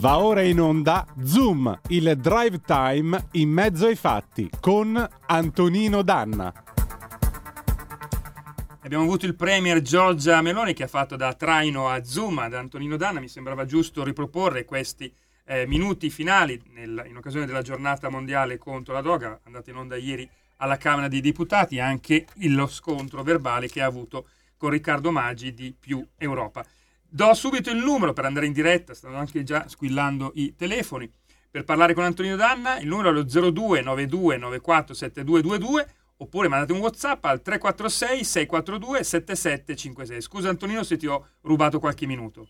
[0.00, 6.50] Va ora in onda Zoom, il drive time in mezzo ai fatti con Antonino Danna.
[8.80, 12.96] Abbiamo avuto il Premier Giorgia Meloni che ha fatto da traino a Zoom ad Antonino
[12.96, 13.20] Danna.
[13.20, 15.12] Mi sembrava giusto riproporre questi
[15.44, 19.96] eh, minuti finali nel, in occasione della giornata mondiale contro la droga, andata in onda
[19.96, 25.52] ieri alla Camera dei Deputati, anche lo scontro verbale che ha avuto con Riccardo Maggi
[25.52, 26.64] di Più Europa.
[27.12, 31.10] Do subito il numero per andare in diretta, stanno anche già squillando i telefoni.
[31.50, 36.72] Per parlare con Antonino Danna, il numero è lo 02 92 94 7222 oppure mandate
[36.72, 40.20] un WhatsApp al 346 642 7756.
[40.20, 42.46] Scusa Antonino se ti ho rubato qualche minuto.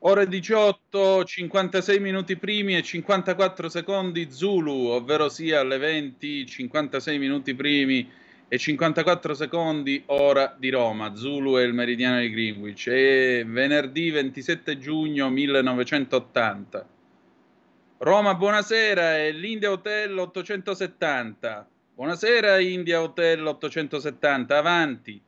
[0.00, 7.54] Ore 18, 56 minuti primi e 54 secondi Zulu, ovvero sia alle 20, 56 minuti
[7.54, 8.06] primi
[8.52, 14.76] e 54 secondi ora di Roma, Zulu è il meridiano di Greenwich, è venerdì 27
[14.76, 16.88] giugno 1980.
[17.98, 21.68] Roma, buonasera, è l'India Hotel 870.
[21.94, 25.22] Buonasera India Hotel 870, avanti.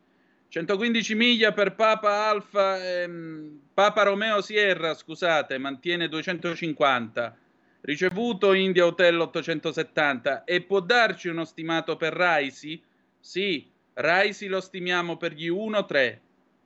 [0.49, 7.37] 115 miglia per Papa Alfa, ehm, Papa Romeo Sierra, scusate, mantiene 250.
[7.83, 12.83] Ricevuto India Hotel 870 e può darci uno stimato per Raisi?
[13.25, 16.19] Sì, Raisi lo stimiamo per gli 1-3.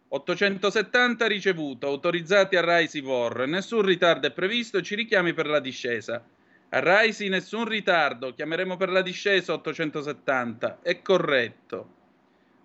[0.09, 3.47] 870 ricevuto, autorizzati a Raisi Vor.
[3.47, 6.25] Nessun ritardo è previsto, ci richiami per la discesa.
[6.71, 10.79] A Raisi nessun ritardo, chiameremo per la discesa 870.
[10.81, 11.95] È corretto.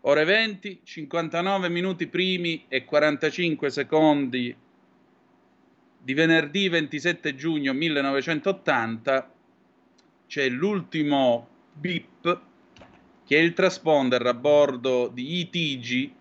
[0.04, 4.56] Ore 20, 59 minuti primi e 45 secondi
[5.98, 9.32] di venerdì 27 giugno 1980
[10.28, 12.50] c'è l'ultimo bip
[13.32, 16.12] che il transponder a bordo di ITG,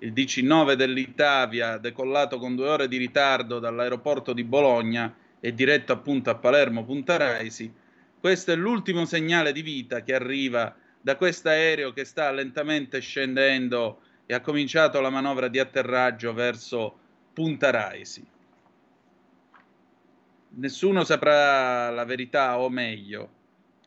[0.00, 5.10] il DC-9 dell'Itavia, decollato con due ore di ritardo dall'aeroporto di Bologna
[5.40, 7.72] e diretto appunto a Palermo Punta Raisi.
[8.20, 14.02] Questo è l'ultimo segnale di vita che arriva da questo aereo che sta lentamente scendendo
[14.26, 16.94] e ha cominciato la manovra di atterraggio verso
[17.32, 18.22] Punta Raisi.
[20.56, 23.38] Nessuno saprà la verità, o meglio,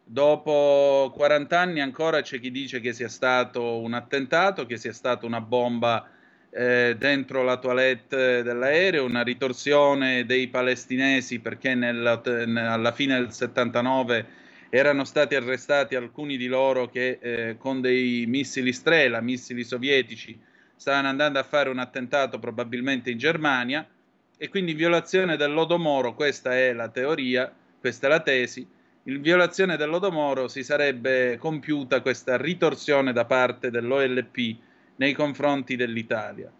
[0.06, 5.26] Dopo 40 anni ancora c'è chi dice che sia stato un attentato, che sia stata
[5.26, 6.08] una bomba
[6.50, 14.42] eh, dentro la toilette dell'aereo, una ritorsione dei palestinesi perché nella, alla fine del 79
[14.70, 20.38] erano stati arrestati alcuni di loro che eh, con dei missili Strela, missili sovietici,
[20.76, 23.88] stavano andando a fare un attentato probabilmente in Germania.
[24.36, 28.68] E quindi in violazione dell'Odomoro, questa è la teoria, questa è la tesi,
[29.04, 34.56] in violazione dell'Odomoro si sarebbe compiuta questa ritorsione da parte dell'OLP
[34.96, 36.52] nei confronti dell'Italia.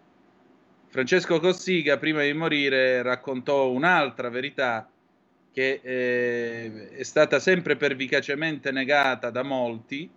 [0.88, 4.88] Francesco Cossiga, prima di morire, raccontò un'altra verità
[5.52, 10.10] che eh, è stata sempre pervicacemente negata da molti,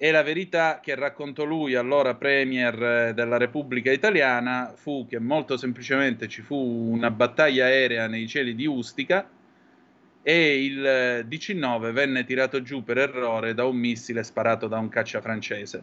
[0.00, 6.28] e la verità che raccontò lui, allora Premier della Repubblica Italiana, fu che molto semplicemente
[6.28, 9.28] ci fu una battaglia aerea nei cieli di Ustica,
[10.28, 15.22] e il 19 venne tirato giù per errore da un missile sparato da un caccia
[15.22, 15.82] francese.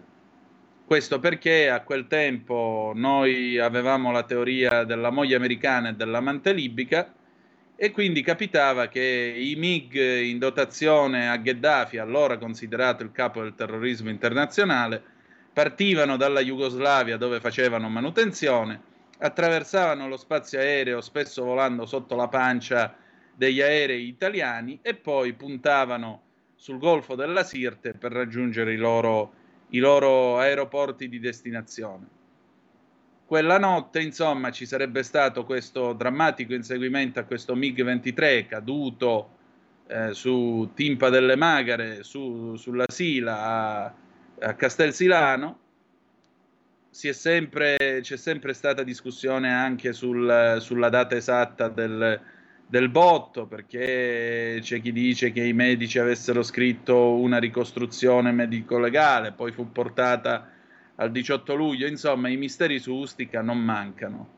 [0.86, 7.12] Questo perché a quel tempo noi avevamo la teoria della moglie americana e dell'amante libica
[7.76, 13.56] e quindi capitava che i MiG in dotazione a Gheddafi, allora considerato il capo del
[13.56, 15.02] terrorismo internazionale,
[15.52, 18.80] partivano dalla Jugoslavia dove facevano manutenzione,
[19.18, 22.96] attraversavano lo spazio aereo spesso volando sotto la pancia
[23.36, 26.22] degli aerei italiani e poi puntavano
[26.56, 29.34] sul Golfo della Sirte per raggiungere i loro,
[29.70, 32.08] i loro aeroporti di destinazione.
[33.26, 39.30] Quella notte, insomma, ci sarebbe stato questo drammatico inseguimento a questo MiG-23 caduto
[39.88, 43.94] eh, su Timpa delle Magare, su, sulla Sila a,
[44.42, 45.60] a Castelsilano.
[46.90, 52.22] Sempre, c'è sempre stata discussione anche sul, sulla data esatta del,
[52.68, 59.52] del botto, perché c'è chi dice che i medici avessero scritto una ricostruzione medico-legale, poi
[59.52, 60.50] fu portata
[60.96, 64.30] al 18 luglio, insomma i misteri su Ustica non mancano.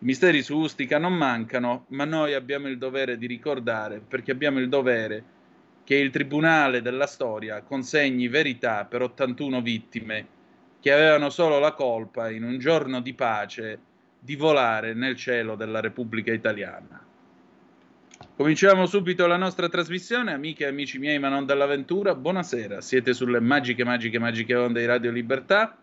[0.00, 4.58] I misteri su Ustica non mancano, ma noi abbiamo il dovere di ricordare, perché abbiamo
[4.58, 5.24] il dovere
[5.84, 10.26] che il Tribunale della Storia consegni verità per 81 vittime
[10.80, 13.78] che avevano solo la colpa, in un giorno di pace,
[14.18, 17.07] di volare nel cielo della Repubblica Italiana.
[18.38, 22.14] Cominciamo subito la nostra trasmissione, amiche e amici miei, ma non dall'avventura.
[22.14, 25.76] Buonasera, siete sulle magiche, magiche, magiche onde di Radio Libertà.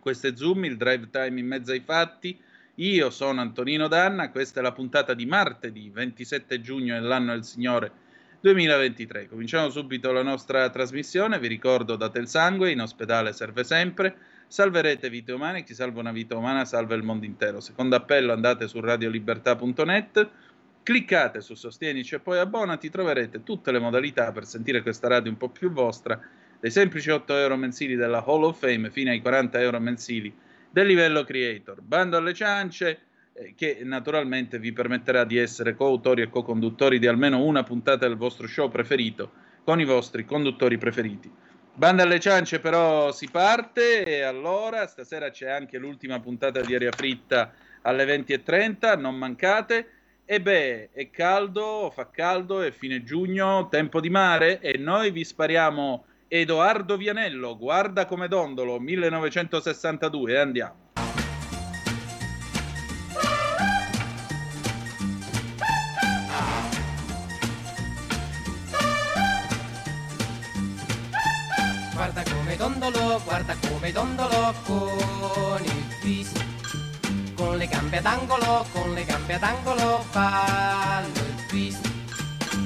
[0.00, 2.36] Questo è Zoom, il drive time in mezzo ai fatti,
[2.78, 7.92] Io sono Antonino Danna, questa è la puntata di martedì 27 giugno dell'anno del Signore
[8.40, 9.28] 2023.
[9.28, 14.16] Cominciamo subito la nostra trasmissione, vi ricordo date il sangue, in ospedale serve sempre,
[14.48, 17.60] salverete vite umane, chi salva una vita umana salva il mondo intero.
[17.60, 20.30] Secondo appello andate su radiolibertà.net,
[20.86, 25.36] cliccate su Sostienici e poi abbonati, troverete tutte le modalità per sentire questa radio un
[25.36, 26.16] po' più vostra,
[26.60, 30.32] dai semplici 8 euro mensili della Hall of Fame fino ai 40 euro mensili
[30.70, 31.80] del livello creator.
[31.80, 33.00] Bando alle ciance,
[33.32, 38.16] eh, che naturalmente vi permetterà di essere coautori e co-conduttori di almeno una puntata del
[38.16, 39.32] vostro show preferito
[39.64, 41.28] con i vostri conduttori preferiti.
[41.74, 46.92] Banda alle ciance però si parte e allora stasera c'è anche l'ultima puntata di Aria
[46.92, 49.95] Fritta alle 20.30, non mancate.
[50.28, 55.22] E beh, è caldo, fa caldo, è fine giugno, tempo di mare e noi vi
[55.22, 60.90] spariamo Edoardo Vianello, guarda come dondolo, 1962, andiamo.
[71.94, 74.54] Guarda come dondolo, guarda come dondolo.
[74.64, 75.75] Con
[77.66, 81.90] le gambe ad angolo, con le gambe ad angolo fallo il twist.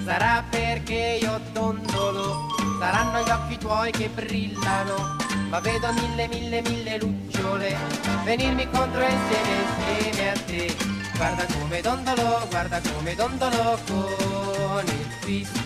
[0.04, 2.48] Sarà perché io dondolo
[2.78, 5.16] Saranno gli occhi tuoi che brillano,
[5.48, 7.76] ma vedo mille, mille, mille lucciole
[8.24, 10.76] venirmi contro insieme, insieme a te.
[11.16, 15.60] Guarda come dondolo, guarda come dondolo con il twist.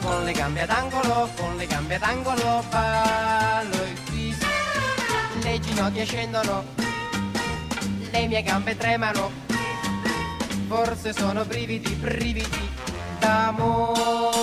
[0.00, 4.46] Con le gambe ad angolo, con le gambe ad angolo, ballo il twist.
[5.42, 6.81] Le ginocchia scendono,
[8.12, 9.30] le mie gambe tremano.
[10.68, 12.70] Forse sono brividi, brividi
[13.18, 14.42] d'amore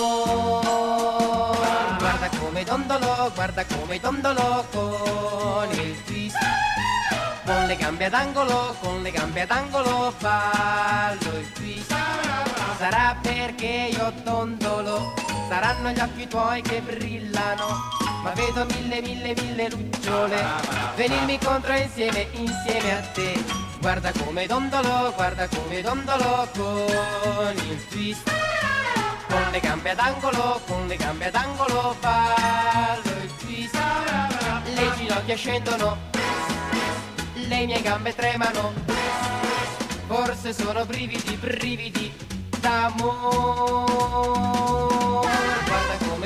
[2.40, 6.38] come dondolo, guarda come dondolo con il twist.
[7.46, 11.96] Con le gambe ad angolo, con le gambe ad angolo ballo il twist.
[12.78, 15.14] Sarà perché io dondolo,
[15.48, 17.99] saranno gli occhi tuoi che brillano.
[18.24, 20.44] Ma vedo mille, mille, mille lucciole
[20.96, 23.44] venirmi contro insieme, insieme a te.
[23.80, 28.30] Guarda come dondolo, guarda come dondolo con il twist
[29.30, 33.78] con le gambe ad angolo, con le gambe ad angolo ballo il twist.
[34.74, 35.98] Le ginocchia scendono,
[37.34, 38.74] le mie gambe tremano,
[40.08, 42.14] forse sono brividi, brividi
[42.60, 43.90] d'amore.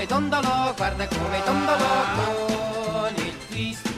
[0.04, 3.90] Come dondolo, guarda come dondolo con il twist.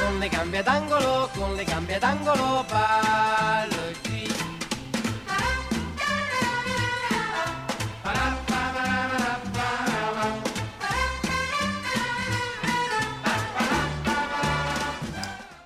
[0.00, 4.44] Con le gambe ad angolo, con le gambe ad angolo ballo il twist.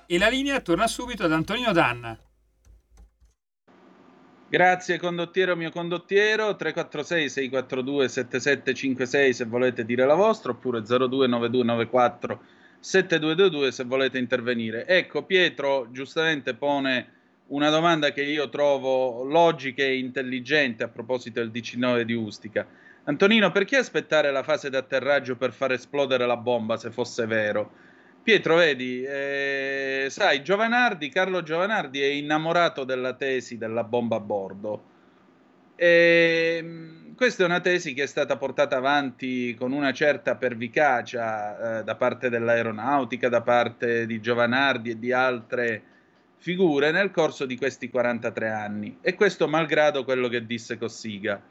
[0.07, 2.19] E la linea torna subito ad Antonino Danna.
[4.49, 12.39] Grazie condottiero mio condottiero 346 642 7756 se volete dire la vostra oppure 029294
[12.79, 14.87] 7222 se volete intervenire.
[14.87, 17.11] Ecco Pietro giustamente pone
[17.47, 22.65] una domanda che io trovo logica e intelligente a proposito del 19 di Ustica.
[23.03, 27.71] Antonino, perché aspettare la fase d'atterraggio per far esplodere la bomba se fosse vero?
[28.27, 34.83] Pietro, vedi, eh, sai, Giovanardi, Carlo Giovanardi è innamorato della tesi della bomba a bordo.
[35.77, 41.79] E, ehm, questa è una tesi che è stata portata avanti con una certa pervicacia
[41.79, 45.81] eh, da parte dell'aeronautica, da parte di Giovanardi e di altre
[46.35, 48.97] figure nel corso di questi 43 anni.
[48.99, 51.41] E questo malgrado quello che disse Cossiga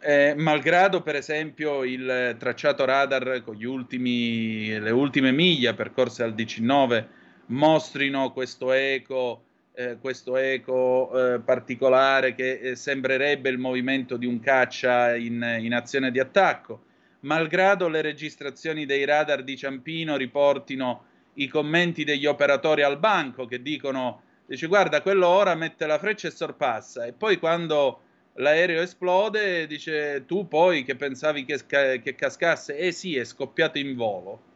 [0.00, 7.08] eh, malgrado per esempio il tracciato radar con ultimi, le ultime miglia percorse al 19
[7.46, 9.42] mostrino questo eco,
[9.74, 15.74] eh, questo eco eh, particolare che eh, sembrerebbe il movimento di un caccia in, in
[15.74, 16.82] azione di attacco,
[17.20, 23.62] malgrado le registrazioni dei radar di Ciampino riportino i commenti degli operatori al banco che
[23.62, 27.04] dicono dice guarda quello ora mette la freccia e sorpassa.
[27.04, 28.02] E poi quando
[28.38, 33.94] l'aereo esplode, dice tu poi che pensavi che, che cascasse, eh sì, è scoppiato in
[33.94, 34.46] volo.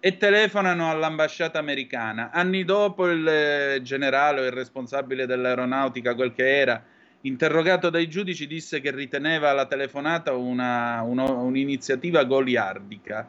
[0.00, 2.30] E telefonano all'ambasciata americana.
[2.32, 6.82] Anni dopo il eh, generale o il responsabile dell'aeronautica, quel che era,
[7.20, 13.28] interrogato dai giudici, disse che riteneva la telefonata una, uno, un'iniziativa goliardica.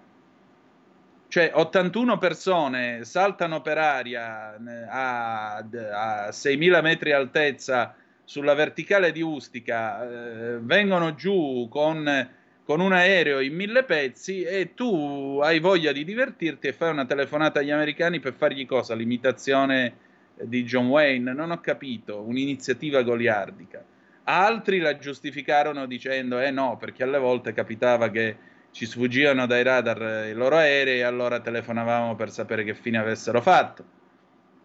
[1.28, 9.22] Cioè 81 persone saltano per aria eh, a, a 6.000 metri altezza sulla verticale di
[9.22, 12.30] Ustica eh, vengono giù con,
[12.64, 17.06] con, un aereo in mille pezzi e tu hai voglia di divertirti e fai una
[17.06, 18.96] telefonata agli americani per fargli cosa?
[18.96, 20.12] L'imitazione
[20.42, 23.84] di John Wayne, non ho capito, un'iniziativa goliardica.
[24.26, 30.28] Altri la giustificarono dicendo eh no, perché alle volte capitava che ci sfuggivano dai radar
[30.28, 33.84] i loro aerei e allora telefonavamo per sapere che fine avessero fatto.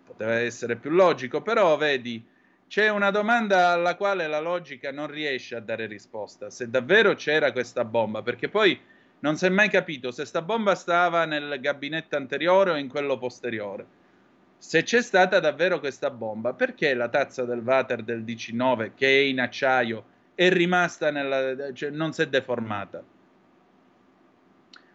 [0.06, 2.24] Poteva essere più logico, però vedi,
[2.68, 6.50] c'è una domanda alla quale la logica non riesce a dare risposta.
[6.50, 8.78] Se davvero c'era questa bomba, perché poi
[9.20, 13.16] non si è mai capito se sta bomba stava nel gabinetto anteriore o in quello
[13.16, 13.96] posteriore.
[14.58, 19.20] Se c'è stata davvero questa bomba, perché la tazza del water del 19, che è
[19.22, 21.72] in acciaio, è rimasta nella.
[21.72, 23.02] cioè non si è deformata?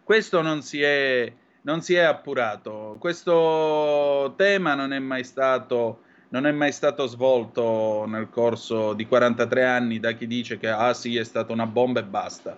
[0.04, 2.96] Questo non si è, non si è appurato.
[3.00, 6.03] Questo tema non è mai stato
[6.34, 10.92] non è mai stato svolto nel corso di 43 anni da chi dice che ah
[10.92, 12.56] sì è stata una bomba e basta.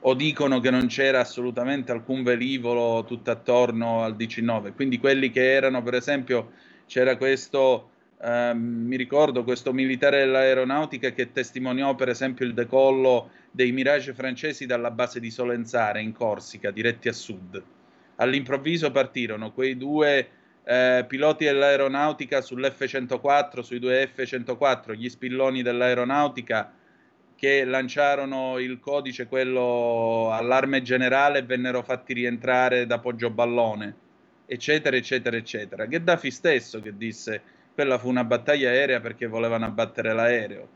[0.00, 5.52] O dicono che non c'era assolutamente alcun velivolo tutto attorno al 19 quindi quelli che
[5.52, 6.50] erano per esempio
[6.86, 13.70] c'era questo ehm, mi ricordo questo militare dell'aeronautica che testimoniò per esempio il decollo dei
[13.70, 17.62] Mirage francesi dalla base di Solenzare in Corsica diretti a sud.
[18.16, 20.28] All'improvviso partirono quei due
[20.64, 26.72] eh, piloti dell'aeronautica sull'F-104, sui due F-104, gli spilloni dell'aeronautica
[27.34, 33.94] che lanciarono il codice, quello allarme generale, e vennero fatti rientrare da Poggio Ballone,
[34.46, 35.86] eccetera, eccetera, eccetera.
[35.86, 37.42] Gheddafi stesso che disse
[37.74, 40.68] quella fu una battaglia aerea perché volevano abbattere l'aereo.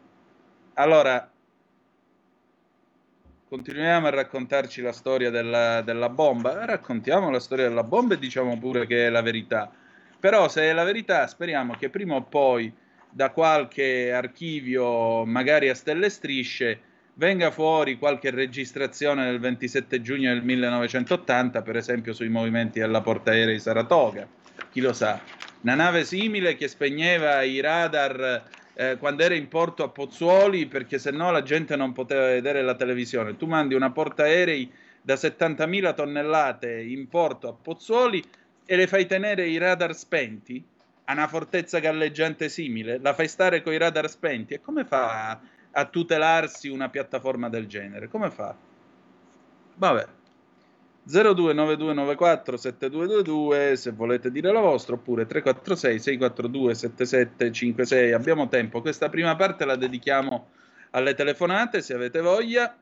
[0.74, 1.30] Allora,
[3.48, 8.58] continuiamo a raccontarci la storia della, della, bomba, raccontiamo la storia della bomba e diciamo
[8.58, 9.70] pure che è la verità.
[10.18, 12.72] Però se è la verità, speriamo che prima o poi
[13.08, 16.80] da qualche archivio, magari a stelle strisce,
[17.14, 23.60] venga fuori qualche registrazione del 27 giugno del 1980, per esempio sui movimenti della portaerei
[23.60, 24.26] Saratoga.
[24.70, 25.20] Chi lo sa?
[25.62, 28.42] Una nave simile che spegneva i radar
[28.78, 32.62] eh, quando era in porto a Pozzuoli perché se no la gente non poteva vedere
[32.62, 33.36] la televisione.
[33.36, 38.22] Tu mandi una portaerei da 70.000 tonnellate in porto a Pozzuoli
[38.66, 40.62] e le fai tenere i radar spenti
[41.04, 45.30] a una fortezza galleggiante simile, la fai stare con i radar spenti e come fa
[45.30, 45.40] a,
[45.70, 48.08] a tutelarsi una piattaforma del genere?
[48.08, 48.54] Come fa?
[49.76, 50.06] Vabbè.
[51.08, 58.80] 0292947222 se volete dire la vostra oppure 346 642 7756 abbiamo tempo.
[58.80, 60.48] Questa prima parte la dedichiamo
[60.90, 62.76] alle telefonate se avete voglia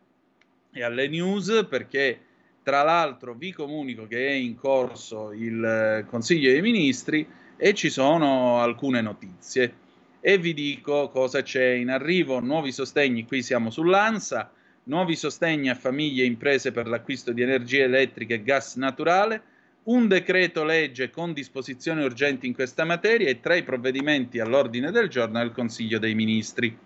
[0.73, 2.19] e alle news perché
[2.62, 7.90] tra l'altro vi comunico che è in corso il eh, Consiglio dei Ministri e ci
[7.90, 9.83] sono alcune notizie.
[10.21, 12.40] E vi dico cosa c'è in arrivo.
[12.40, 14.50] Nuovi sostegni qui siamo sull'ANSA
[14.85, 19.43] nuovi sostegni a famiglie e imprese per l'acquisto di energia elettrica e gas naturale,
[19.85, 25.09] un decreto legge con disposizioni urgenti in questa materia e tra i provvedimenti all'ordine del
[25.09, 26.76] giorno del Consiglio dei Ministri.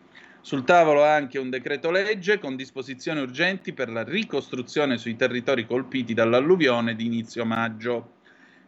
[0.40, 6.14] Sul tavolo anche un decreto legge con disposizioni urgenti per la ricostruzione sui territori colpiti
[6.14, 8.14] dall'alluvione di inizio maggio.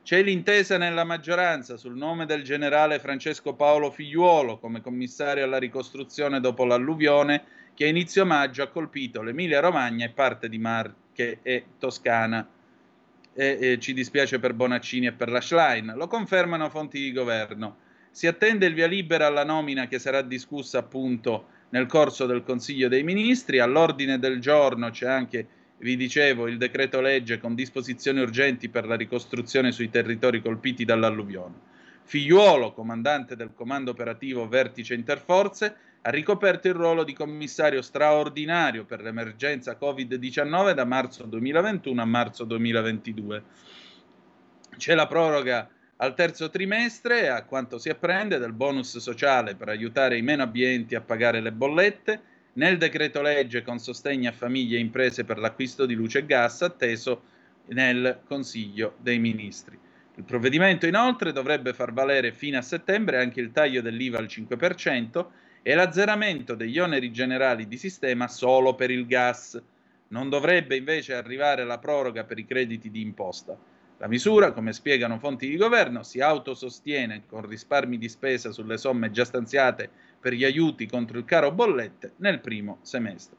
[0.03, 6.41] C'è l'intesa nella maggioranza sul nome del generale Francesco Paolo Figliuolo come commissario alla ricostruzione
[6.41, 7.45] dopo l'alluvione
[7.81, 12.47] che a inizio maggio ha colpito l'Emilia Romagna e parte di Marche e Toscana.
[13.33, 15.95] E, e ci dispiace per Bonaccini e per la Schlein.
[15.97, 17.79] Lo confermano fonti di governo.
[18.11, 22.89] Si attende il via libera alla nomina che sarà discussa appunto nel corso del Consiglio
[22.89, 23.61] dei Ministri.
[23.61, 25.47] All'ordine del giorno c'è anche,
[25.79, 31.55] vi dicevo, il decreto legge con disposizioni urgenti per la ricostruzione sui territori colpiti dall'alluvione.
[32.03, 39.03] Figliuolo, comandante del comando operativo Vertice Interforze, ha ricoperto il ruolo di commissario straordinario per
[39.03, 43.43] l'emergenza Covid-19 da marzo 2021 a marzo 2022.
[44.77, 50.17] C'è la proroga al terzo trimestre, a quanto si apprende, del bonus sociale per aiutare
[50.17, 52.23] i meno abbienti a pagare le bollette,
[52.55, 56.63] nel decreto legge con sostegno a famiglie e imprese per l'acquisto di luce e gas
[56.63, 57.23] atteso
[57.67, 59.79] nel Consiglio dei Ministri.
[60.17, 65.27] Il provvedimento inoltre dovrebbe far valere fino a settembre anche il taglio dell'IVA al 5%
[65.63, 69.61] e l'azzeramento degli oneri generali di sistema solo per il gas.
[70.09, 73.57] Non dovrebbe invece arrivare la proroga per i crediti di imposta.
[73.99, 79.11] La misura, come spiegano fonti di governo, si autosostiene con risparmi di spesa sulle somme
[79.11, 83.37] già stanziate per gli aiuti contro il caro bollette nel primo semestre.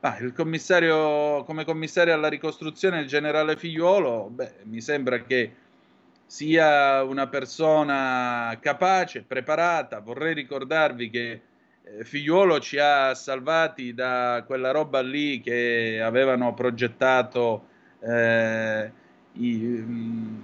[0.00, 5.54] Ah, commissario, come commissario alla ricostruzione, il generale Figliuolo, beh, mi sembra che
[6.26, 10.00] sia una persona capace, preparata.
[10.00, 11.40] Vorrei ricordarvi che
[12.02, 17.66] figliuolo ci ha salvati da quella roba lì che avevano progettato
[18.00, 18.90] eh,
[19.32, 20.36] i, mm,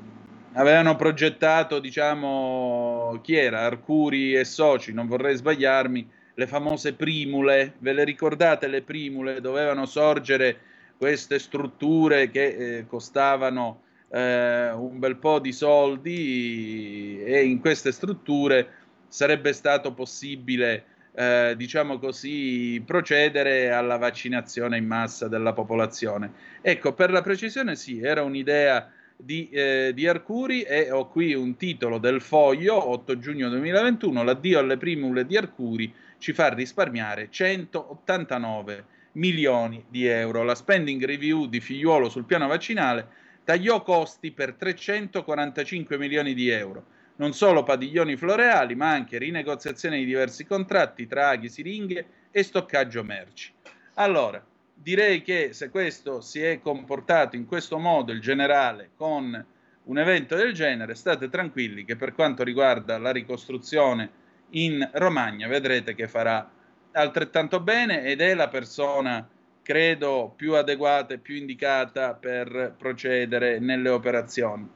[0.53, 3.61] avevano progettato, diciamo, chi era?
[3.61, 9.41] Arcuri e soci, non vorrei sbagliarmi, le famose primule, ve le ricordate le primule?
[9.41, 10.59] Dovevano sorgere
[10.97, 18.69] queste strutture che eh, costavano eh, un bel po' di soldi e in queste strutture
[19.09, 26.33] sarebbe stato possibile, eh, diciamo così, procedere alla vaccinazione in massa della popolazione.
[26.61, 31.57] Ecco, per la precisione sì, era un'idea di, eh, di, Arcuri e ho qui un
[31.57, 38.85] titolo del foglio 8 giugno 2021 l'addio alle primule di Arcuri ci fa risparmiare 189
[39.12, 43.07] milioni di euro la spending review di Figliuolo sul piano vaccinale
[43.45, 46.85] tagliò costi per 345 milioni di euro
[47.21, 53.05] non solo padiglioni floreali ma anche rinegoziazione di diversi contratti tra aghi, siringhe e stoccaggio
[53.05, 53.53] merci
[53.95, 59.47] allora direi che se questo si è comportato in questo modo il generale con
[59.83, 64.11] un evento del genere, state tranquilli che per quanto riguarda la ricostruzione
[64.50, 66.50] in Romagna vedrete che farà
[66.93, 69.29] altrettanto bene ed è la persona
[69.62, 74.69] credo più adeguata e più indicata per procedere nelle operazioni.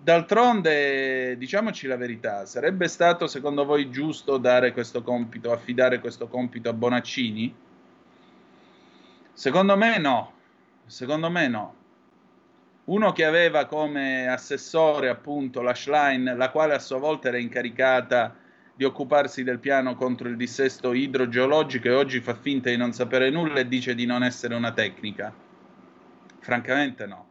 [0.00, 6.68] D'altronde, diciamoci la verità, sarebbe stato secondo voi giusto dare questo compito, affidare questo compito
[6.68, 7.54] a Bonaccini?
[9.32, 10.32] Secondo me no,
[10.86, 11.74] secondo me no.
[12.84, 18.34] Uno che aveva come assessore appunto la Schlein, la quale a sua volta era incaricata
[18.74, 23.28] di occuparsi del piano contro il dissesto idrogeologico e oggi fa finta di non sapere
[23.28, 25.34] nulla e dice di non essere una tecnica.
[26.38, 27.27] Francamente no.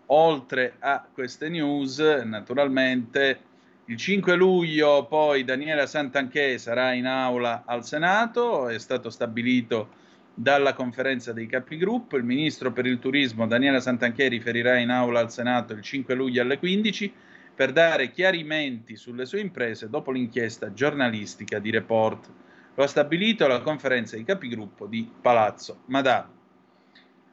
[0.05, 3.39] oltre a queste news naturalmente
[3.87, 9.99] il 5 luglio poi Daniela Santanché sarà in aula al Senato è stato stabilito
[10.33, 15.31] dalla conferenza dei capigruppo il ministro per il turismo Daniela Santanché riferirà in aula al
[15.31, 17.13] Senato il 5 luglio alle 15
[17.55, 22.29] per dare chiarimenti sulle sue imprese dopo l'inchiesta giornalistica di Report.
[22.73, 26.41] Lo ha stabilito la conferenza di capigruppo di Palazzo Madama.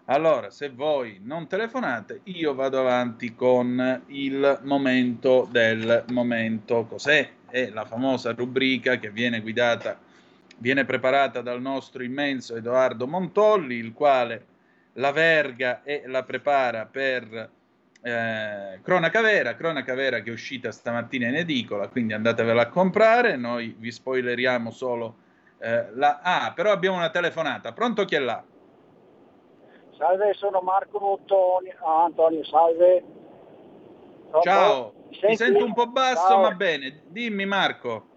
[0.06, 6.84] Allora, se voi non telefonate, io vado avanti con il momento del momento.
[6.84, 7.30] Cos'è?
[7.48, 9.98] È la famosa rubrica che viene guidata,
[10.60, 14.46] viene preparata dal nostro immenso Edoardo Montolli, il quale
[14.94, 17.50] la verga e la prepara per
[18.02, 23.36] eh, cronaca vera, cronaca vera che è uscita stamattina in edicola, quindi andatevela a comprare,
[23.36, 25.16] noi vi spoileriamo solo
[25.58, 26.20] eh, la...
[26.22, 28.44] Ah, però abbiamo una telefonata, pronto chi è là?
[29.96, 33.04] Salve, sono Marco Mottoni, ah, Antonio, salve.
[34.42, 36.40] Ciao, ti sento un po' basso Ciao.
[36.42, 38.08] ma bene, dimmi Marco.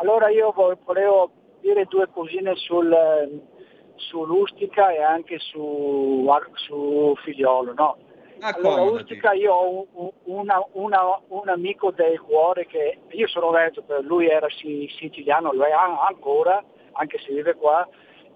[0.00, 0.52] Allora io
[0.84, 1.30] volevo
[1.60, 3.42] dire due cosine sul,
[3.96, 7.96] sull'Ustica e anche su, su Figliolo, no?
[8.40, 13.82] Allora, Ustica io ho un, una, una, un, amico del cuore che io sono veneto,
[14.02, 17.86] lui era siciliano, lui è ancora, anche se vive qua,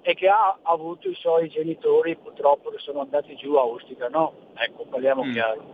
[0.00, 4.34] e che ha avuto i suoi genitori purtroppo che sono andati giù a Ustica, no?
[4.54, 5.32] Ecco, parliamo mm.
[5.32, 5.64] chiaro.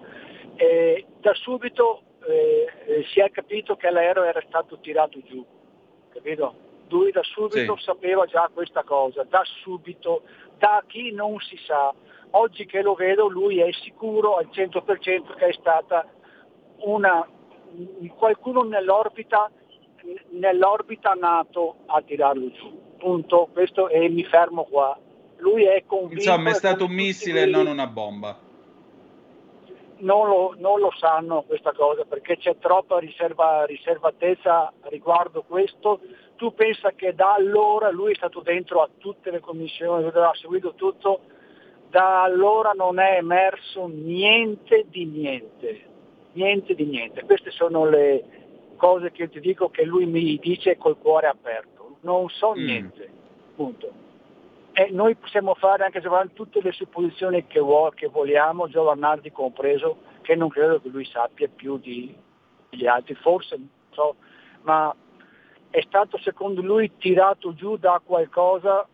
[0.56, 5.42] E da subito eh, eh, si è capito che l'aereo era stato tirato giù,
[6.18, 6.54] capito?
[6.88, 7.82] Lui da subito sì.
[7.82, 10.22] sapeva già questa cosa, da subito,
[10.56, 11.92] da chi non si sa,
[12.30, 16.06] oggi che lo vedo lui è sicuro al 100% che è stata
[16.78, 17.26] una,
[18.16, 19.50] qualcuno nell'orbita,
[20.30, 22.86] nell'orbita nato a tirarlo giù.
[22.98, 23.48] Punto.
[23.52, 24.98] Questo e mi fermo qua.
[25.38, 26.14] Lui è convinto.
[26.14, 28.46] Insomma, è stato un missile e non una bomba.
[30.00, 36.00] Non lo, non lo, sanno questa cosa perché c'è troppa riserva, riservatezza riguardo questo.
[36.36, 40.74] Tu pensa che da allora lui è stato dentro a tutte le commissioni, ha seguito
[40.74, 41.20] tutto,
[41.90, 45.80] da allora non è emerso niente di niente,
[46.32, 47.24] niente di niente.
[47.24, 48.38] Queste sono le
[48.76, 52.64] cose che ti dico che lui mi dice col cuore aperto, non so mm.
[52.64, 53.10] niente,
[53.56, 54.06] punto.
[54.78, 59.32] E noi possiamo fare anche se vogliamo tutte le supposizioni che, vuo, che vogliamo, Giovannardi
[59.32, 62.16] compreso, che non credo che lui sappia più di,
[62.68, 64.14] degli altri, forse non so,
[64.62, 64.94] ma
[65.70, 68.86] è stato secondo lui tirato giù da qualcosa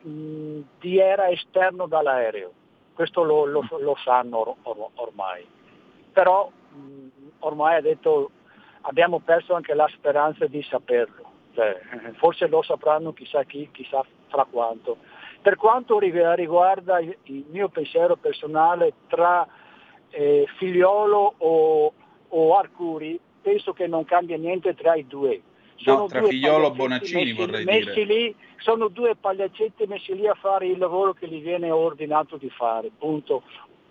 [0.00, 2.52] di era esterno dall'aereo,
[2.94, 5.46] questo lo, lo, lo sanno or, or, ormai,
[6.12, 7.08] però mh,
[7.40, 8.30] ormai ha detto
[8.80, 11.78] abbiamo perso anche la speranza di saperlo, cioè,
[12.14, 14.02] forse lo sapranno chissà chi, chissà
[14.42, 14.96] quanto.
[15.40, 19.46] Per quanto riguarda il mio pensiero personale tra
[20.10, 21.92] eh, Figliolo o,
[22.28, 25.42] o Arcuri, penso che non cambia niente tra i due.
[25.76, 28.04] Sono no, tra Figliolo e Bonaccini messi, vorrei messi dire.
[28.04, 32.48] Lì, sono due pagliaccetti messi lì a fare il lavoro che gli viene ordinato di
[32.48, 33.42] fare, punto.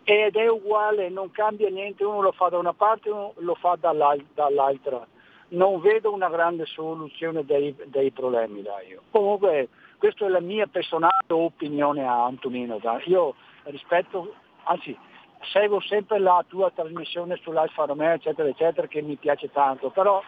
[0.06, 3.78] Ed è uguale, non cambia niente, uno lo fa da una parte, uno lo fa
[3.80, 5.06] dall'altra.
[5.50, 9.04] Non vedo una grande soluzione dei, dei problemi là io.
[9.12, 9.70] Comunque
[10.04, 12.78] questa è la mia personale opinione a Antonino.
[13.06, 14.36] Io rispetto,
[14.66, 14.94] anzi
[15.54, 20.22] seguo sempre la tua trasmissione sull'Alfa Romeo, eccetera, eccetera, che mi piace tanto, però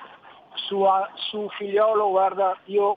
[0.54, 0.82] su,
[1.30, 2.96] su Figliolo, guarda, io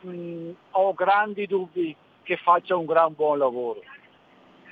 [0.00, 3.82] mh, ho grandi dubbi che faccia un gran buon lavoro.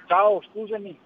[0.07, 0.98] Ciao, scusami.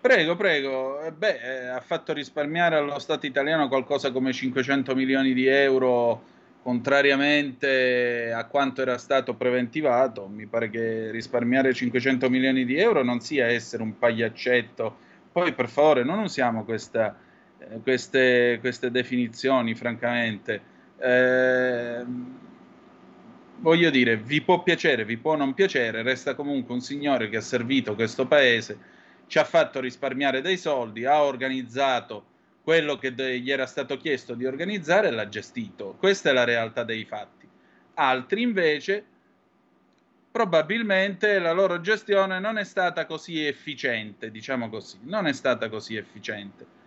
[0.00, 1.00] Prego, prego.
[1.00, 6.22] Eh, beh, eh, ha fatto risparmiare allo Stato italiano qualcosa come 500 milioni di euro,
[6.62, 10.26] contrariamente a quanto era stato preventivato.
[10.26, 14.96] Mi pare che risparmiare 500 milioni di euro non sia essere un pagliaccetto.
[15.32, 17.16] Poi, per favore, non usiamo questa
[17.60, 20.60] eh, queste, queste, definizioni, francamente.
[20.98, 22.04] Eh,
[23.58, 27.42] voglio dire, vi può piacere, vi può non piacere, resta comunque un signore che ha
[27.42, 28.78] servito questo paese,
[29.26, 32.24] ci ha fatto risparmiare dei soldi, ha organizzato
[32.62, 35.96] quello che gli era stato chiesto di organizzare l'ha gestito.
[35.98, 37.48] Questa è la realtà dei fatti.
[37.94, 39.04] Altri invece
[40.30, 45.96] probabilmente la loro gestione non è stata così efficiente, diciamo così, non è stata così
[45.96, 46.78] efficiente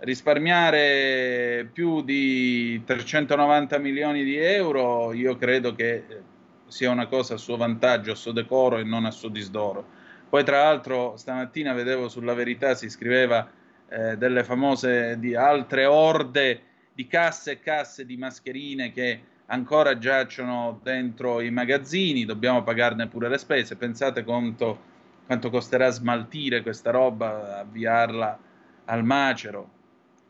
[0.00, 6.04] risparmiare più di 390 milioni di euro, io credo che
[6.66, 9.96] sia una cosa a suo vantaggio, a suo decoro e non a suo disdoro.
[10.28, 13.50] Poi tra l'altro stamattina vedevo sulla verità si scriveva
[13.88, 20.80] eh, delle famose di altre orde di casse e casse di mascherine che ancora giacciono
[20.82, 23.76] dentro i magazzini, dobbiamo pagarne pure le spese.
[23.76, 24.78] Pensate quanto,
[25.26, 28.38] quanto costerà smaltire questa roba, avviarla
[28.86, 29.70] al macero.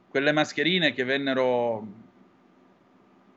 [0.09, 1.87] Quelle mascherine che vennero,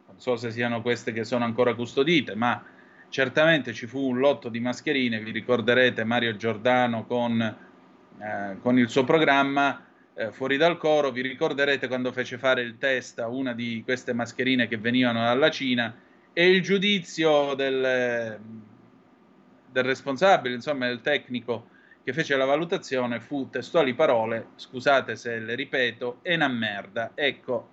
[0.08, 2.64] non so se siano queste che sono ancora custodite, ma
[3.10, 8.90] certamente ci fu un lotto di mascherine, vi ricorderete Mario Giordano con, eh, con il
[8.90, 13.54] suo programma eh, Fuori dal coro, vi ricorderete quando fece fare il test a una
[13.54, 15.96] di queste mascherine che venivano dalla Cina
[16.34, 18.40] e il giudizio del,
[19.72, 21.68] del responsabile, insomma del tecnico
[22.04, 27.12] che fece la valutazione fu testuali parole, scusate se le ripeto, è una merda.
[27.14, 27.70] Ecco,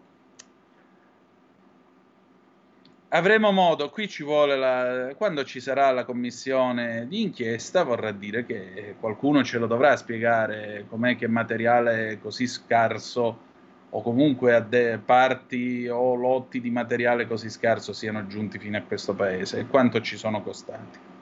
[3.11, 8.45] avremo modo, qui ci vuole la, quando ci sarà la commissione di inchiesta, vorrà dire
[8.45, 13.47] che qualcuno ce lo dovrà spiegare com'è che materiale così scarso
[13.91, 18.83] o comunque a de- parti o lotti di materiale così scarso siano giunti fino a
[18.83, 21.17] questo paese e quanto ci sono costati.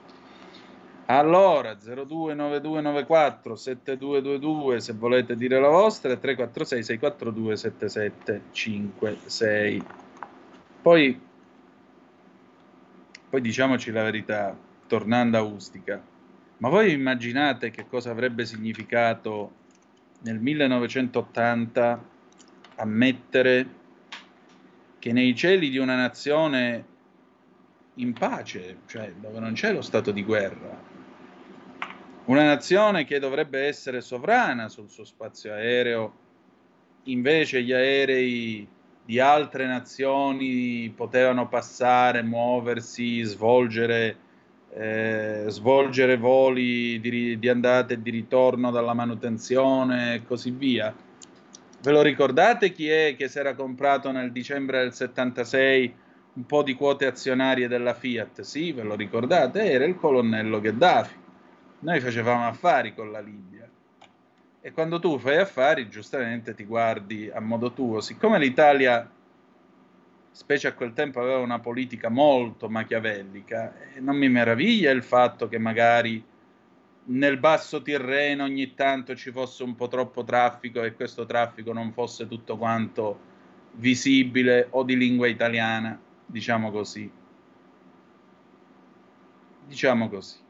[1.09, 9.83] Allora, 029294 7222 se volete dire la vostra e 346 642 7756.
[10.81, 11.26] Poi,
[13.29, 16.01] poi diciamoci la verità, tornando a Ustica,
[16.57, 19.51] ma voi immaginate che cosa avrebbe significato
[20.21, 22.03] nel 1980
[22.75, 23.75] ammettere
[24.99, 26.85] che nei cieli di una nazione
[27.95, 30.95] in pace, cioè dove non c'è lo stato di guerra,
[32.25, 36.13] una nazione che dovrebbe essere sovrana sul suo spazio aereo,
[37.03, 38.67] invece gli aerei
[39.07, 44.17] di altre nazioni potevano passare, muoversi, svolgere,
[44.73, 50.93] eh, svolgere voli di, di andata e di ritorno dalla manutenzione e così via.
[51.79, 55.95] Ve lo ricordate chi è che si era comprato nel dicembre del 76
[56.33, 58.41] un po' di quote azionarie della Fiat?
[58.41, 59.71] Sì, ve lo ricordate?
[59.71, 61.25] Era il colonnello Gheddafi
[61.79, 63.56] noi facevamo affari con la Libia
[64.67, 68.01] e quando tu fai affari giustamente ti guardi a modo tuo.
[68.01, 69.09] Siccome l'Italia,
[70.29, 75.47] specie a quel tempo, aveva una politica molto machiavellica, eh, non mi meraviglia il fatto
[75.47, 76.21] che magari
[77.05, 81.93] nel basso Tirreno ogni tanto ci fosse un po' troppo traffico e questo traffico non
[81.93, 83.19] fosse tutto quanto
[83.75, 87.09] visibile o di lingua italiana, diciamo così.
[89.65, 90.45] Diciamo così.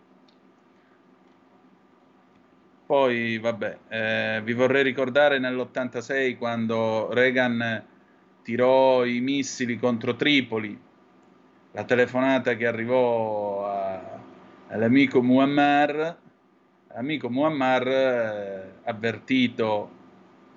[2.88, 7.84] Poi, vabbè, eh, vi vorrei ricordare nell'86 quando Reagan
[8.42, 10.80] tirò i missili contro Tripoli,
[11.74, 14.20] la telefonata che arrivò a,
[14.70, 16.18] all'amico Muammar,
[16.94, 19.92] l'amico Muammar, eh, avvertito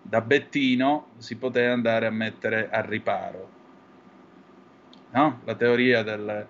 [0.00, 3.50] da Bettino, si poteva andare a mettere a riparo.
[5.10, 5.40] No?
[5.42, 6.46] La teoria del,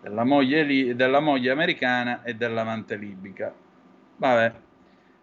[0.00, 3.52] della moglie, della moglie americana e dell'amante libica.
[4.16, 4.70] Vabbè,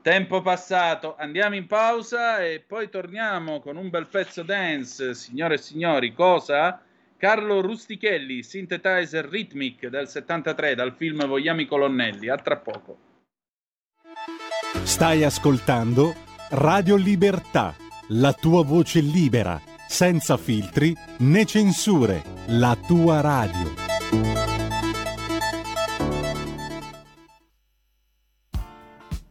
[0.01, 5.59] tempo passato, andiamo in pausa e poi torniamo con un bel pezzo dance, signore e
[5.59, 6.81] signori, cosa?
[7.17, 12.97] Carlo Rustichelli, synthesizer rhythmic del 73 dal film Vogliamo i colonnelli, a tra poco.
[14.83, 16.15] Stai ascoltando
[16.51, 17.75] Radio Libertà,
[18.09, 23.88] la tua voce libera, senza filtri né censure, la tua radio.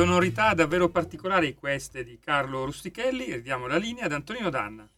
[0.00, 3.34] Sonorità davvero particolari queste di Carlo Rustichelli.
[3.34, 4.88] Ridiamo la linea ad Antonino Danna.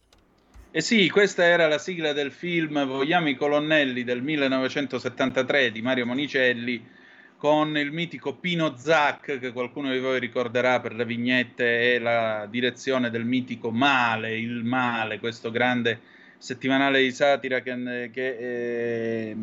[0.71, 6.05] Eh sì, questa era la sigla del film Vogliamo i colonnelli del 1973 di Mario
[6.05, 6.87] Monicelli
[7.35, 12.47] con il mitico Pino Zac che qualcuno di voi ricorderà per le vignette e la
[12.49, 15.99] direzione del mitico Male, il Male, questo grande
[16.37, 19.35] settimanale di satira che, che eh,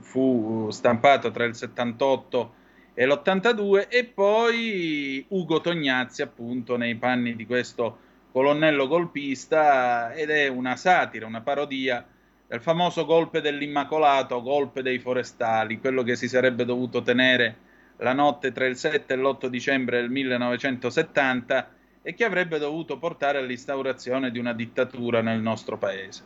[0.00, 2.59] fu stampato tra il 78 e
[2.94, 7.98] l'82 e poi Ugo Tognazzi appunto nei panni di questo
[8.32, 12.04] colonnello golpista ed è una satira, una parodia
[12.46, 18.50] del famoso golpe dell'Immacolato, golpe dei forestali, quello che si sarebbe dovuto tenere la notte
[18.52, 21.70] tra il 7 e l'8 dicembre del 1970
[22.02, 26.24] e che avrebbe dovuto portare all'instaurazione di una dittatura nel nostro paese.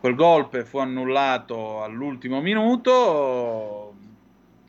[0.00, 3.85] Quel golpe fu annullato all'ultimo minuto,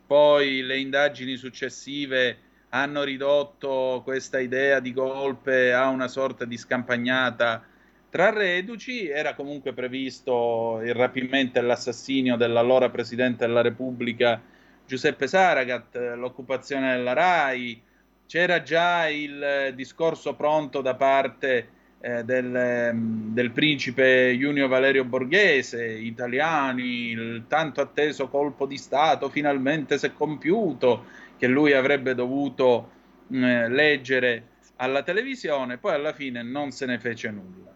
[0.08, 2.38] poi le indagini successive
[2.70, 7.64] hanno ridotto questa idea di golpe a una sorta di scampagnata.
[8.10, 14.42] Tra reduci, era comunque previsto il rapimento e l'assassinio dell'allora Presidente della Repubblica
[14.86, 17.82] Giuseppe Saragat, l'occupazione della RAI,
[18.26, 25.84] c'era già il discorso pronto da parte eh, del, ehm, del, principe Junio Valerio Borghese,
[25.86, 31.06] italiani, il tanto atteso colpo di Stato finalmente si è compiuto,
[31.38, 32.92] che lui avrebbe dovuto
[33.32, 34.44] eh, leggere
[34.78, 37.76] alla televisione, poi alla fine non se ne fece nulla.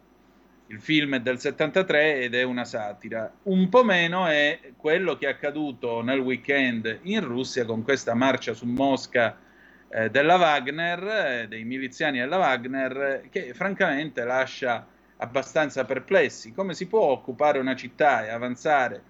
[0.68, 3.30] Il film è del 73 ed è una satira.
[3.44, 8.54] Un po' meno è quello che è accaduto nel weekend in Russia con questa marcia
[8.54, 9.38] su Mosca
[9.94, 16.54] eh, della Wagner, eh, dei miliziani della Wagner, che francamente lascia abbastanza perplessi.
[16.54, 19.02] Come si può occupare una città e avanzare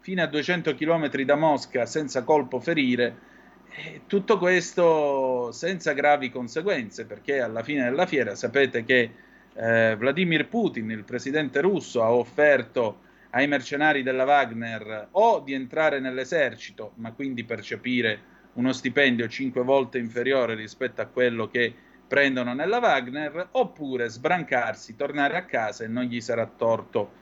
[0.00, 3.28] fino a 200 km da Mosca senza colpo ferire?
[3.72, 9.10] E tutto questo senza gravi conseguenze, perché alla fine della fiera sapete che
[9.52, 16.00] eh, Vladimir Putin, il presidente russo, ha offerto ai mercenari della Wagner o di entrare
[16.00, 21.72] nell'esercito, ma quindi percepire uno stipendio cinque volte inferiore rispetto a quello che
[22.10, 27.12] prendono nella Wagner, oppure sbrancarsi, tornare a casa e non gli sarà torto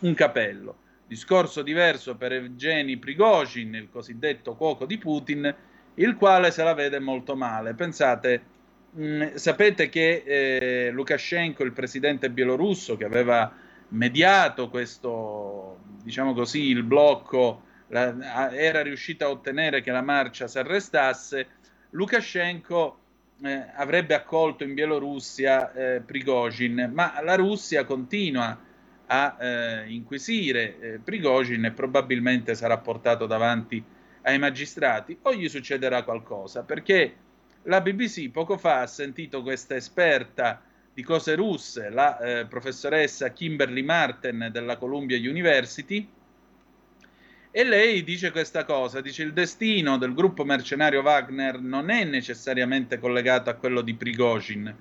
[0.00, 0.76] un capello.
[1.06, 5.54] Discorso diverso per Evgeny Prigozhin, il cosiddetto cuoco di Putin,
[5.94, 7.74] il quale se la vede molto male.
[7.74, 8.42] Pensate,
[8.92, 13.52] mh, mm, sapete che eh, Lukashenko, il presidente bielorusso, che aveva
[13.88, 20.58] mediato questo, diciamo così, il blocco la, era riuscita a ottenere che la marcia si
[20.58, 21.46] arrestasse,
[21.90, 22.98] Lukashenko
[23.42, 28.58] eh, avrebbe accolto in Bielorussia eh, Prigozhin, ma la Russia continua
[29.06, 33.82] a eh, inquisire eh, Prigozhin e probabilmente sarà portato davanti
[34.22, 35.16] ai magistrati.
[35.22, 37.14] O gli succederà qualcosa, perché
[37.62, 43.82] la BBC poco fa ha sentito questa esperta di cose russe, la eh, professoressa Kimberly
[43.82, 46.08] Martin della Columbia University,
[47.58, 53.00] e lei dice questa cosa, dice il destino del gruppo mercenario Wagner non è necessariamente
[53.00, 54.72] collegato a quello di Prigozhin.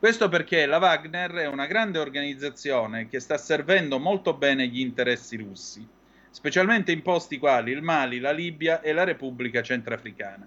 [0.00, 5.36] Questo perché la Wagner è una grande organizzazione che sta servendo molto bene gli interessi
[5.36, 5.86] russi,
[6.28, 10.44] specialmente in posti quali il Mali, la Libia e la Repubblica Centrafricana.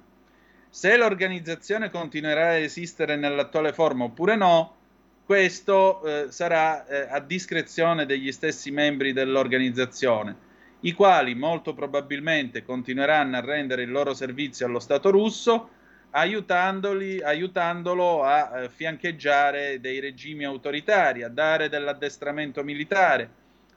[0.70, 4.76] Se l'organizzazione continuerà a esistere nell'attuale forma oppure no,
[5.24, 10.47] questo eh, sarà eh, a discrezione degli stessi membri dell'organizzazione
[10.82, 15.70] i quali molto probabilmente continueranno a rendere il loro servizio allo Stato russo,
[16.12, 23.30] aiutandolo a eh, fiancheggiare dei regimi autoritari, a dare dell'addestramento militare,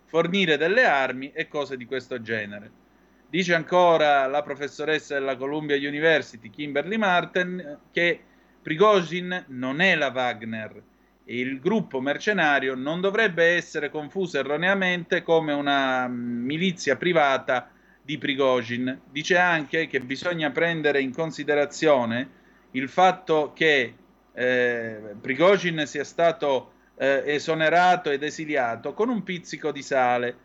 [0.07, 2.79] fornire delle armi e cose di questo genere.
[3.29, 8.21] Dice ancora la professoressa della Columbia University, Kimberly Martin, che
[8.63, 10.83] Prigozhin non è la Wagner,
[11.31, 17.71] il gruppo mercenario non dovrebbe essere confuso erroneamente come una mm, milizia privata
[18.03, 19.01] di Prigozhin.
[19.11, 22.39] Dice anche che bisogna prendere in considerazione
[22.73, 23.95] il fatto che
[24.33, 30.37] eh, Prigozhin sia stato eh, esonerato ed esiliato con un pizzico di sale.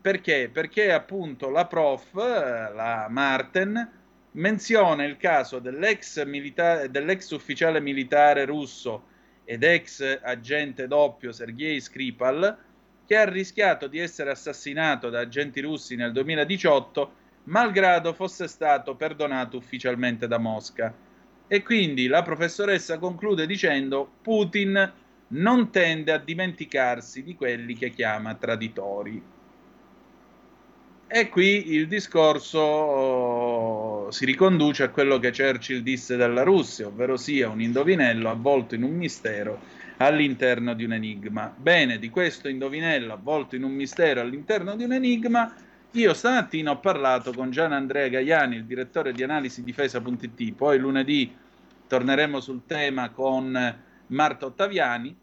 [0.00, 0.48] Perché?
[0.52, 3.98] Perché appunto la prof, eh, la Marten,
[4.32, 9.08] menziona il caso dell'ex, milita- dell'ex ufficiale militare russo
[9.50, 12.56] ed ex agente doppio Sergei Skripal,
[13.04, 17.12] che ha rischiato di essere assassinato da agenti russi nel 2018,
[17.44, 20.94] malgrado fosse stato perdonato ufficialmente da Mosca.
[21.48, 24.92] E quindi la professoressa conclude dicendo Putin
[25.26, 29.20] non tende a dimenticarsi di quelli che chiama traditori.
[31.12, 37.16] E qui il discorso oh, si riconduce a quello che Churchill disse della Russia, ovvero
[37.16, 39.58] sia un indovinello avvolto in un mistero
[39.96, 41.52] all'interno di un enigma.
[41.54, 45.52] Bene, di questo indovinello avvolto in un mistero all'interno di un enigma,
[45.90, 51.34] io stamattina ho parlato con Gian Andrea Gaiani, il direttore di analisi difesa.it, poi lunedì
[51.88, 55.16] torneremo sul tema con Marta Ottaviani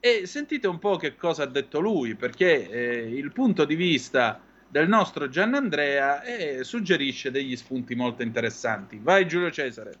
[0.00, 4.40] e sentite un po' che cosa ha detto lui, perché eh, il punto di vista
[4.68, 8.98] del nostro Giannandrea e suggerisce degli spunti molto interessanti.
[9.00, 9.92] Vai Giulio Cesare.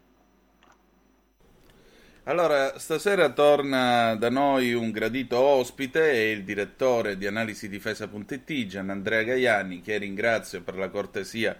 [2.28, 9.22] Allora, stasera torna da noi un gradito ospite, è il direttore di analisi difesa.it, Giannandrea
[9.22, 11.56] Gaiani, che ringrazio per la cortesia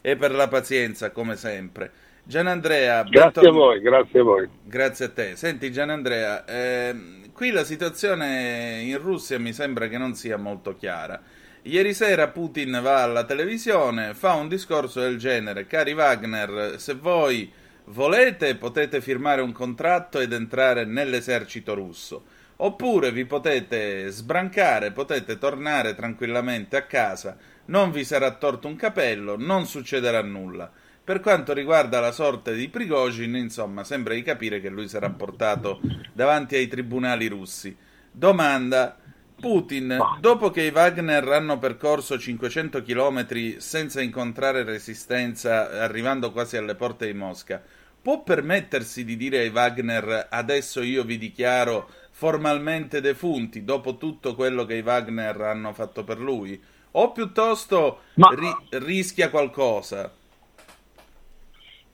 [0.00, 1.92] e per la pazienza come sempre.
[2.24, 4.48] Gianandrea, grazie a voi, grazie a voi.
[4.64, 5.36] Grazie a te.
[5.36, 6.94] Senti Gianandrea, eh,
[7.32, 11.22] qui la situazione in Russia mi sembra che non sia molto chiara.
[11.68, 17.52] Ieri sera Putin va alla televisione, fa un discorso del genere, cari Wagner, se voi
[17.88, 22.24] volete potete firmare un contratto ed entrare nell'esercito russo,
[22.56, 29.36] oppure vi potete sbrancare, potete tornare tranquillamente a casa, non vi sarà torto un capello,
[29.36, 30.72] non succederà nulla.
[31.04, 35.82] Per quanto riguarda la sorte di Prigozhin, insomma, sembra di capire che lui sarà portato
[36.14, 37.76] davanti ai tribunali russi.
[38.10, 38.96] Domanda:
[39.40, 46.74] Putin, dopo che i Wagner hanno percorso 500 km senza incontrare resistenza, arrivando quasi alle
[46.74, 47.62] porte di Mosca,
[48.02, 54.64] può permettersi di dire ai Wagner adesso io vi dichiaro formalmente defunti dopo tutto quello
[54.64, 56.60] che i Wagner hanno fatto per lui?
[56.92, 58.34] O piuttosto Ma...
[58.34, 60.12] ri- rischia qualcosa?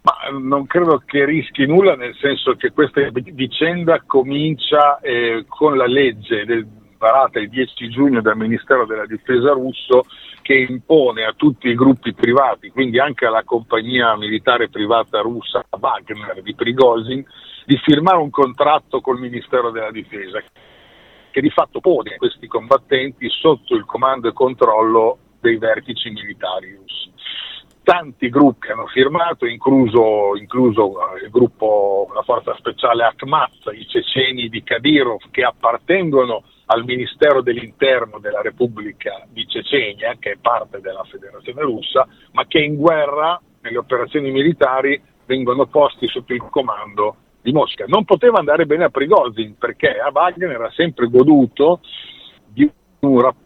[0.00, 5.86] Ma non credo che rischi nulla, nel senso che questa vicenda comincia eh, con la
[5.86, 6.66] legge del,
[7.04, 10.06] varata il 10 giugno dal Ministero della Difesa russo
[10.40, 16.40] che impone a tutti i gruppi privati, quindi anche alla compagnia militare privata russa Wagner
[16.40, 17.22] di Prigozhin,
[17.66, 20.42] di firmare un contratto col Ministero della Difesa
[21.30, 27.12] che di fatto pone questi combattenti sotto il comando e controllo dei vertici militari russi.
[27.82, 34.48] Tanti gruppi hanno firmato, incluso, incluso eh, il gruppo, la forza speciale Akhmat, i ceceni
[34.48, 41.04] di Kadyrov che appartengono al Ministero dell'Interno della Repubblica di Cecenia, che è parte della
[41.04, 47.52] Federazione russa, ma che in guerra, nelle operazioni militari, vengono posti sotto il comando di
[47.52, 47.84] Mosca.
[47.86, 51.80] Non poteva andare bene a Prigozhin perché a Wagner era sempre goduto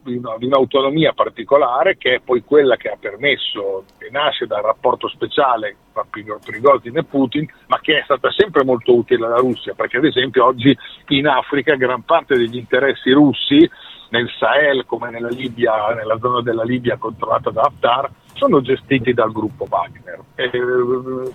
[0.03, 5.77] di un'autonomia particolare che è poi quella che ha permesso, che nasce dal rapporto speciale
[5.93, 10.05] tra Prigozhin e Putin, ma che è stata sempre molto utile alla Russia, perché ad
[10.05, 10.77] esempio oggi
[11.09, 13.69] in Africa gran parte degli interessi russi
[14.11, 19.33] nel Sahel come nella, Libia, nella zona della Libia controllata da Haftar sono gestiti dal
[19.33, 20.21] gruppo Wagner.
[20.37, 20.51] Eh,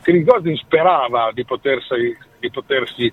[0.02, 3.12] Prigozhin sperava di potersi, di potersi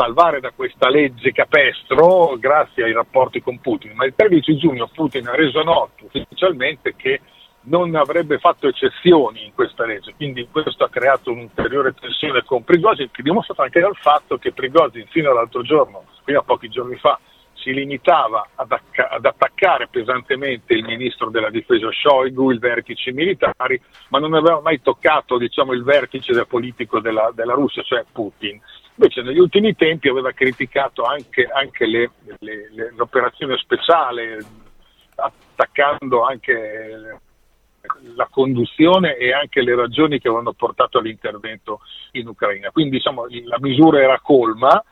[0.00, 5.28] salvare da questa legge capestro grazie ai rapporti con Putin, ma il 13 giugno Putin
[5.28, 7.20] ha reso noto ufficialmente che
[7.64, 13.10] non avrebbe fatto eccezioni in questa legge, quindi questo ha creato un'ulteriore tensione con Prigozhin
[13.10, 17.20] che dimostrata anche dal fatto che Prigozhin fino all'altro giorno, fino a pochi giorni fa,
[17.52, 23.78] si limitava ad, acc- ad, attaccare pesantemente il ministro della difesa Shoigu, i vertici militari,
[24.08, 28.58] ma non aveva mai toccato diciamo, il vertice del politico della, della Russia, cioè Putin.
[29.02, 34.44] Invece negli ultimi tempi aveva criticato anche, anche le, le, le, l'operazione speciale,
[35.14, 37.18] attaccando anche
[38.14, 41.80] la conduzione e anche le ragioni che avevano portato all'intervento
[42.12, 42.70] in Ucraina.
[42.72, 44.84] Quindi diciamo, la misura era colma,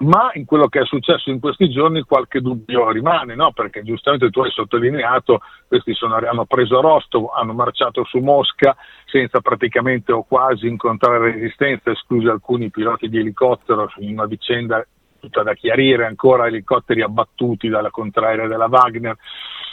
[0.00, 3.52] ma in quello che è successo in questi giorni qualche dubbio rimane, no?
[3.52, 9.40] perché giustamente tu hai sottolineato, questi sono, hanno preso Rostov, hanno marciato su Mosca senza
[9.40, 14.84] praticamente o quasi incontrare resistenza, esclusi alcuni piloti di elicottero, in una vicenda
[15.18, 19.16] tutta da chiarire, ancora elicotteri abbattuti dalla contraerea della Wagner.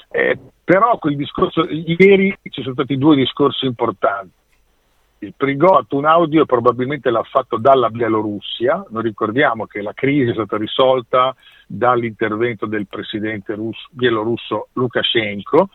[0.09, 4.31] Eh, però discorso, ieri ci sono stati due discorsi importanti
[5.19, 10.33] il Prigozhin un audio probabilmente l'ha fatto dalla Bielorussia, noi ricordiamo che la crisi è
[10.33, 15.69] stata risolta dall'intervento del presidente russo, bielorusso Lukashenko,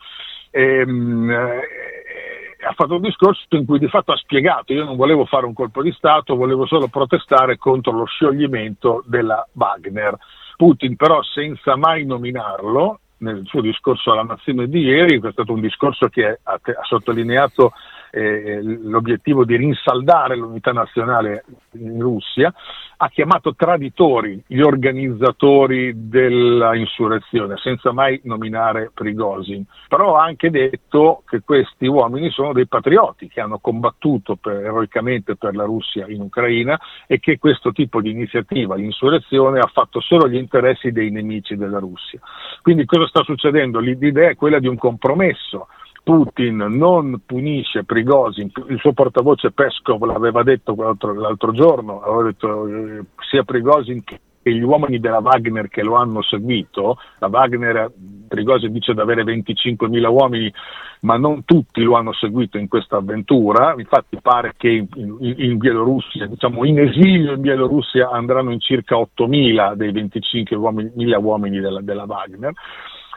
[0.49, 5.25] ehm, eh, ha fatto un discorso in cui di fatto ha spiegato io non volevo
[5.25, 10.17] fare un colpo di Stato, volevo solo protestare contro lo scioglimento della Wagner.
[10.55, 15.61] Putin però senza mai nominarlo, nel suo discorso alla nazione di ieri, è stato un
[15.61, 17.73] discorso che ha, ha sottolineato
[18.15, 22.53] eh, l'obiettivo di rinsaldare l'unità nazionale in Russia,
[22.97, 29.65] ha chiamato traditori gli organizzatori della insurrezione, senza mai nominare Prigozhin.
[29.87, 35.35] Però ha anche detto che questi uomini sono dei patrioti che hanno combattuto per, eroicamente
[35.35, 40.29] per la Russia in Ucraina e che questo tipo di iniziativa, l'insurrezione, ha fatto solo
[40.29, 42.19] gli interessi dei nemici della Russia.
[42.61, 43.79] Quindi cosa sta succedendo?
[43.79, 45.67] L'idea è quella di un compromesso
[46.03, 52.67] Putin non punisce Prigozhin, il suo portavoce Peskov l'aveva detto l'altro, l'altro giorno, aveva detto
[52.67, 54.19] eh, sia Prigozhin che
[54.51, 57.89] gli uomini della Wagner che lo hanno seguito, la Wagner,
[58.27, 60.53] Prigozhin dice di avere 25.000 uomini,
[61.01, 65.57] ma non tutti lo hanno seguito in questa avventura, infatti pare che in, in, in
[65.57, 72.03] Bielorussia, diciamo in esilio in Bielorussia andranno in circa 8.000 dei 25.000 uomini, della, della
[72.05, 72.53] Wagner.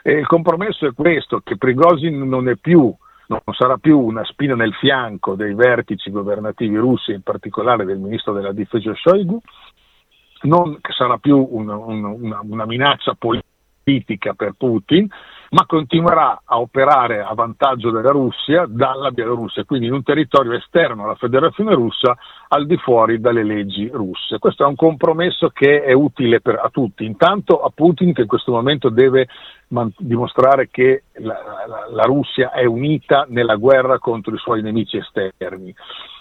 [0.07, 2.95] E il compromesso è questo, che Prigozhin non è più
[3.27, 8.31] non sarà più una spina nel fianco dei vertici governativi russi, in particolare del ministro
[8.31, 9.37] della difesa Shoigu,
[10.43, 15.09] non sarà più una, una, una minaccia politica per Putin,
[15.49, 21.03] ma continuerà a operare a vantaggio della Russia dalla Bielorussia, quindi in un territorio esterno
[21.03, 22.17] alla Federazione russa
[22.49, 24.39] al di fuori dalle leggi russe.
[24.39, 28.27] Questo è un compromesso che è utile per, a tutti, intanto a Putin che in
[28.27, 29.27] questo momento deve
[29.69, 31.37] man- dimostrare che la,
[31.67, 35.73] la, la Russia è unita nella guerra contro i suoi nemici esterni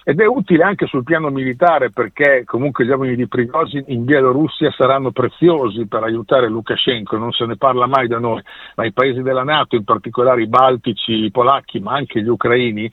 [0.09, 4.71] ed è utile anche sul piano militare perché comunque gli uomini di Prigozhin in Bielorussia
[4.71, 8.41] saranno preziosi per aiutare Lukashenko, non se ne parla mai da noi,
[8.77, 12.89] ma i paesi della Nato, in particolare i baltici, i polacchi, ma anche gli ucraini,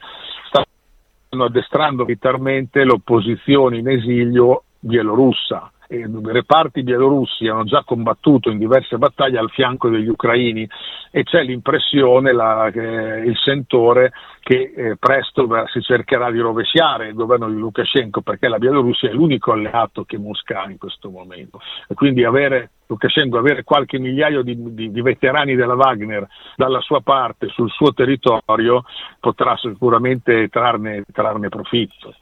[0.48, 8.96] stanno addestrando militarmente l'opposizione in esilio bielorussa eh, reparti bielorussi hanno già combattuto in diverse
[8.96, 10.68] battaglie al fianco degli ucraini
[11.10, 17.14] e c'è l'impressione, la, eh, il sentore che eh, presto si cercherà di rovesciare il
[17.14, 21.60] governo di Lukashenko perché la Bielorussia è l'unico alleato che Mosca ha in questo momento
[21.88, 26.26] e quindi avere Lukashenko avere qualche migliaio di, di, di, veterani della Wagner
[26.56, 28.84] dalla sua parte sul suo territorio
[29.20, 32.14] potrà sicuramente trarne, trarne profitto.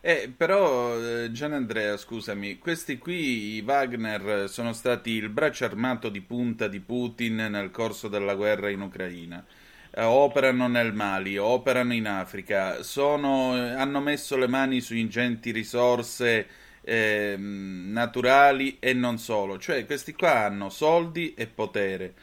[0.00, 6.08] Eh, però, eh, Gian Andrea, scusami, questi qui, i Wagner, sono stati il braccio armato
[6.08, 9.44] di punta di Putin nel corso della guerra in Ucraina.
[9.90, 15.50] Eh, operano nel Mali, operano in Africa, sono, eh, hanno messo le mani su ingenti
[15.50, 16.46] risorse
[16.82, 19.58] eh, naturali e non solo.
[19.58, 22.14] Cioè, questi qua hanno soldi e potere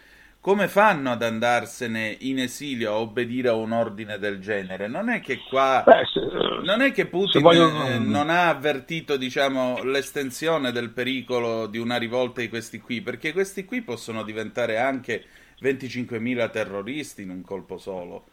[0.45, 4.87] come fanno ad andarsene in esilio a obbedire a un ordine del genere?
[4.87, 6.19] Non è che qua Beh, se,
[6.63, 7.87] non è che Putin vogliono...
[7.87, 13.33] Eh, non ha avvertito, diciamo, l'estensione del pericolo di una rivolta di questi qui, perché
[13.33, 15.23] questi qui possono diventare anche
[15.63, 18.25] 25.000 terroristi in un colpo solo.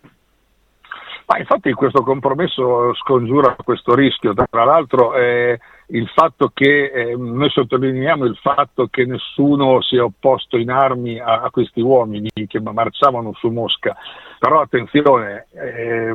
[1.33, 7.49] Ma infatti questo compromesso scongiura questo rischio, tra l'altro eh, il fatto che eh, noi
[7.49, 12.61] sottolineiamo il fatto che nessuno si è opposto in armi a, a questi uomini che
[12.61, 13.97] marciavano su Mosca,
[14.39, 16.13] però attenzione, eh,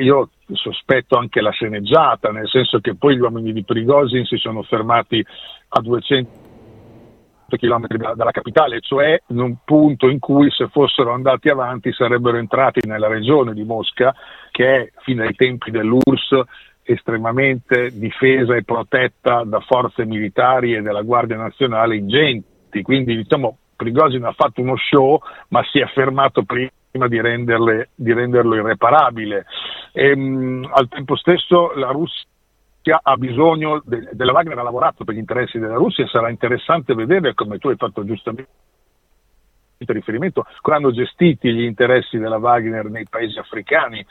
[0.00, 4.62] io sospetto anche la sceneggiata, nel senso che poi gli uomini di Prigozhin si sono
[4.64, 5.24] fermati
[5.68, 6.41] a 200
[7.56, 12.86] km dalla capitale, cioè in un punto in cui se fossero andati avanti sarebbero entrati
[12.86, 14.14] nella regione di Mosca,
[14.50, 16.40] che è fino ai tempi dell'URSS
[16.84, 22.82] estremamente difesa e protetta da forze militari e della Guardia Nazionale ingenti.
[22.82, 26.70] Quindi diciamo Prigozhin ha fatto uno show ma si è fermato prima
[27.08, 27.20] di,
[27.94, 29.46] di renderlo irreparabile.
[29.92, 32.26] E, ehm, mh, al tempo stesso la Russia
[32.90, 37.34] ha bisogno de- della Wagner ha lavorato per gli interessi della Russia, sarà interessante vedere
[37.34, 38.50] come tu hai fatto giustamente
[39.78, 44.04] riferimento, come hanno gestito gli interessi della Wagner nei paesi africani,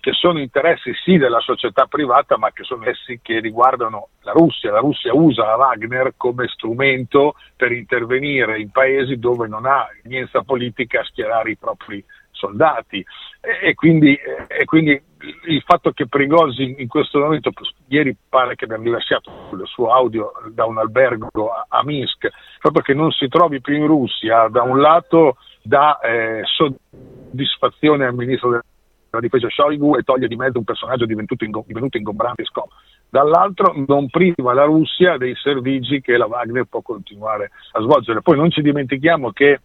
[0.00, 4.70] che sono interessi sì della società privata, ma che sono essi che riguardano la Russia.
[4.70, 10.42] La Russia usa la Wagner come strumento per intervenire in paesi dove non ha nienza
[10.42, 12.04] politica a schierare i propri
[12.34, 13.04] soldati
[13.40, 15.00] e, quindi, e quindi,
[15.46, 17.50] il fatto che Prigozhin in questo momento,
[17.88, 21.30] ieri pare che abbiamo rilasciato il suo audio da un albergo
[21.68, 22.28] a, Minsk,
[22.60, 28.14] proprio che non si trovi più in Russia, da un lato dà eh, soddisfazione al
[28.14, 32.74] ministro della difesa Shoigu e toglie di mezzo un personaggio divenuto, ingombrante e scomodo
[33.14, 38.22] dall'altro non priva la Russia dei servigi che la Wagner può continuare a svolgere.
[38.22, 39.60] Poi non ci dimentichiamo che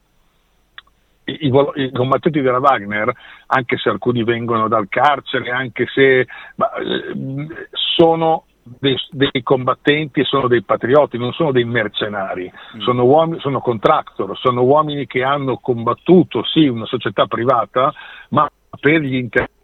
[1.30, 3.12] i, i, combattenti della Wagner,
[3.48, 10.26] anche se alcuni vengono dal carcere, anche se ma, eh, sono dei, dei, combattenti e
[10.26, 12.82] sono dei patrioti, non sono dei mercenari, mm.
[12.82, 17.92] sono, uomini, sono contractor, sono uomini che hanno combattuto, sì, una società privata,
[18.30, 18.50] ma
[18.80, 19.58] per gli interessi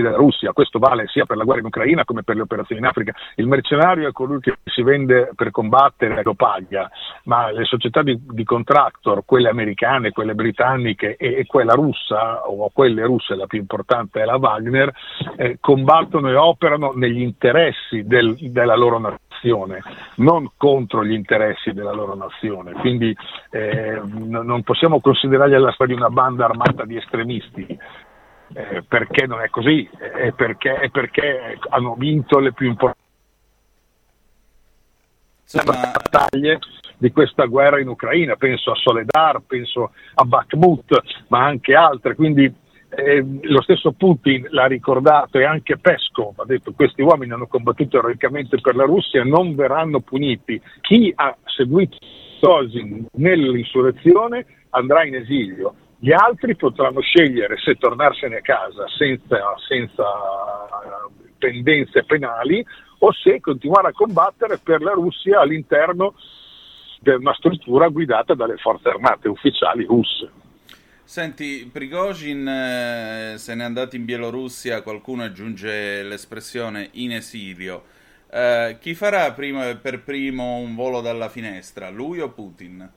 [0.00, 2.86] della Russia, questo vale sia per la guerra in Ucraina come per le operazioni in
[2.86, 3.14] Africa.
[3.34, 6.90] Il mercenario è colui che si vende per combattere e lo paga,
[7.26, 12.70] ma le società di, di contractor, quelle americane, quelle britanniche e, e, quella russa, o
[12.72, 14.92] quelle russe, la più importante è la Wagner,
[15.36, 19.82] eh, combattono e operano negli interessi del, della loro nazione,
[20.16, 22.72] non contro gli interessi della loro nazione.
[22.72, 23.14] Quindi
[23.50, 27.66] eh, non possiamo considerarli la storia di una banda armata di estremisti,
[28.54, 33.04] eh, perché non è così, è perché, è perché hanno vinto le più importanti
[35.52, 35.92] Insomma...
[35.92, 36.58] battaglie
[36.98, 42.52] di questa guerra in Ucraina, penso a Soledar, penso a Bakhmut, ma anche altre, quindi
[42.88, 47.46] eh, lo stesso Putin l'ha ricordato e anche Peskov ha detto che questi uomini hanno
[47.46, 50.60] combattuto eroicamente per la Russia, non verranno puniti.
[50.80, 51.98] Chi ha seguito
[52.40, 60.04] Sosin nell'insurrezione andrà in esilio Gli altri potranno scegliere se tornarsene a casa senza, senza
[61.38, 62.64] pendenze penali
[62.98, 66.14] o se continuare a combattere per la Russia all'interno
[67.00, 70.30] di una struttura guidata dalle forze armate ufficiali russe.
[71.04, 77.84] Senti, Prigozhin eh, se n'è andato in Bielorussia, qualcuno aggiunge l'espressione in esilio.
[78.28, 82.90] Eh, chi farà prima, per primo un volo dalla finestra, lui o Putin?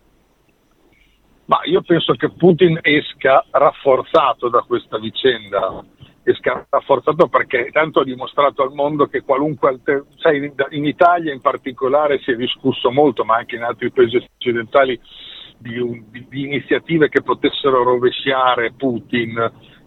[1.46, 5.84] Ma io penso che Putin esca rafforzato da questa vicenda
[6.32, 10.06] esca rafforzato perché tanto ha dimostrato al mondo che qualunque alter...
[10.18, 15.00] sai, in Italia in particolare si è discusso molto, ma anche in altri paesi occidentali,
[15.58, 19.38] di, un, di, di iniziative che potessero rovesciare Putin.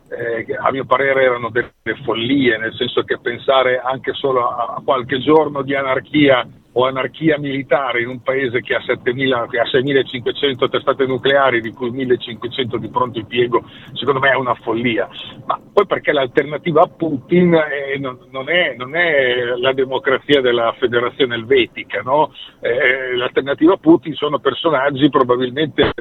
[0.08, 1.72] Eh, a mio parere erano delle
[2.04, 7.38] follie, nel senso che pensare anche solo a, a qualche giorno di anarchia o anarchia
[7.38, 12.76] militare in un paese che ha, 7.000, che ha 6.500 testate nucleari, di cui 1.500
[12.76, 13.62] di pronto impiego,
[13.92, 15.08] secondo me è una follia.
[15.44, 20.74] Ma poi perché l'alternativa a Putin è, non, non, è, non, è, la democrazia della
[20.78, 22.32] federazione elvetica, no?
[22.60, 25.92] eh, l'alternativa a Putin sono personaggi probabilmente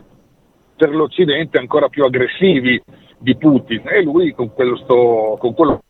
[0.75, 2.81] per l'Occidente ancora più aggressivi
[3.19, 5.83] di Putin e lui con sto, con quello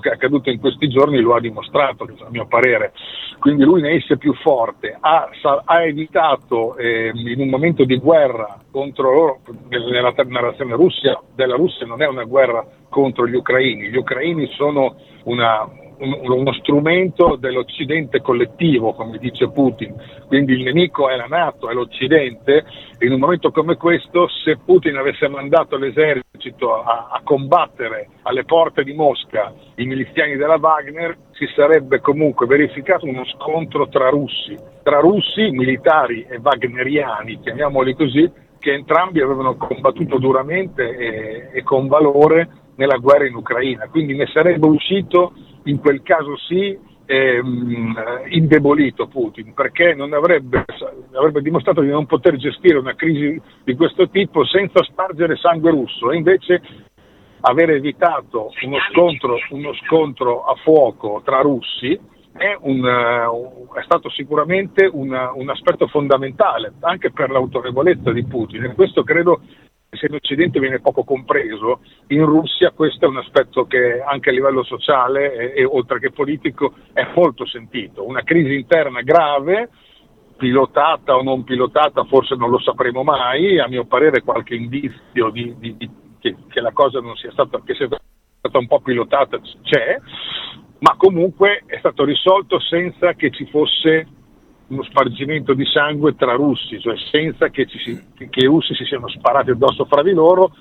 [0.00, 2.92] che è accaduto in questi giorni lo ha dimostrato, a mio parere.
[3.38, 5.28] Quindi lui ne esce più forte, ha,
[5.64, 11.84] ha evitato eh, in un momento di guerra contro loro, nella narrazione Russia, della Russia
[11.84, 15.68] non è una guerra contro gli ucraini, gli ucraini sono una,
[16.02, 19.94] uno strumento dell'Occidente collettivo, come dice Putin.
[20.26, 22.64] Quindi il nemico è la Nato, è l'Occidente.
[23.00, 28.82] In un momento come questo, se Putin avesse mandato l'esercito a, a combattere alle porte
[28.82, 35.00] di Mosca i miliziani della Wagner, si sarebbe comunque verificato uno scontro tra russi, tra
[35.00, 42.48] russi, militari e wagneriani, chiamiamoli così, che entrambi avevano combattuto duramente e, e con valore
[42.76, 43.88] nella guerra in Ucraina.
[43.88, 45.32] Quindi ne sarebbe uscito
[45.64, 47.94] in quel caso sì ehm,
[48.28, 50.64] indebolito Putin perché non avrebbe,
[51.12, 56.10] avrebbe, dimostrato di non poter gestire una crisi di questo tipo senza spargere sangue russo.
[56.10, 56.62] E invece
[57.40, 61.98] aver evitato uno scontro, uno scontro a fuoco tra russi
[62.32, 62.84] è, un,
[63.74, 68.64] è stato sicuramente una, un aspetto fondamentale anche per l'autorevolezza di Putin.
[68.64, 69.42] E questo credo
[69.94, 74.32] se in Occidente viene poco compreso, in Russia questo è un aspetto che anche a
[74.32, 78.06] livello sociale e, e oltre che politico è molto sentito.
[78.06, 79.68] Una crisi interna grave,
[80.38, 85.54] pilotata o non pilotata forse non lo sapremo mai, a mio parere qualche indizio di,
[85.58, 87.86] di, di, che, che, la cosa non sia stata, che sia
[88.38, 90.00] stata un po' pilotata c'è,
[90.78, 94.06] ma comunque è stato risolto senza che ci fosse
[94.72, 99.08] uno spargimento di sangue tra russi, cioè senza che, ci, che i russi si siano
[99.08, 100.52] sparati addosso fra di loro,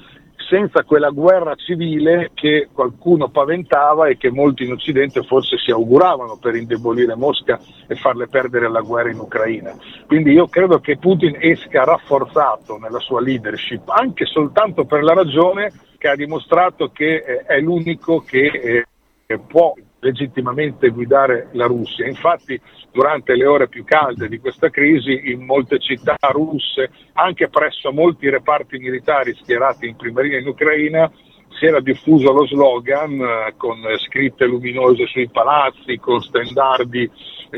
[0.49, 6.37] senza quella guerra civile che qualcuno paventava e che molti in Occidente forse si auguravano
[6.41, 7.57] per indebolire Mosca
[7.87, 9.73] e farle perdere la guerra in Ucraina.
[10.07, 15.71] Quindi io credo che Putin esca rafforzato nella sua leadership, anche soltanto per la ragione
[15.97, 18.85] che ha dimostrato che eh, è l'unico che
[19.25, 22.07] eh, può legittimamente guidare la Russia.
[22.07, 22.59] Infatti
[22.91, 28.29] durante le ore più calde di questa crisi in molte città russe, anche presso molti
[28.29, 31.09] reparti militari schierati in prima linea in Ucraina,
[31.57, 37.09] si era diffuso lo slogan eh, con scritte luminose sui palazzi, con stendardi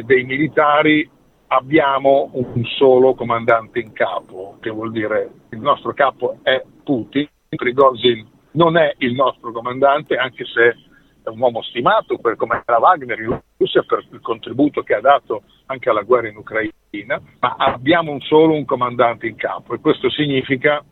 [0.04, 1.10] dei militari
[1.48, 8.28] abbiamo un solo comandante in capo, che vuol dire il nostro capo è Putin, Prigozhin
[8.54, 10.76] non è il nostro comandante, anche se
[11.24, 15.02] è un uomo stimato per come era Wagner in Russia per il contributo che ha
[15.02, 19.80] dato anche alla guerra in Ucraina, ma abbiamo un solo un comandante in capo e
[19.80, 20.84] questo significa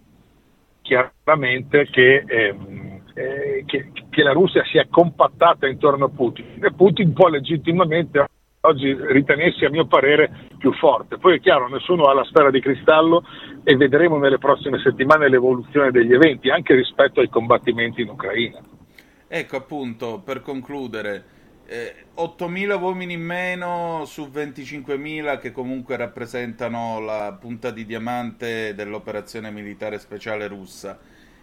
[0.82, 6.74] chiaramente che, ehm, eh, che, che la Russia si è compattata intorno a Putin e
[6.74, 8.26] Putin può legittimamente
[8.62, 11.18] oggi ritenersi a mio parere più forte.
[11.18, 13.24] Poi è chiaro, nessuno ha la sfera di cristallo
[13.64, 18.60] e vedremo nelle prossime settimane l'evoluzione degli eventi anche rispetto ai combattimenti in Ucraina.
[19.34, 21.24] Ecco appunto, per concludere,
[21.66, 29.50] eh, 8.000 uomini in meno su 25.000 che comunque rappresentano la punta di diamante dell'operazione
[29.50, 31.00] militare speciale russa.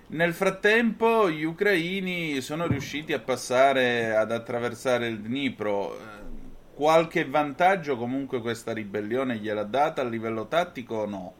[0.09, 5.95] Nel frattempo gli ucraini sono riusciti a passare ad attraversare il Dnipro.
[5.95, 5.99] Eh,
[6.75, 11.35] qualche vantaggio comunque questa ribellione gliel'ha data a livello tattico o no?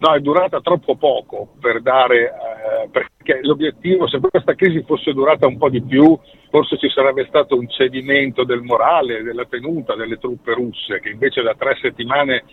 [0.00, 5.48] No, è durata troppo poco per dare, eh, perché l'obiettivo, se questa crisi fosse durata
[5.48, 6.16] un po' di più,
[6.50, 11.42] forse ci sarebbe stato un cedimento del morale, della tenuta delle truppe russe, che invece
[11.42, 12.44] da tre settimane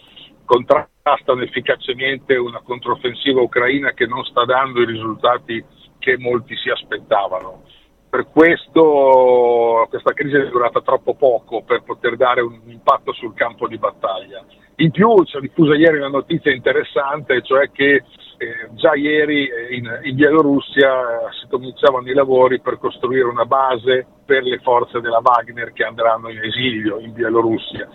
[0.44, 5.64] contrastano efficacemente una controffensiva ucraina che non sta dando i risultati
[6.00, 7.62] che molti si aspettavano.
[8.10, 13.68] Per questo questa crisi è durata troppo poco per poter dare un impatto sul campo
[13.68, 14.44] di battaglia.
[14.78, 18.04] In più si è diffusa ieri una notizia interessante, cioè che
[18.38, 24.06] eh, già ieri eh, in, in Bielorussia si cominciavano i lavori per costruire una base
[24.26, 27.88] per le forze della Wagner che andranno in esilio in Bielorussia.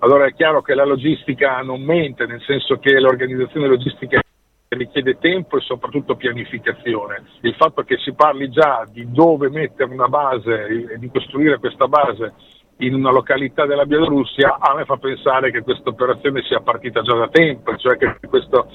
[0.00, 4.20] Allora è chiaro che la logistica non mente, nel senso che l'organizzazione logistica
[4.70, 7.22] richiede tempo e soprattutto pianificazione.
[7.42, 11.86] Il fatto che si parli già di dove mettere una base e di costruire questa
[11.86, 12.34] base
[12.78, 17.14] in una località della Bielorussia a me fa pensare che questa operazione sia partita già
[17.14, 18.68] da tempo, cioè che questo,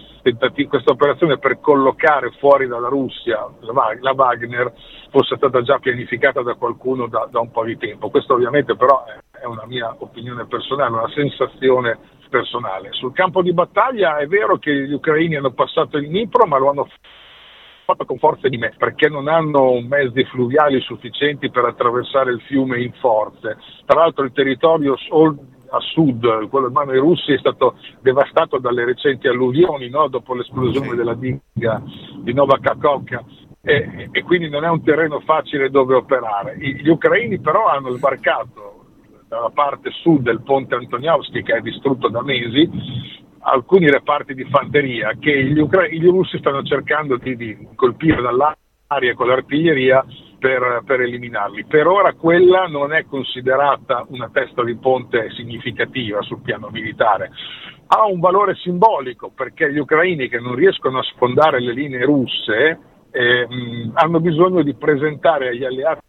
[0.68, 4.72] questa operazione per collocare fuori dalla Russia la, Wagner
[5.10, 8.10] fosse stata già pianificata da qualcuno da, da un po' di tempo.
[8.10, 11.98] Questo ovviamente però è una mia opinione personale, una sensazione
[12.30, 12.90] personale.
[12.92, 16.70] Sul campo di battaglia è vero che gli ucraini hanno passato il Dnipro, ma lo
[16.70, 16.88] hanno
[17.90, 22.82] fatto con forze di me, perché non hanno mezzi fluviali sufficienti per attraversare il fiume
[22.82, 23.58] in forze.
[23.86, 24.94] Tra l'altro il territorio
[25.72, 30.08] a sud, quello in mano ai russi, è stato devastato dalle recenti alluvioni no?
[30.08, 31.82] dopo l'esplosione della diga
[32.18, 33.24] di Nova Kakhovka.
[33.62, 36.58] E, e, quindi non è un terreno facile dove operare.
[36.58, 38.86] Gli ucraini però hanno sbarcato
[39.28, 42.68] dalla parte sud del ponte Antoniowski che è distrutto da mesi,
[43.42, 49.14] alcuni reparti di fanteria che gli, Ucra- gli russi stanno cercando di, di, colpire dall'aria
[49.16, 50.06] con l'artiglieria
[50.38, 51.66] per, per, eliminarli.
[51.66, 57.32] Per ora quella non è considerata una testa di ponte significativa sul piano militare.
[57.88, 62.80] Ha un valore simbolico perché gli ucraini che non riescono a sfondare le linee russe
[63.12, 66.02] eh, mh, hanno bisogno di presentare agli alleati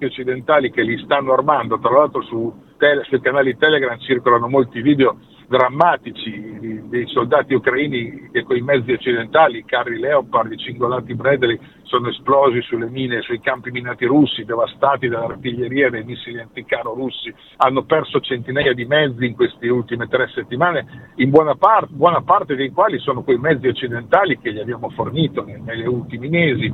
[0.00, 5.18] occidentali che li stanno armando, tra l'altro su tele, sui canali Telegram circolano molti video
[5.48, 11.58] drammatici dei soldati ucraini che con i mezzi occidentali, i carri Leopard, i cingolati Bradley,
[11.84, 17.32] sono esplosi sulle mine, sui campi minati russi, devastati dall'artiglieria e dai missili anticaro russi,
[17.56, 22.54] hanno perso centinaia di mezzi in queste ultime tre settimane, in buona, par- buona parte
[22.54, 26.70] dei quali sono quei mezzi occidentali che gli abbiamo fornito negli ultimi mesi.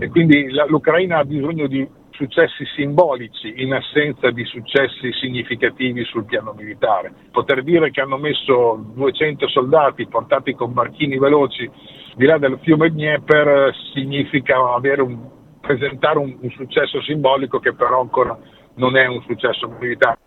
[0.00, 1.86] E quindi la, l'Ucraina ha bisogno di
[2.18, 7.12] successi simbolici in assenza di successi significativi sul piano militare.
[7.30, 11.70] Poter dire che hanno messo 200 soldati portati con barchini veloci
[12.16, 18.36] di là del fiume Dnieper significa un, presentare un, un, successo simbolico che però ancora
[18.74, 20.18] non è un successo militare.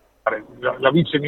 [0.60, 1.20] La, la vice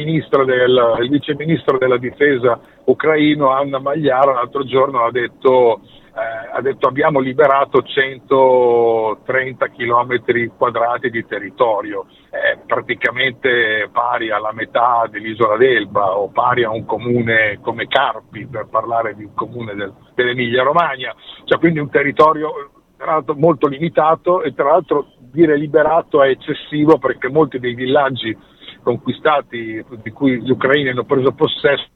[0.44, 5.80] del, il vice ministro della difesa ucraino Anna Magliara l'altro giorno ha detto
[6.16, 15.08] eh, ha detto abbiamo liberato 130 km quadrati di territorio, eh, praticamente pari alla metà
[15.10, 19.92] dell'isola d'Elba o pari a un comune come Carpi, per parlare di un comune del,
[20.14, 21.12] dell'Emilia Romagna,
[21.44, 26.96] cioè quindi un territorio tra l'altro molto limitato e tra l'altro dire liberato è eccessivo
[26.98, 28.36] perché molti dei villaggi
[28.84, 31.88] conquistati di cui gli ucraini hanno preso possesso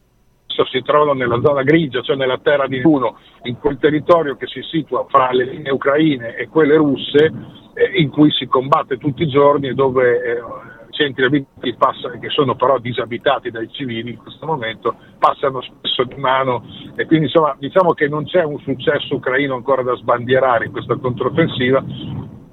[0.58, 4.46] spesso si trovano nella zona grigia, cioè nella terra di Uno, in quel territorio che
[4.46, 7.32] si situa fra le linee ucraine e quelle russe,
[7.74, 10.42] eh, in cui si combatte tutti i giorni e dove eh,
[10.90, 16.16] centri abitati passano, che sono però disabitati dai civili in questo momento, passano spesso di
[16.16, 16.64] mano.
[16.96, 20.96] E quindi insomma diciamo che non c'è un successo ucraino ancora da sbandierare in questa
[20.96, 21.84] controffensiva,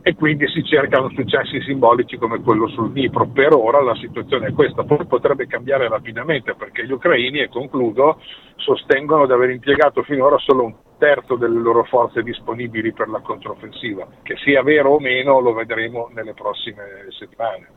[0.07, 3.25] e quindi si cercano successi simbolici come quello sul Dnipro.
[3.25, 8.21] Per ora la situazione è questa, poi potrebbe cambiare rapidamente perché gli ucraini, e concludo,
[8.57, 14.07] sostengono di aver impiegato finora solo un terzo delle loro forze disponibili per la controffensiva.
[14.21, 17.67] Che sia vero o meno lo vedremo nelle prossime settimane.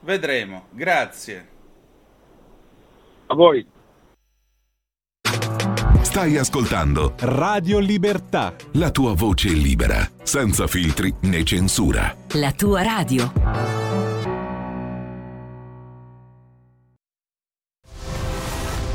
[0.00, 1.48] Vedremo, grazie.
[3.28, 3.66] A voi.
[6.06, 8.54] Stai ascoltando Radio Libertà.
[8.74, 12.16] La tua voce libera, senza filtri né censura.
[12.34, 13.32] La tua radio.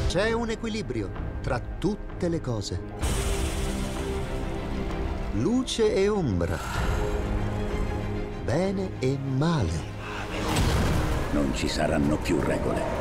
[0.07, 2.81] C'è un equilibrio tra tutte le cose.
[5.33, 6.57] Luce e ombra.
[8.45, 9.81] Bene e male.
[11.33, 13.00] Non ci saranno più regole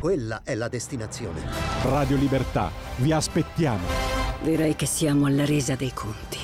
[0.00, 1.42] quella è la destinazione.
[1.82, 3.84] Radio Libertà, vi aspettiamo.
[4.40, 6.38] Direi che siamo alla resa dei conti.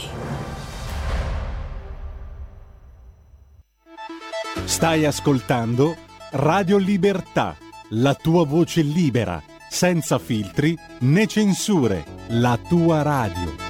[4.66, 5.96] Stai ascoltando
[6.32, 7.56] Radio Libertà,
[7.90, 13.65] la tua voce libera, senza filtri né censure, la tua radio.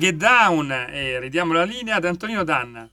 [0.00, 2.88] Get Down e ridiamo la linea ad Antonino Danna.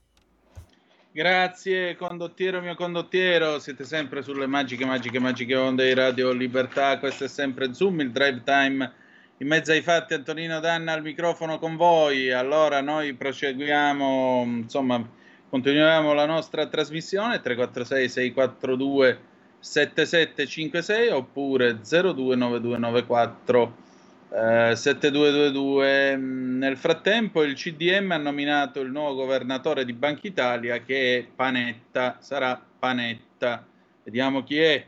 [1.09, 7.23] Grazie condottiero mio condottiero, siete sempre sulle magiche, magiche, magiche onde di Radio Libertà, questo
[7.23, 8.91] è sempre Zoom, il drive time
[9.37, 15.01] in mezzo ai fatti, Antonino Danna al microfono con voi, allora noi proseguiamo, insomma
[15.49, 19.19] continuiamo la nostra trasmissione 346 642
[19.59, 23.85] 7756 oppure 029294
[24.29, 26.15] eh, 7222.
[26.15, 32.17] Nel frattempo il CDM ha nominato il nuovo governatore di Banca Italia che è Panetta,
[32.19, 33.65] sarà Panetta.
[34.03, 34.85] Vediamo chi è.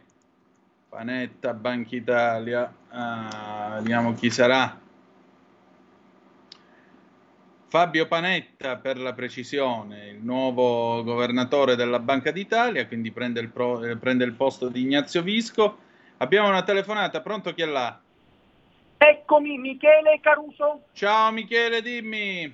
[0.89, 2.73] Panetta, Banca Italia.
[2.89, 4.87] Ah, vediamo chi sarà.
[7.69, 13.83] Fabio Panetta, per la precisione, il nuovo governatore della Banca d'Italia, quindi prende il, pro,
[13.83, 15.77] eh, prende il posto di Ignazio Visco.
[16.17, 18.01] Abbiamo una telefonata, pronto chi è là?
[19.01, 20.81] Eccomi, Michele Caruso.
[20.91, 22.53] Ciao Michele, dimmi.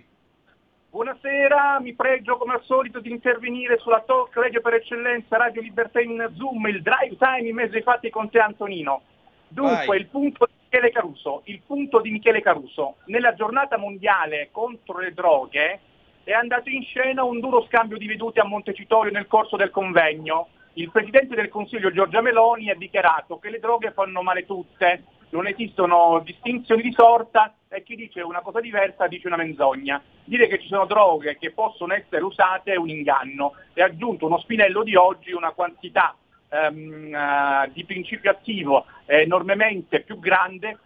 [0.92, 6.00] Buonasera, mi pregio come al solito di intervenire sulla talk radio per eccellenza Radio Libertà
[6.00, 9.02] in Zoom, il drive time in mezzo ai fatti con te Antonino.
[9.48, 10.00] Dunque, Vai.
[10.00, 12.98] il punto Michele Caruso, il punto di Michele Caruso.
[13.06, 15.80] Nella giornata mondiale contro le droghe
[16.24, 20.50] è andato in scena un duro scambio di vedute a Montecitorio nel corso del convegno.
[20.74, 25.04] Il Presidente del Consiglio Giorgia Meloni ha dichiarato che le droghe fanno male tutte,
[25.36, 30.02] non esistono distinzioni di sorta e chi dice una cosa diversa dice una menzogna.
[30.24, 33.54] Dire che ci sono droghe che possono essere usate è un inganno.
[33.74, 36.16] E aggiunto uno spinello di oggi una quantità
[36.50, 40.80] ehm, uh, di principio attivo enormemente più grande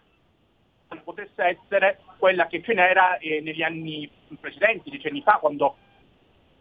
[1.04, 5.76] potesse essere quella che ce n'era eh, negli anni precedenti, decenni fa, quando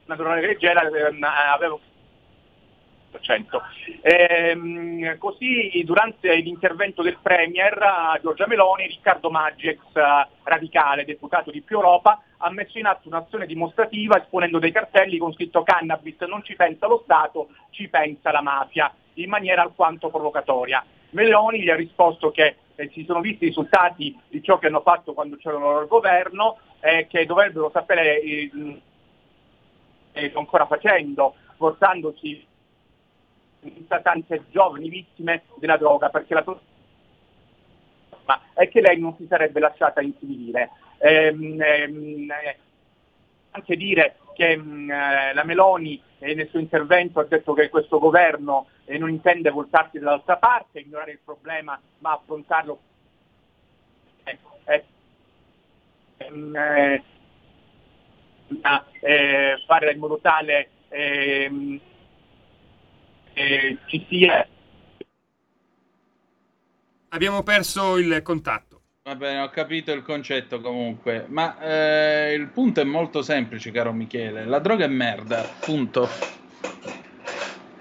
[0.05, 1.77] la droga leggera ehm, aveva
[4.01, 9.79] Ehm, così durante l'intervento del Premier Giorgia Meloni, Riccardo Maggi, ex
[10.43, 15.33] radicale, deputato di Più Europa, ha messo in atto un'azione dimostrativa esponendo dei cartelli con
[15.33, 20.83] scritto cannabis non ci pensa lo Stato, ci pensa la mafia, in maniera alquanto provocatoria.
[21.11, 24.81] Meloni gli ha risposto che eh, si sono visti i risultati di ciò che hanno
[24.81, 28.71] fatto quando c'erano al governo e eh, che dovrebbero sapere eh,
[30.35, 32.45] ancora facendo, portandosi
[34.01, 36.43] tante giovani vittime della droga, perché la
[38.25, 40.69] ma è che lei non si sarebbe lasciata intimidire.
[40.99, 42.27] Ehm, ehm,
[43.51, 47.97] anche dire che mm, eh, la Meloni eh, nel suo intervento ha detto che questo
[47.97, 52.79] governo eh, non intende voltarsi dall'altra parte, ignorare il problema, ma affrontarlo
[54.25, 54.83] eh, eh,
[56.17, 56.55] ehm,
[59.01, 61.79] eh, fare in modo tale ehm,
[63.39, 64.45] eh, ci sia.
[67.09, 68.81] Abbiamo perso il contatto.
[69.03, 73.93] Va bene, ho capito il concetto comunque, ma eh, il punto è molto semplice, caro
[73.93, 74.45] Michele.
[74.45, 76.07] La droga è merda, punto.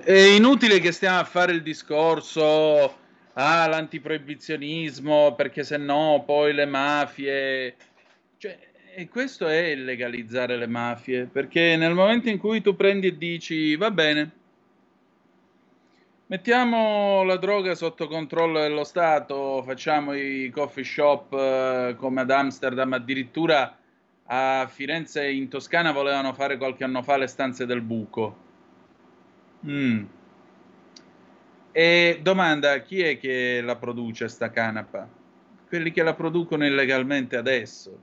[0.03, 2.97] È inutile che stiamo a fare il discorso
[3.35, 7.77] ah, l'antiproibizionismo, perché se no poi le mafie...
[8.39, 13.19] Cioè, e questo è legalizzare le mafie, perché nel momento in cui tu prendi e
[13.19, 14.38] dici va bene,
[16.31, 22.93] Mettiamo la droga sotto controllo dello Stato, facciamo i coffee shop eh, come ad Amsterdam,
[22.93, 23.75] addirittura
[24.25, 28.37] a Firenze in Toscana volevano fare qualche anno fa le stanze del buco.
[29.67, 30.05] Mm.
[31.73, 35.09] E domanda, chi è che la produce sta canapa?
[35.67, 37.99] Quelli che la producono illegalmente adesso.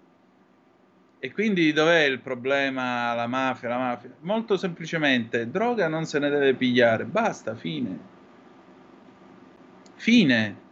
[1.19, 3.13] E quindi dov'è il problema?
[3.13, 4.15] La mafia, la mafia?
[4.21, 8.13] Molto semplicemente, droga non se ne deve pigliare, basta, fine.
[9.95, 10.63] Fine.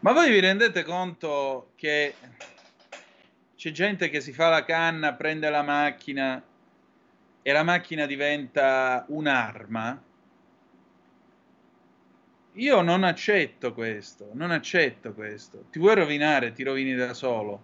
[0.00, 2.14] Ma voi vi rendete conto che
[3.56, 6.42] c'è gente che si fa la canna, prende la macchina
[7.42, 10.02] e la macchina diventa un'arma?
[12.52, 15.66] Io non accetto questo, non accetto questo.
[15.70, 17.62] Ti vuoi rovinare, ti rovini da solo.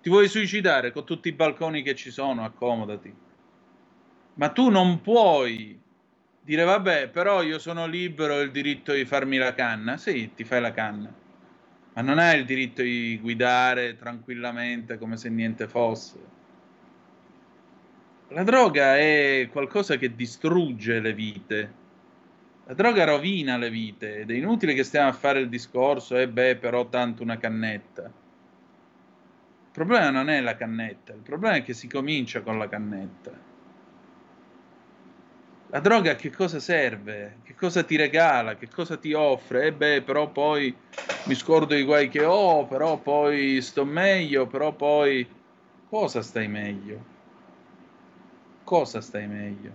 [0.00, 3.14] Ti vuoi suicidare con tutti i balconi che ci sono, accomodati.
[4.34, 5.80] Ma tu non puoi
[6.46, 9.96] dire vabbè, però io sono libero ho il diritto di farmi la canna.
[9.96, 11.12] Sì, ti fai la canna.
[11.94, 16.34] Ma non hai il diritto di guidare tranquillamente come se niente fosse.
[18.28, 21.84] La droga è qualcosa che distrugge le vite.
[22.66, 26.22] La droga rovina le vite ed è inutile che stiamo a fare il discorso, e
[26.22, 28.04] eh beh, però tanto una cannetta.
[28.04, 33.45] Il problema non è la cannetta, il problema è che si comincia con la cannetta.
[35.68, 37.40] La droga a che cosa serve?
[37.44, 38.56] Che cosa ti regala?
[38.56, 39.62] Che cosa ti offre?
[39.62, 40.74] E eh beh, però poi
[41.26, 45.28] mi scordo i guai che ho, però poi sto meglio, però poi...
[45.88, 47.04] Cosa stai meglio?
[48.64, 49.70] Cosa stai meglio?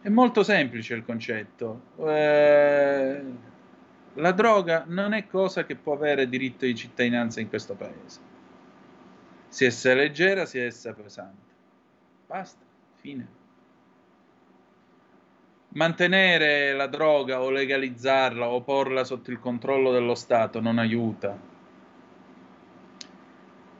[0.00, 1.80] È molto semplice il concetto.
[1.98, 3.22] Eh,
[4.14, 8.20] la droga non è cosa che può avere diritto di cittadinanza in questo paese.
[9.48, 11.52] Sia essa leggera, sia essa pesante.
[12.26, 12.69] Basta.
[13.00, 13.26] Fine.
[15.68, 21.38] Mantenere la droga o legalizzarla o porla sotto il controllo dello Stato non aiuta.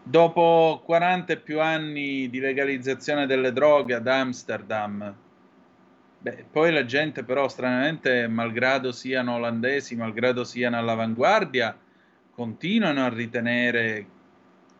[0.03, 5.15] Dopo 40 e più anni di legalizzazione delle droghe ad Amsterdam,
[6.19, 11.77] beh, poi la gente però stranamente, malgrado siano olandesi, malgrado siano all'avanguardia,
[12.33, 14.07] continuano a ritenere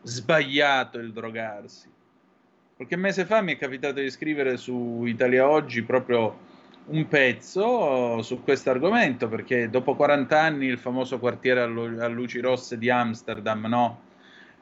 [0.01, 1.99] sbagliato il drogarsi.
[2.81, 6.35] Qualche mese fa mi è capitato di scrivere su Italia Oggi proprio
[6.85, 12.07] un pezzo su questo argomento, perché dopo 40 anni il famoso quartiere a, lu- a
[12.07, 14.01] luci rosse di Amsterdam, no?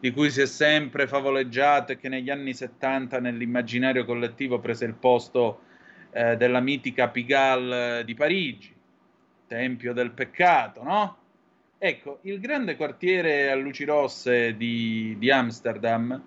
[0.02, 4.96] di cui si è sempre favoleggiato e che negli anni 70 nell'immaginario collettivo prese il
[4.96, 5.62] posto
[6.12, 8.76] eh, della mitica Pigalle di Parigi,
[9.48, 11.18] tempio del peccato, no?
[11.78, 16.22] Ecco, il grande quartiere a luci rosse di, di Amsterdam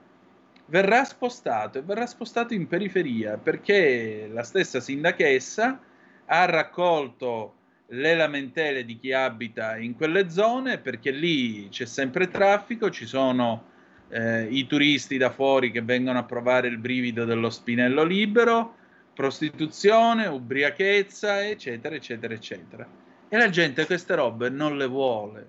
[0.72, 5.78] verrà spostato e verrà spostato in periferia perché la stessa sindachessa
[6.24, 7.56] ha raccolto
[7.88, 13.64] le lamentele di chi abita in quelle zone perché lì c'è sempre traffico, ci sono
[14.08, 18.76] eh, i turisti da fuori che vengono a provare il brivido dello spinello libero,
[19.12, 22.88] prostituzione, ubriachezza, eccetera, eccetera, eccetera.
[23.28, 25.48] E la gente queste robe non le vuole,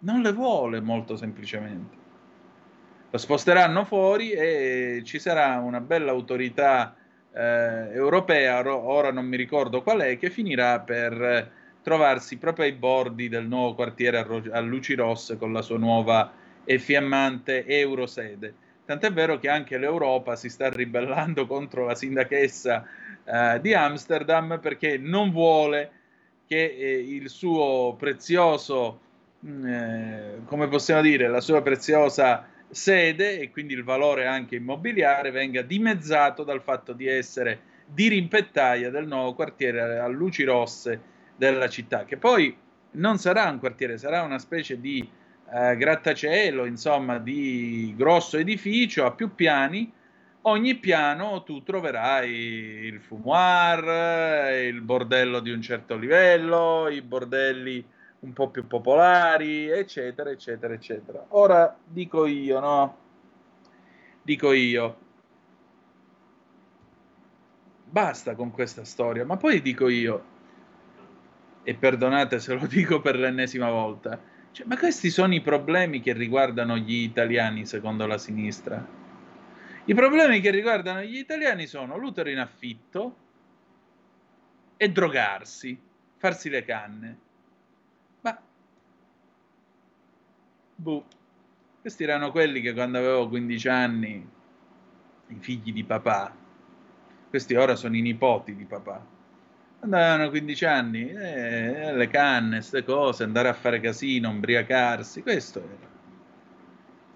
[0.00, 2.06] non le vuole molto semplicemente
[3.10, 6.94] lo sposteranno fuori e ci sarà una bella autorità
[7.32, 11.50] eh, europea, ora non mi ricordo qual è, che finirà per
[11.82, 15.78] trovarsi proprio ai bordi del nuovo quartiere a, ro- a luci rosse con la sua
[15.78, 16.30] nuova
[16.64, 18.54] e fiammante eurosede.
[18.84, 22.84] Tant'è vero che anche l'Europa si sta ribellando contro la sindachessa
[23.24, 25.90] eh, di Amsterdam perché non vuole
[26.46, 29.00] che eh, il suo prezioso,
[29.46, 35.30] mm, eh, come possiamo dire, la sua preziosa sede e quindi il valore anche immobiliare
[35.30, 41.00] venga dimezzato dal fatto di essere dirimpettaia del nuovo quartiere a luci rosse
[41.36, 42.54] della città, che poi
[42.92, 45.08] non sarà un quartiere, sarà una specie di
[45.50, 49.90] eh, grattacielo, insomma, di grosso edificio a più piani.
[50.42, 57.84] Ogni piano tu troverai il fumoir, il bordello di un certo livello, i bordelli
[58.20, 61.24] un po' più popolari, eccetera, eccetera, eccetera.
[61.28, 62.98] Ora dico io, no?
[64.22, 65.06] Dico io.
[67.84, 70.24] Basta con questa storia, ma poi dico io,
[71.62, 74.20] e perdonate se lo dico per l'ennesima volta,
[74.52, 78.84] cioè, ma questi sono i problemi che riguardano gli italiani secondo la sinistra.
[79.84, 83.16] I problemi che riguardano gli italiani sono l'utero in affitto
[84.76, 85.80] e drogarsi,
[86.16, 87.18] farsi le canne.
[90.80, 91.04] Boh.
[91.80, 94.28] Questi erano quelli che quando avevo 15 anni,
[95.26, 96.32] i figli di papà,
[97.28, 99.04] questi ora sono i nipoti di papà,
[99.80, 105.58] quando avevano 15 anni, eh, le canne, queste cose, andare a fare casino, ubriacarsi, questo
[105.58, 105.88] era.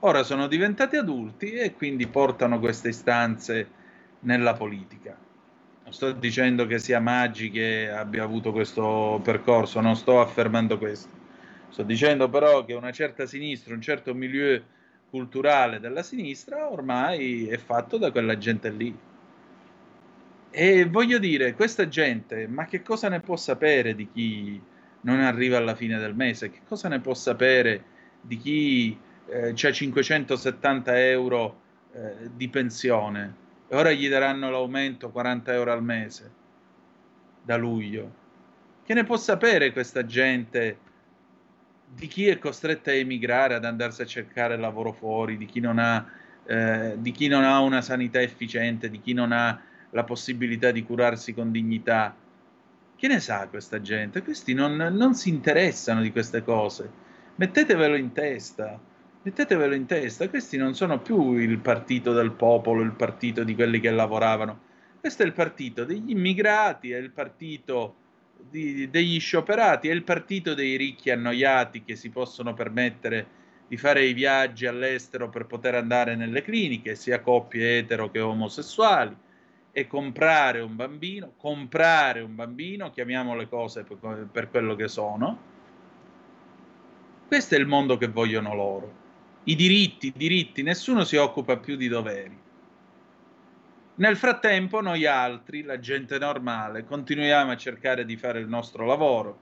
[0.00, 3.68] Ora sono diventati adulti e quindi portano queste istanze
[4.20, 5.16] nella politica.
[5.84, 11.21] Non sto dicendo che sia Maggi che abbia avuto questo percorso, non sto affermando questo
[11.72, 14.62] Sto dicendo però che una certa sinistra, un certo milieu
[15.08, 18.94] culturale della sinistra ormai è fatto da quella gente lì.
[20.50, 24.60] E voglio dire, questa gente, ma che cosa ne può sapere di chi
[25.00, 26.50] non arriva alla fine del mese?
[26.50, 27.84] Che cosa ne può sapere
[28.20, 28.98] di chi
[29.28, 31.60] eh, ha 570 euro
[31.94, 33.34] eh, di pensione
[33.66, 36.30] e ora gli daranno l'aumento 40 euro al mese
[37.42, 38.20] da luglio?
[38.84, 40.90] Che ne può sapere questa gente
[41.94, 45.78] di chi è costretto a emigrare, ad andarsi a cercare lavoro fuori, di chi non
[45.78, 46.04] ha,
[46.46, 49.60] eh, di chi non ha una sanità efficiente, di chi non ha
[49.90, 52.14] la possibilità di curarsi con dignità.
[52.96, 54.22] Che ne sa questa gente?
[54.22, 56.90] Questi non, non si interessano di queste cose.
[57.34, 58.80] Mettetevelo in testa.
[59.24, 63.78] Mettetevelo in testa, questi non sono più il partito del popolo, il partito di quelli
[63.78, 64.58] che lavoravano.
[64.98, 67.96] Questo è il partito degli immigrati, è il partito
[68.48, 74.04] di, degli scioperati, è il partito dei ricchi annoiati che si possono permettere di fare
[74.04, 79.16] i viaggi all'estero per poter andare nelle cliniche, sia coppie etero che omosessuali,
[79.72, 85.50] e comprare un bambino, comprare un bambino, chiamiamo le cose per, per quello che sono.
[87.26, 89.00] Questo è il mondo che vogliono loro.
[89.44, 92.41] I diritti, i diritti, nessuno si occupa più di doveri.
[93.94, 99.38] Nel frattempo noi altri, la gente normale, continuiamo a cercare di fare il nostro lavoro,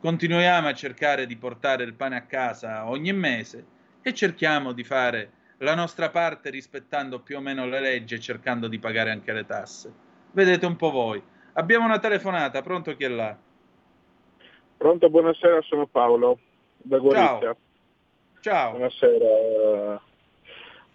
[0.00, 3.64] continuiamo a cercare di portare il pane a casa ogni mese
[4.02, 8.66] e cerchiamo di fare la nostra parte rispettando più o meno le leggi e cercando
[8.66, 9.92] di pagare anche le tasse.
[10.32, 11.22] Vedete un po' voi.
[11.52, 13.36] Abbiamo una telefonata, pronto chi è là?
[14.76, 16.40] Pronto, buonasera, sono Paolo
[16.78, 17.38] da Gorizia.
[17.38, 17.56] Ciao.
[18.40, 18.70] Ciao.
[18.72, 20.02] Buonasera.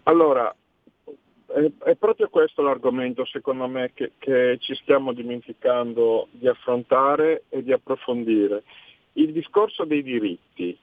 [0.02, 0.54] Allora,
[1.48, 7.72] è, proprio questo l'argomento, secondo me, che, che, ci stiamo dimenticando di affrontare e di
[7.72, 8.64] approfondire.
[9.14, 10.76] Il discorso dei diritti.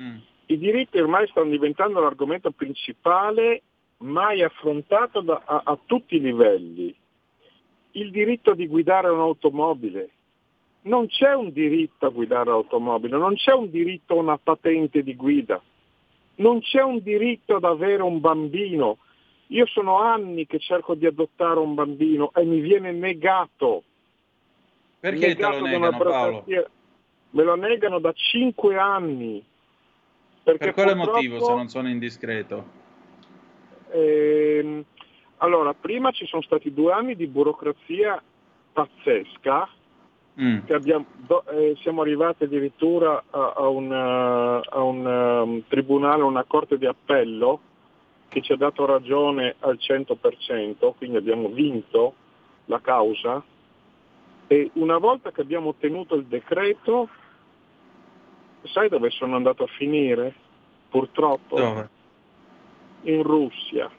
[0.00, 0.16] Mm.
[0.46, 3.62] I diritti ormai stanno diventando l'argomento principale
[3.98, 6.94] mai affrontato da, a, a tutti i livelli.
[7.92, 10.10] Il diritto di guidare un'automobile.
[10.82, 15.14] Non c'è un diritto a guidare l'automobile, non c'è un diritto a una patente di
[15.14, 15.62] guida,
[16.36, 18.98] non c'è un diritto ad avere un bambino.
[19.52, 23.82] Io sono anni che cerco di adottare un bambino e mi viene negato.
[24.98, 26.44] Perché negato te lo negano Paolo?
[26.46, 29.44] Me lo negano da cinque anni.
[30.42, 32.80] per quale motivo, se non sono indiscreto?
[33.90, 34.84] Ehm,
[35.38, 38.22] allora, prima ci sono stati due anni di burocrazia
[38.72, 39.68] pazzesca,
[40.40, 40.60] Mm.
[40.70, 46.44] Abbiamo, do, eh, siamo arrivati addirittura a, a un, uh, a un um, tribunale, una
[46.44, 47.60] corte di appello
[48.32, 52.14] che ci ha dato ragione al 100%, quindi abbiamo vinto
[52.64, 53.44] la causa
[54.46, 57.10] e una volta che abbiamo ottenuto il decreto,
[58.62, 60.34] sai dove sono andato a finire?
[60.88, 61.88] Purtroppo dove?
[63.02, 63.90] in Russia.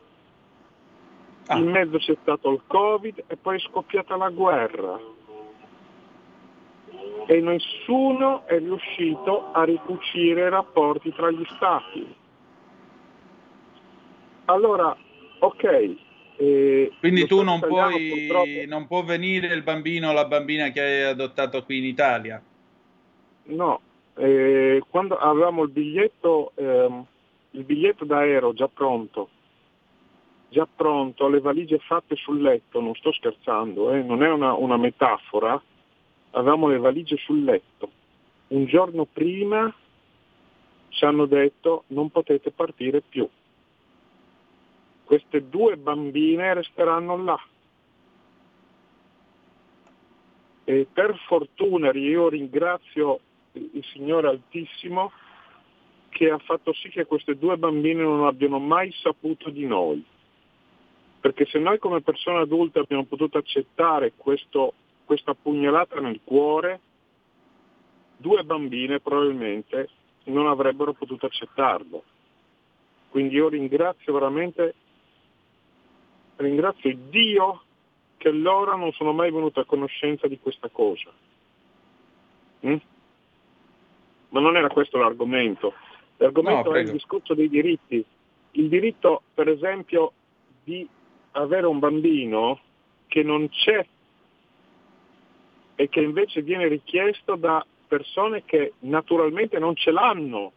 [1.46, 1.58] Ah.
[1.58, 5.00] In mezzo c'è stato il Covid e poi è scoppiata la guerra
[7.28, 12.22] e nessuno è riuscito a ricucire i rapporti tra gli stati.
[14.46, 14.96] Allora,
[15.40, 15.96] ok.
[16.36, 18.68] Eh, Quindi tu non puoi, purtroppo...
[18.68, 22.42] non può venire il bambino o la bambina che hai adottato qui in Italia?
[23.46, 23.82] No,
[24.16, 27.06] eh, quando avevamo il biglietto, ehm,
[27.52, 29.30] il biglietto d'aereo già pronto,
[30.50, 34.78] già pronto, le valigie fatte sul letto, non sto scherzando, eh, non è una, una
[34.78, 35.62] metafora,
[36.32, 37.90] avevamo le valigie sul letto.
[38.48, 39.74] Un giorno prima
[40.90, 43.28] ci hanno detto non potete partire più.
[45.06, 47.40] Queste due bambine resteranno là.
[50.66, 53.20] E per fortuna io ringrazio
[53.54, 55.12] il Signore Altissimo
[56.10, 60.04] che ha fatto sì che queste due bambine non abbiano mai saputo di noi.
[61.20, 64.74] Perché se noi come persone adulte abbiamo potuto accettare questo
[65.06, 66.80] questa pugnalata nel cuore,
[68.18, 69.90] due bambine probabilmente
[70.26, 72.04] non avrebbero potuto accettarlo.
[73.10, 74.76] Quindi io ringrazio veramente,
[76.38, 77.64] ringrazio Dio
[78.18, 81.12] che loro non sono mai venuti a conoscenza di questa cosa.
[82.66, 82.76] Mm?
[84.30, 85.74] Ma non era questo l'argomento.
[86.18, 88.04] L'argomento no, è il discorso dei diritti.
[88.52, 90.14] Il diritto, per esempio,
[90.64, 90.88] di
[91.32, 92.60] avere un bambino
[93.08, 93.86] che non c'è
[95.76, 100.52] e che invece viene richiesto da persone che naturalmente non ce l'hanno.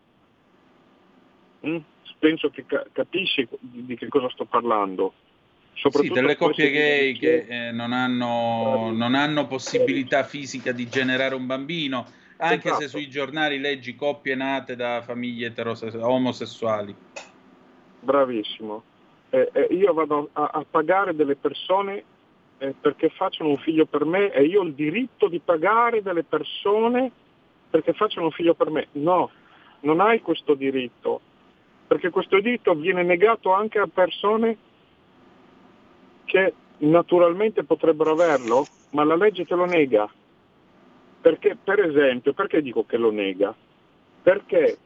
[1.66, 1.78] Mm?
[2.18, 5.12] Penso che ca- capisci di, che cosa sto parlando.
[5.76, 11.34] Sì, delle coppie gay che, che eh, non, hanno, non, hanno, possibilità fisica di generare
[11.34, 12.06] un bambino,
[12.38, 12.80] anche esatto.
[12.80, 15.52] se sui giornali leggi coppie nate da famiglie
[16.00, 16.94] omosessuali.
[18.00, 18.82] Bravissimo.
[19.28, 22.02] Eh, eh, io vado a, a pagare delle persone
[22.58, 26.24] eh, perché facciano un figlio per me e io ho il diritto di pagare delle
[26.24, 27.10] persone
[27.68, 28.88] perché facciano un figlio per me.
[28.92, 29.30] No,
[29.80, 31.20] non hai questo diritto,
[31.86, 34.56] perché questo diritto viene negato anche a persone
[36.26, 40.08] che naturalmente potrebbero averlo, ma la legge te lo nega.
[41.22, 43.54] Perché, per esempio, perché dico che lo nega?
[44.22, 44.76] Perché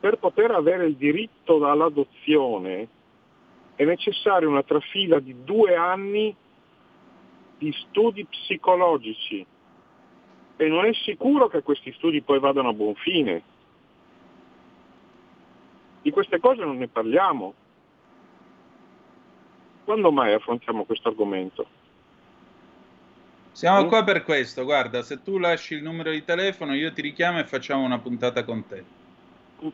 [0.00, 2.88] per poter avere il diritto all'adozione
[3.76, 6.34] è necessaria una trafila di due anni
[7.58, 9.46] di studi psicologici
[10.56, 13.42] e non è sicuro che questi studi poi vadano a buon fine.
[16.02, 17.54] Di queste cose non ne parliamo.
[19.90, 21.66] Quando mai affrontiamo questo argomento?
[23.50, 23.88] Siamo mm?
[23.88, 27.44] qua per questo, guarda, se tu lasci il numero di telefono io ti richiamo e
[27.44, 28.84] facciamo una puntata con te.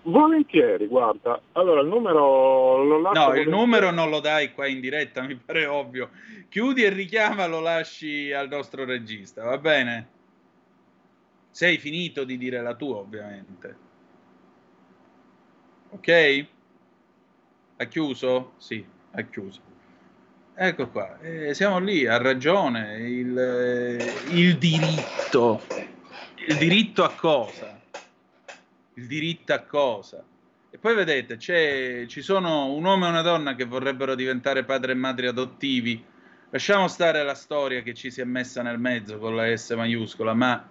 [0.04, 1.38] Volentieri, guarda.
[1.52, 3.18] Allora, il numero lo lascio.
[3.18, 3.40] No, volentieri.
[3.42, 6.08] il numero non lo dai qua in diretta, mi pare ovvio.
[6.48, 10.08] Chiudi e richiama, lo lasci al nostro regista, va bene?
[11.50, 13.76] Sei finito di dire la tua, ovviamente.
[15.90, 16.46] Ok?
[17.76, 18.52] Ha chiuso?
[18.56, 19.74] Sì, ha chiuso.
[20.58, 22.98] Ecco qua, eh, siamo lì, ha ragione.
[22.98, 25.62] Il, eh, il diritto.
[26.46, 27.76] Il diritto a cosa?
[28.96, 30.24] il diritto a cosa?
[30.70, 34.94] E poi vedete, ci sono un uomo e una donna che vorrebbero diventare padri e
[34.94, 36.02] madri adottivi.
[36.50, 40.34] Lasciamo stare la storia che ci si è messa nel mezzo con la S maiuscola,
[40.34, 40.66] ma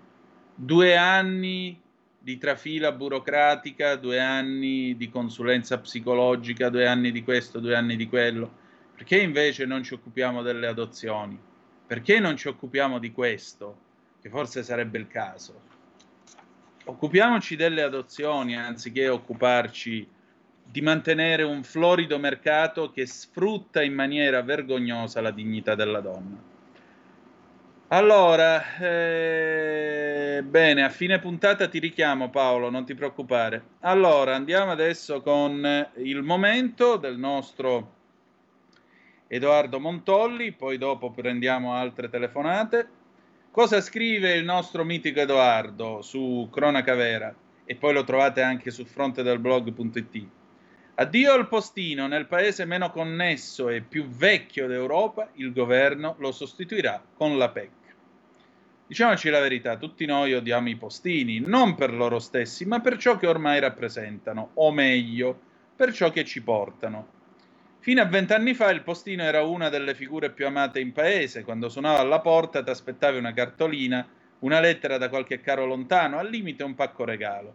[0.54, 1.80] due anni
[2.18, 8.08] di trafila burocratica, due anni di consulenza psicologica, due anni di questo, due anni di
[8.08, 8.64] quello.
[8.96, 11.40] Perché invece non ci occupiamo delle adozioni?
[11.86, 13.78] Perché non ci occupiamo di questo?
[14.22, 15.74] Che forse sarebbe il caso
[16.86, 20.08] occupiamoci delle adozioni anziché occuparci
[20.68, 26.54] di mantenere un florido mercato che sfrutta in maniera vergognosa la dignità della donna.
[27.90, 33.64] Allora, eh, bene, a fine puntata ti richiamo Paolo, non ti preoccupare.
[33.82, 37.95] Allora, andiamo adesso con il momento del nostro
[39.36, 42.88] Edoardo Montolli, poi dopo prendiamo altre telefonate.
[43.52, 47.36] Cosa scrive il nostro mitico Edoardo su Cronaca Vera?
[47.66, 50.28] E poi lo trovate anche sul fronte del blog.it.
[50.96, 57.04] Addio al postino, nel paese meno connesso e più vecchio d'Europa, il governo lo sostituirà
[57.14, 57.70] con la PEC.
[58.88, 63.18] Diciamoci la verità, tutti noi odiamo i postini, non per loro stessi, ma per ciò
[63.18, 65.38] che ormai rappresentano, o meglio,
[65.76, 67.15] per ciò che ci portano.
[67.86, 71.44] Fino a vent'anni fa il postino era una delle figure più amate in paese.
[71.44, 74.04] Quando suonava alla porta ti aspettavi una cartolina,
[74.40, 77.54] una lettera da qualche caro lontano, al limite un pacco regalo.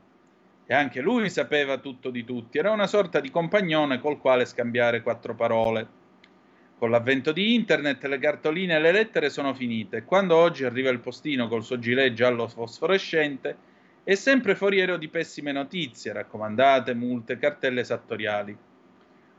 [0.66, 5.02] E anche lui sapeva tutto di tutti, era una sorta di compagnone col quale scambiare
[5.02, 5.88] quattro parole.
[6.78, 10.04] Con l'avvento di internet le cartoline e le lettere sono finite.
[10.04, 13.56] Quando oggi arriva il postino col suo gilet giallo fosforescente,
[14.04, 18.68] è sempre foriero di pessime notizie, raccomandate, multe, cartelle esattoriali.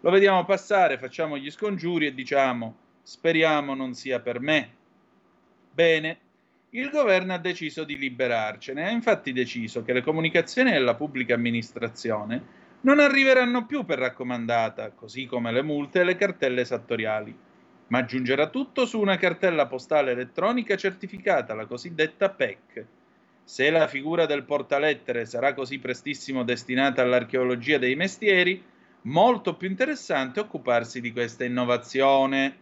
[0.04, 4.70] Lo vediamo passare, facciamo gli scongiuri e diciamo speriamo non sia per me.
[5.72, 6.20] Bene,
[6.72, 12.60] il governo ha deciso di liberarcene, ha infatti deciso che le comunicazioni della pubblica amministrazione
[12.82, 17.38] non arriveranno più per raccomandata, così come le multe e le cartelle esattoriali,
[17.88, 22.86] ma aggiungerà tutto su una cartella postale elettronica certificata, la cosiddetta PEC.
[23.44, 28.64] Se la figura del portalettere sarà così prestissimo destinata all'archeologia dei mestieri,
[29.04, 32.58] molto più interessante occuparsi di questa innovazione.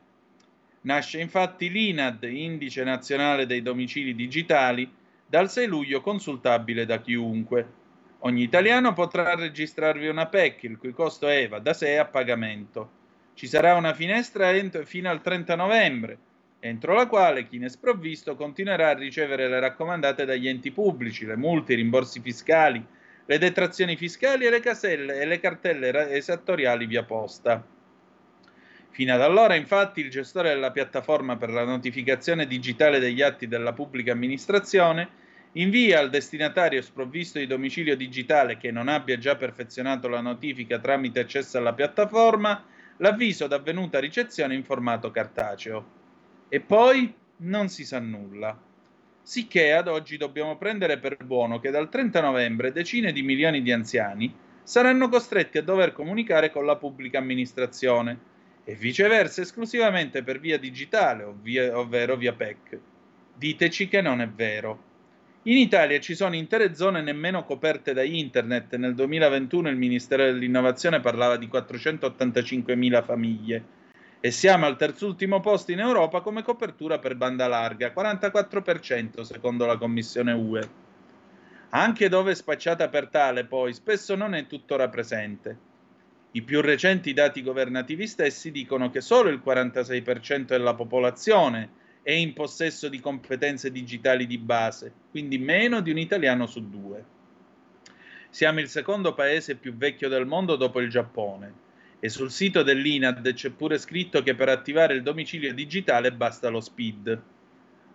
[0.81, 4.89] Nasce infatti l'INAD, Indice Nazionale dei Domicili Digitali,
[5.25, 7.77] dal 6 luglio consultabile da chiunque.
[8.19, 12.97] Ogni italiano potrà registrarvi una PEC, il cui costo EVA da sé a pagamento.
[13.33, 16.17] Ci sarà una finestra ent- fino al 30 novembre,
[16.59, 21.37] entro la quale chi ne sprovvisto continuerà a ricevere le raccomandate dagli enti pubblici, le
[21.37, 22.85] multe, i rimborsi fiscali,
[23.29, 27.63] le detrazioni fiscali e le caselle e le cartelle esattoriali via posta.
[28.89, 33.73] Fino ad allora, infatti, il gestore della piattaforma per la notificazione digitale degli atti della
[33.73, 35.07] pubblica amministrazione
[35.51, 41.19] invia al destinatario sprovvisto di domicilio digitale che non abbia già perfezionato la notifica tramite
[41.19, 42.65] accesso alla piattaforma
[42.97, 45.85] l'avviso d'avvenuta ricezione in formato cartaceo.
[46.49, 48.68] E poi non si sa nulla
[49.29, 53.71] sicché ad oggi dobbiamo prendere per buono che dal 30 novembre decine di milioni di
[53.71, 54.33] anziani
[54.63, 58.17] saranno costretti a dover comunicare con la pubblica amministrazione
[58.63, 62.79] e viceversa esclusivamente per via digitale, ovvia, ovvero via PEC.
[63.35, 64.83] Diteci che non è vero.
[65.43, 68.77] In Italia ci sono intere zone nemmeno coperte da internet.
[68.77, 73.63] Nel 2021 il Ministero dell'Innovazione parlava di 485.000 famiglie
[74.21, 79.77] e siamo al terzultimo posto in Europa come copertura per banda larga, 44% secondo la
[79.77, 80.69] Commissione UE.
[81.69, 85.67] Anche dove è spacciata per tale, poi, spesso non è tuttora presente.
[86.31, 91.69] I più recenti dati governativi stessi dicono che solo il 46% della popolazione
[92.01, 97.05] è in possesso di competenze digitali di base, quindi meno di un italiano su due.
[98.29, 101.67] Siamo il secondo paese più vecchio del mondo dopo il Giappone
[101.99, 106.61] e sul sito dell'INAD c'è pure scritto che per attivare il domicilio digitale basta lo
[106.61, 107.21] SPID.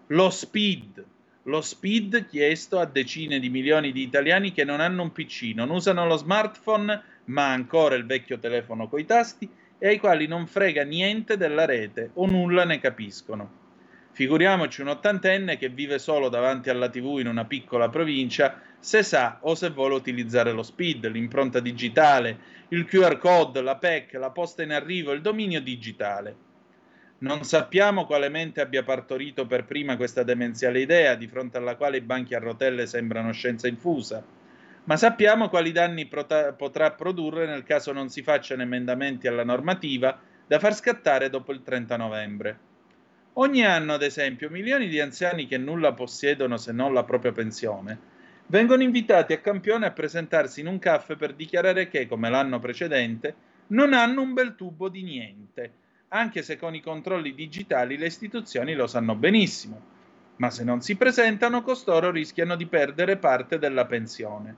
[0.08, 1.04] Lo SPID,
[1.44, 5.70] lo SPID chiesto a decine di milioni di italiani che non hanno un PC, non
[5.70, 9.48] usano lo smartphone, ma ancora il vecchio telefono coi tasti
[9.78, 13.62] e ai quali non frega niente della rete o nulla ne capiscono.
[14.12, 19.38] Figuriamoci un ottantenne che vive solo davanti alla TV in una piccola provincia, se sa
[19.40, 22.36] o se vuole utilizzare lo SPID, l'impronta digitale,
[22.68, 26.36] il QR code, la PEC, la posta in arrivo, il dominio digitale.
[27.20, 31.96] Non sappiamo quale mente abbia partorito per prima questa demenziale idea, di fronte alla quale
[31.96, 34.22] i banchi a rotelle sembrano scienza infusa,
[34.84, 40.20] ma sappiamo quali danni prota- potrà produrre nel caso non si facciano emendamenti alla normativa
[40.46, 42.58] da far scattare dopo il 30 novembre.
[43.32, 48.12] Ogni anno, ad esempio, milioni di anziani che nulla possiedono se non la propria pensione
[48.46, 53.34] vengono invitati a campione a presentarsi in un caffè per dichiarare che, come l'anno precedente,
[53.68, 55.72] non hanno un bel tubo di niente,
[56.08, 59.92] anche se con i controlli digitali le istituzioni lo sanno benissimo.
[60.36, 64.56] Ma se non si presentano, costoro rischiano di perdere parte della pensione.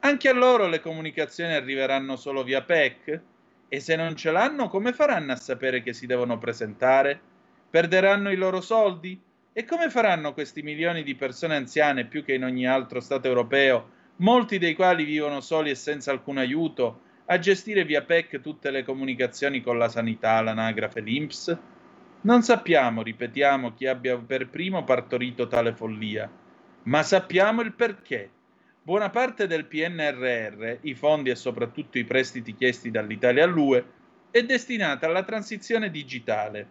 [0.00, 3.20] Anche a loro le comunicazioni arriveranno solo via PEC?
[3.68, 7.20] E se non ce l'hanno, come faranno a sapere che si devono presentare?
[7.68, 9.20] Perderanno i loro soldi?
[9.52, 13.90] E come faranno questi milioni di persone anziane, più che in ogni altro Stato europeo,
[14.16, 18.84] molti dei quali vivono soli e senza alcun aiuto, a gestire via PEC tutte le
[18.84, 21.58] comunicazioni con la sanità, l'anagrafe, l'INPS?
[22.20, 26.30] Non sappiamo, ripetiamo, chi abbia per primo partorito tale follia,
[26.84, 28.30] ma sappiamo il perché.
[28.82, 33.84] Buona parte del PNRR, i fondi e soprattutto i prestiti chiesti dall'Italia all'UE,
[34.30, 36.66] è destinata alla transizione digitale.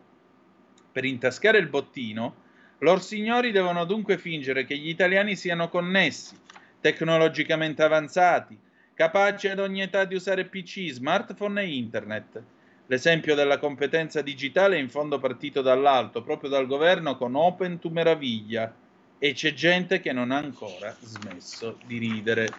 [0.92, 2.46] Per intascare il bottino,
[2.80, 6.36] lor signori devono dunque fingere che gli italiani siano connessi,
[6.80, 8.58] tecnologicamente avanzati,
[8.94, 12.44] capaci ad ogni età di usare PC, smartphone e internet.
[12.88, 17.90] L'esempio della competenza digitale è in fondo partito dall'alto, proprio dal governo con Open to
[17.90, 18.74] Meraviglia,
[19.20, 22.50] e c'è gente che non ha ancora smesso di ridere.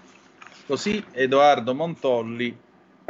[0.67, 2.57] Così Edoardo Montolli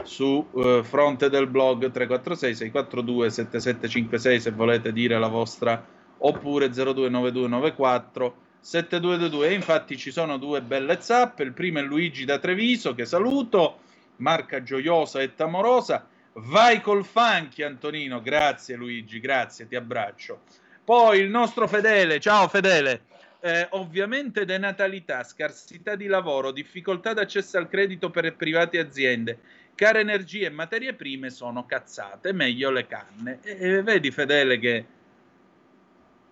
[0.04, 5.84] su uh, fronte del blog 346 642 7756 se volete dire la vostra
[6.18, 11.42] oppure 029294 7222 e infatti ci sono due belle zappe.
[11.42, 13.78] Il primo è Luigi da Treviso che saluto
[14.16, 16.06] marca gioiosa e tamorosa.
[16.34, 18.20] Vai col funky Antonino.
[18.20, 20.40] Grazie Luigi grazie ti abbraccio.
[20.84, 23.02] Poi il nostro Fedele ciao Fedele.
[23.40, 29.38] Eh, ovviamente denatalità, scarsità di lavoro, difficoltà d'accesso al credito per privati e aziende,
[29.76, 33.38] care energie e materie prime sono cazzate, meglio le canne.
[33.42, 34.84] E, e vedi Fedele che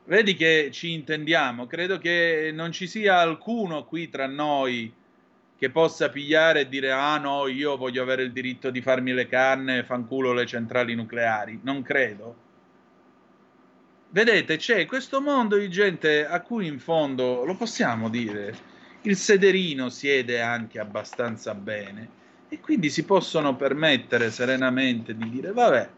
[0.07, 4.93] vedi che ci intendiamo, credo che non ci sia alcuno qui tra noi
[5.59, 9.27] che possa pigliare e dire ah no, io voglio avere il diritto di farmi le
[9.27, 12.45] canne, fanculo le centrali nucleari, non credo.
[14.11, 18.55] Vedete, c'è questo mondo di gente a cui in fondo, lo possiamo dire,
[19.03, 25.89] il sederino siede anche abbastanza bene e quindi si possono permettere serenamente di dire vabbè,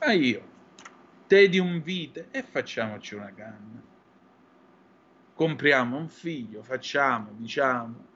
[0.00, 0.47] ma io,
[1.28, 3.82] te di un vite e facciamoci una canna.
[5.34, 8.06] Compriamo un figlio, facciamo, diciamo.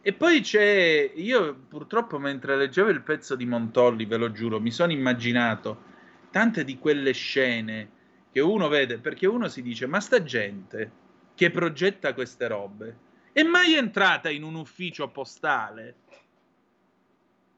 [0.00, 4.70] E poi c'è, io purtroppo mentre leggevo il pezzo di Montolli, ve lo giuro, mi
[4.70, 5.84] sono immaginato
[6.30, 7.90] tante di quelle scene
[8.32, 10.90] che uno vede, perché uno si dice, ma sta gente
[11.34, 15.96] che progetta queste robe è mai entrata in un ufficio postale?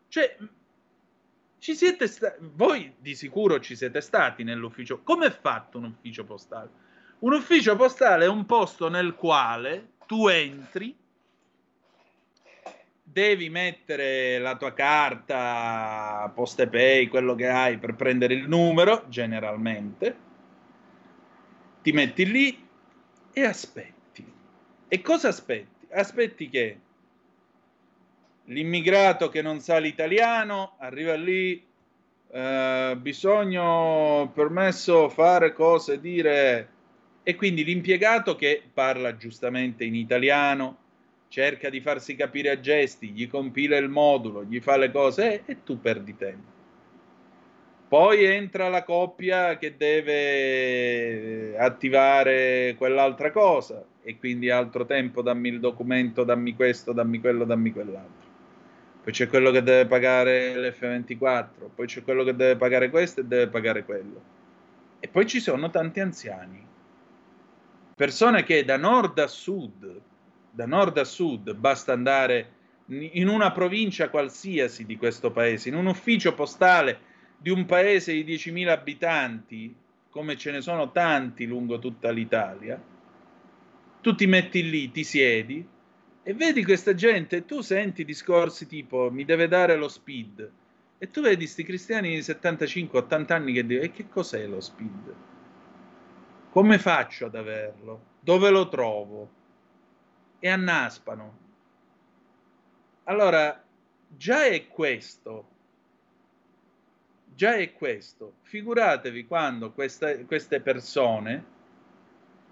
[0.09, 0.37] Cioè,
[1.63, 5.03] ci siete sta- voi di sicuro ci siete stati nell'ufficio.
[5.05, 6.71] Come è fatto un ufficio postale?
[7.21, 10.93] Un ufficio postale è un posto nel quale tu entri
[13.01, 20.17] devi mettere la tua carta, poste pay, quello che hai per prendere il numero, generalmente,
[21.81, 22.69] ti metti lì
[23.33, 24.27] e aspetti.
[24.89, 25.87] E cosa aspetti?
[25.93, 26.81] Aspetti che
[28.53, 31.65] l'immigrato che non sa l'italiano arriva lì,
[32.31, 36.69] eh, bisogno, permesso fare cose, dire...
[37.25, 40.77] E quindi l'impiegato che parla giustamente in italiano,
[41.29, 45.43] cerca di farsi capire a gesti, gli compila il modulo, gli fa le cose e,
[45.47, 46.51] e tu perdi tempo.
[47.89, 55.61] Poi entra la coppia che deve attivare quell'altra cosa e quindi altro tempo, dammi il
[55.61, 58.22] documento, dammi questo, dammi quello, dammi quell'altro.
[59.03, 63.25] Poi c'è quello che deve pagare l'F24, poi c'è quello che deve pagare questo e
[63.25, 64.23] deve pagare quello.
[65.01, 66.65] E poi ci sono tanti anziani,
[67.97, 70.01] persone che da nord a sud
[70.55, 75.87] da nord a sud, basta andare in una provincia qualsiasi di questo paese, in un
[75.87, 79.75] ufficio postale di un paese di 10.000 abitanti,
[80.11, 82.81] come ce ne sono tanti lungo tutta l'Italia,
[84.03, 85.67] tu ti metti lì, ti siedi
[86.23, 90.51] e vedi questa gente, tu senti discorsi tipo mi deve dare lo speed
[90.99, 95.15] e tu vedi questi cristiani di 75-80 anni che dicono e che cos'è lo speed?
[96.51, 98.11] Come faccio ad averlo?
[98.21, 99.41] Dove lo trovo?
[100.45, 101.39] e annaspano.
[103.05, 103.63] Allora,
[104.09, 105.49] già è questo,
[107.33, 108.39] già è questo.
[108.43, 111.45] Figuratevi quando questa, queste persone,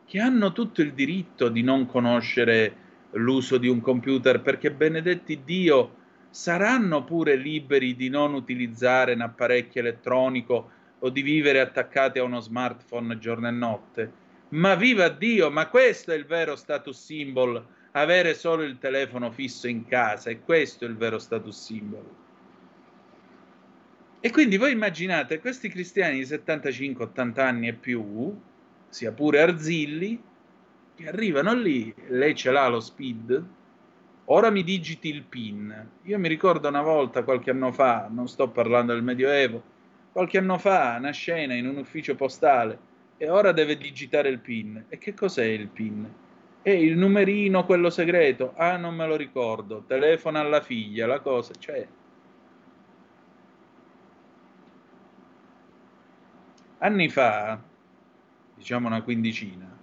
[0.05, 5.97] che hanno tutto il diritto di non conoscere l'uso di un computer, perché benedetti Dio,
[6.31, 10.71] saranno pure liberi di non utilizzare un apparecchio elettronico
[11.01, 14.13] o di vivere attaccati a uno smartphone giorno e notte
[14.51, 19.67] Ma viva Dio, ma questo è il vero status symbol, avere solo il telefono fisso
[19.67, 22.05] in casa, e questo è il vero status symbol.
[24.21, 28.39] E quindi voi immaginate questi cristiani di 75-80 anni e più,
[28.89, 30.21] sia pure Arzilli,
[31.01, 33.45] che arrivano lì, lei ce l'ha lo speed,
[34.27, 35.89] ora mi digiti il PIN.
[36.03, 39.63] Io mi ricordo una volta, qualche anno fa, non sto parlando del Medioevo,
[40.13, 44.85] qualche anno fa, una scena in un ufficio postale e ora deve digitare il PIN.
[44.89, 46.09] E che cos'è il PIN?
[46.61, 48.53] È il numerino, quello segreto.
[48.57, 49.85] Ah, non me lo ricordo.
[49.87, 51.87] Telefona alla figlia, la cosa, cioè...
[56.83, 57.61] Anni fa,
[58.55, 59.80] diciamo una quindicina,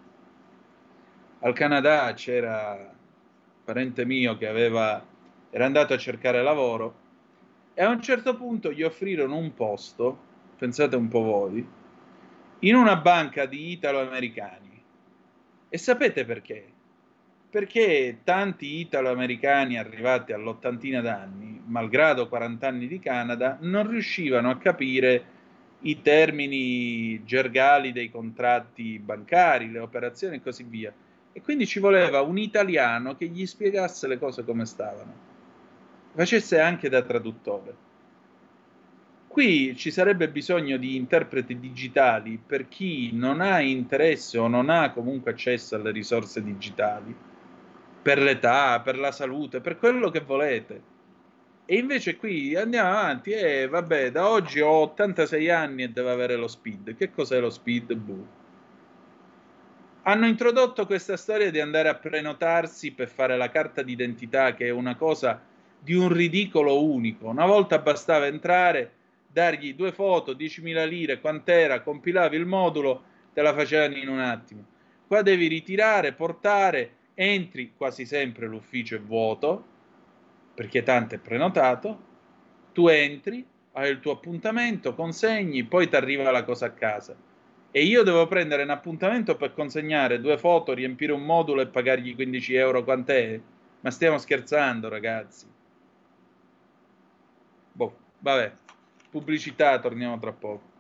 [1.40, 2.94] al Canada c'era
[3.64, 5.06] parente mio che aveva,
[5.50, 7.06] era andato a cercare lavoro
[7.74, 10.18] e a un certo punto gli offrirono un posto,
[10.58, 11.68] pensate un po' voi,
[12.60, 14.84] in una banca di italo-americani.
[15.70, 16.66] E sapete perché?
[17.50, 25.36] Perché tanti italo-americani arrivati all'ottantina d'anni, malgrado 40 anni di Canada, non riuscivano a capire
[25.82, 30.92] i termini gergali dei contratti bancari, le operazioni e così via
[31.38, 35.14] e quindi ci voleva un italiano che gli spiegasse le cose come stavano,
[36.16, 37.76] facesse anche da traduttore.
[39.28, 44.90] Qui ci sarebbe bisogno di interpreti digitali per chi non ha interesse o non ha
[44.90, 47.16] comunque accesso alle risorse digitali,
[48.02, 50.82] per l'età, per la salute, per quello che volete.
[51.66, 56.36] E invece qui andiamo avanti e vabbè, da oggi ho 86 anni e devo avere
[56.36, 56.96] lo speed.
[56.96, 57.94] Che cos'è lo speed?
[57.94, 58.26] Buh
[60.08, 64.70] hanno introdotto questa storia di andare a prenotarsi per fare la carta d'identità, che è
[64.70, 65.42] una cosa
[65.78, 67.28] di un ridicolo unico.
[67.28, 68.94] Una volta bastava entrare,
[69.28, 73.04] dargli due foto, 10.000 lire, quant'era, compilavi il modulo,
[73.34, 74.64] te la facevano in un attimo.
[75.06, 79.66] Qua devi ritirare, portare, entri, quasi sempre l'ufficio è vuoto,
[80.54, 82.06] perché tanto è prenotato,
[82.72, 87.28] tu entri, hai il tuo appuntamento, consegni, poi ti arriva la cosa a casa
[87.72, 92.16] e io devo prendere un appuntamento per consegnare due foto, riempire un modulo e pagargli
[92.16, 93.40] 15 euro quant'è?
[93.82, 95.46] Ma stiamo scherzando, ragazzi.
[97.72, 98.52] Boh, vabbè.
[99.10, 100.76] Pubblicità, torniamo tra poco.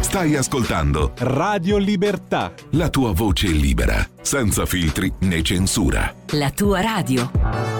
[0.00, 2.52] Stai ascoltando Radio Libertà.
[2.70, 6.12] La tua voce libera, senza filtri né censura.
[6.32, 7.79] La tua radio.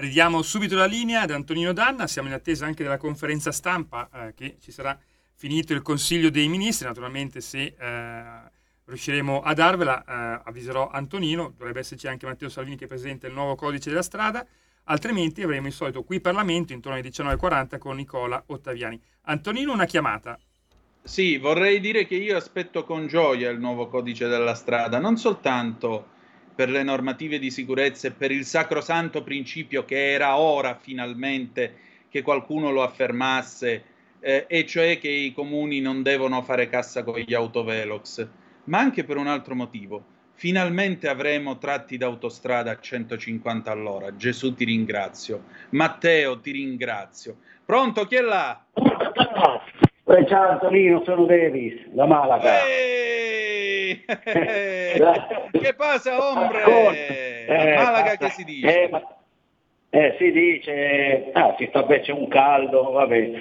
[0.00, 4.32] Ridiamo subito la linea ad Antonino Danna, siamo in attesa anche della conferenza stampa eh,
[4.32, 4.96] che ci sarà
[5.34, 8.22] finito il Consiglio dei Ministri, naturalmente se eh,
[8.84, 13.56] riusciremo a darvela eh, avviserò Antonino, dovrebbe esserci anche Matteo Salvini che presenta il nuovo
[13.56, 14.46] codice della strada,
[14.84, 19.02] altrimenti avremo il solito qui Parlamento intorno alle 19.40 con Nicola Ottaviani.
[19.22, 20.38] Antonino una chiamata.
[21.02, 26.10] Sì, vorrei dire che io aspetto con gioia il nuovo codice della strada, non soltanto
[26.58, 31.72] per le normative di sicurezza e per il sacrosanto principio che era ora finalmente
[32.08, 33.84] che qualcuno lo affermasse,
[34.18, 38.28] eh, e cioè che i comuni non devono fare cassa con gli autovelox,
[38.64, 40.02] ma anche per un altro motivo.
[40.32, 44.16] Finalmente avremo tratti d'autostrada a 150 all'ora.
[44.16, 45.44] Gesù ti ringrazio.
[45.70, 47.36] Matteo ti ringrazio.
[47.64, 48.64] Pronto, chi è là?
[48.74, 52.50] Eh, ciao Antonino, sono Davis, da Malaga.
[54.24, 55.60] Ehi!
[55.60, 57.46] che passa, ombre?
[57.46, 58.88] Eh, Malaga che si dice?
[58.88, 59.02] Eh,
[59.90, 63.32] eh, si dice, ah, si sta c'è un caldo, vabbè.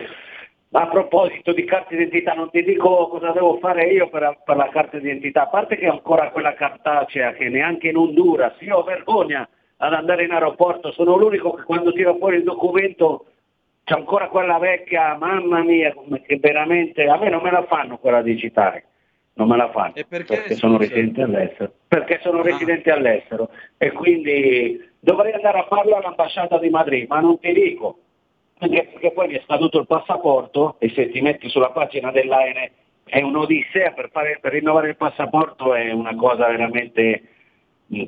[0.69, 4.55] Ma a proposito di carta d'identità, non ti dico cosa devo fare io per, per
[4.57, 8.77] la carta d'identità, a parte che ho ancora quella cartacea che neanche in Honduras, io
[8.77, 9.47] ho vergogna
[9.77, 13.25] ad andare in aeroporto, sono l'unico che quando tiro fuori il documento
[13.83, 15.93] c'è ancora quella vecchia, mamma mia,
[16.25, 18.83] che veramente, a me non me la fanno quella digitale,
[19.37, 22.43] non me la fanno, perché, perché sono residente all'estero, perché sono ah.
[22.43, 27.99] residente all'estero e quindi dovrei andare a farlo all'ambasciata di Madrid, ma non ti dico,
[28.59, 32.71] anche perché poi mi è scaduto il passaporto e se ti metti sulla pagina dell'ANE
[33.05, 37.23] è un'odissea per, fare, per rinnovare il passaporto, è una cosa veramente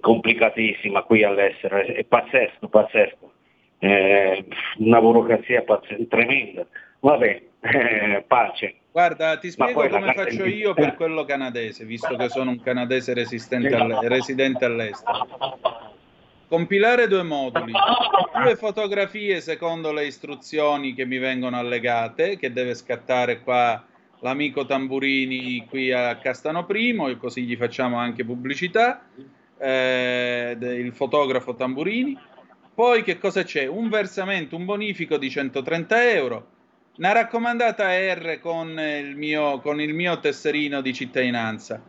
[0.01, 3.31] complicatissima qui all'estero, è pazzesco, pazzesco
[3.79, 4.45] eh,
[4.79, 6.65] una burocrazia pazz- tremenda.
[6.99, 8.75] Vabbè, eh, pace.
[8.91, 13.99] Guarda, ti spiego come faccio io per quello canadese, visto che sono un canadese all-
[14.07, 15.27] residente all'estero.
[16.47, 17.71] Compilare due moduli,
[18.41, 23.85] due fotografie secondo le istruzioni che mi vengono allegate, che deve scattare qua
[24.21, 29.05] l'amico Tamburini qui a Castano Primo, e così gli facciamo anche pubblicità,
[29.59, 32.17] eh, il fotografo Tamburini.
[32.73, 33.67] Poi che cosa c'è?
[33.67, 36.47] Un versamento, un bonifico di 130 euro,
[36.99, 41.81] una raccomandata R con il mio, con il mio tesserino di cittadinanza.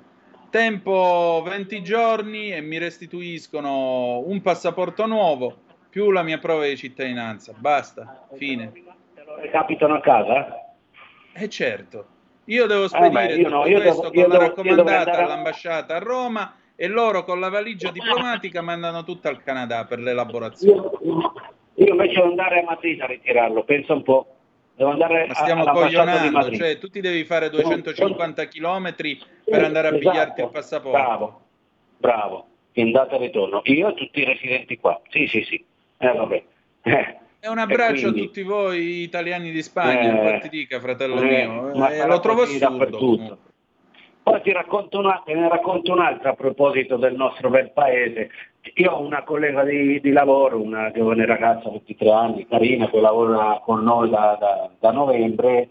[0.51, 7.53] Tempo 20 giorni e mi restituiscono un passaporto nuovo più la mia prova di cittadinanza.
[7.57, 8.70] Basta, fine.
[9.15, 10.74] Te lo recapitano a casa?
[11.32, 12.07] Eh certo.
[12.45, 15.23] Io devo spedire eh beh, no, questo devo, con la raccomandata andare...
[15.23, 20.89] all'ambasciata a Roma e loro con la valigia diplomatica mandano tutto al Canada per l'elaborazione.
[21.03, 21.32] Io,
[21.74, 24.35] io invece devo andare a Madrid a ritirarlo, pensa un po'.
[24.81, 28.94] Devo andare Ma stiamo coglionando, cioè tu ti devi fare 250 km
[29.44, 30.11] per andare a esatto.
[30.11, 30.97] pigliarti il passaporto.
[30.97, 31.40] Bravo,
[31.98, 33.61] bravo, in data e ritorno.
[33.65, 34.98] Io e tutti i residenti qua.
[35.11, 35.62] Sì, sì, sì.
[35.98, 36.43] Eh, vabbè.
[36.81, 37.19] Eh.
[37.40, 41.27] E un abbraccio quindi, a tutti voi italiani di Spagna, eh, ti dica, fratello eh,
[41.27, 41.86] mio.
[41.86, 43.39] Eh, lo trovo assurdo.
[44.23, 48.31] Poi ti racconto una, te ne racconto un'altra a proposito del nostro bel paese.
[48.74, 53.61] Io ho una collega di, di lavoro, una giovane ragazza, 23 anni, carina, che lavora
[53.65, 55.69] con noi da, da, da novembre,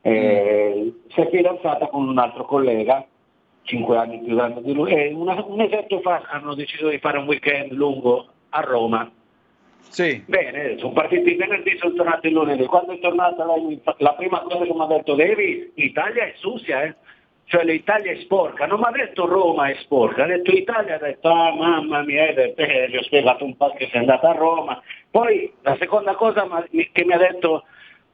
[0.00, 3.04] eh, si è fidanzata con un altro collega,
[3.62, 7.18] 5 anni più grande di lui, e una, un mesetto fa hanno deciso di fare
[7.18, 9.10] un weekend lungo a Roma.
[9.90, 10.22] Sì.
[10.26, 12.64] Bene, sono partiti venerdì, sono tornati lunedì.
[12.66, 16.82] Quando è tornata lei, la prima cosa che mi ha detto, Devi, l'Italia è sucia,
[16.84, 16.94] eh?
[17.50, 20.98] Cioè l'Italia è sporca, non mi ha detto Roma è sporca, ha detto Italia, ha
[20.98, 24.80] detto ah mamma mia, eh, gli ho spiegato un po' che sei andata a Roma,
[25.10, 27.64] poi la seconda cosa che mi ha detto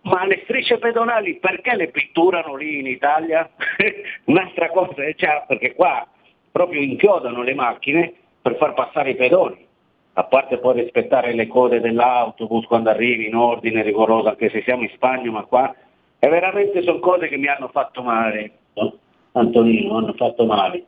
[0.05, 3.47] ma le strisce pedonali perché le pitturano lì in Italia?
[4.25, 6.07] Un'altra cosa è cioè, perché qua
[6.51, 9.67] proprio inchiodano le macchine per far passare i pedoni,
[10.15, 14.83] a parte poi rispettare le code dell'autobus quando arrivi in ordine rigoroso, anche se siamo
[14.83, 15.75] in Spagna, ma qua
[16.19, 18.51] è veramente sono cose che mi hanno fatto male.
[18.77, 18.99] No?
[19.39, 20.87] Antonino, hanno fatto male.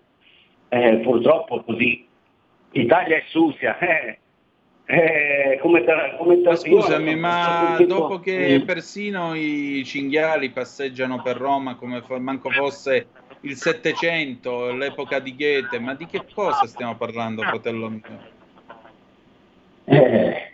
[0.68, 2.06] Eh, purtroppo così.
[2.72, 4.18] Italia è sucia, eh.
[4.90, 11.74] Eh, come te, come te Scusami, ma dopo che persino i cinghiali passeggiano per Roma
[11.74, 13.08] come manco fosse
[13.40, 18.02] il Settecento, l'epoca di Goethe, ma di che cosa stiamo parlando, fratello mio?
[19.84, 20.47] Eh,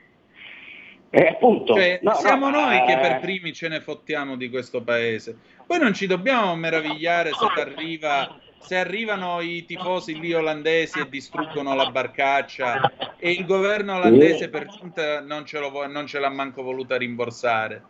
[1.15, 2.85] eh, appunto, cioè, no, siamo no, noi eh...
[2.87, 5.37] che per primi ce ne fottiamo di questo paese.
[5.65, 11.73] Poi non ci dobbiamo meravigliare se, arriva, se arrivano i tifosi lì olandesi e distruggono
[11.75, 16.63] la barcaccia e il governo olandese per giunta non ce, lo, non ce l'ha manco
[16.63, 17.83] voluta rimborsare.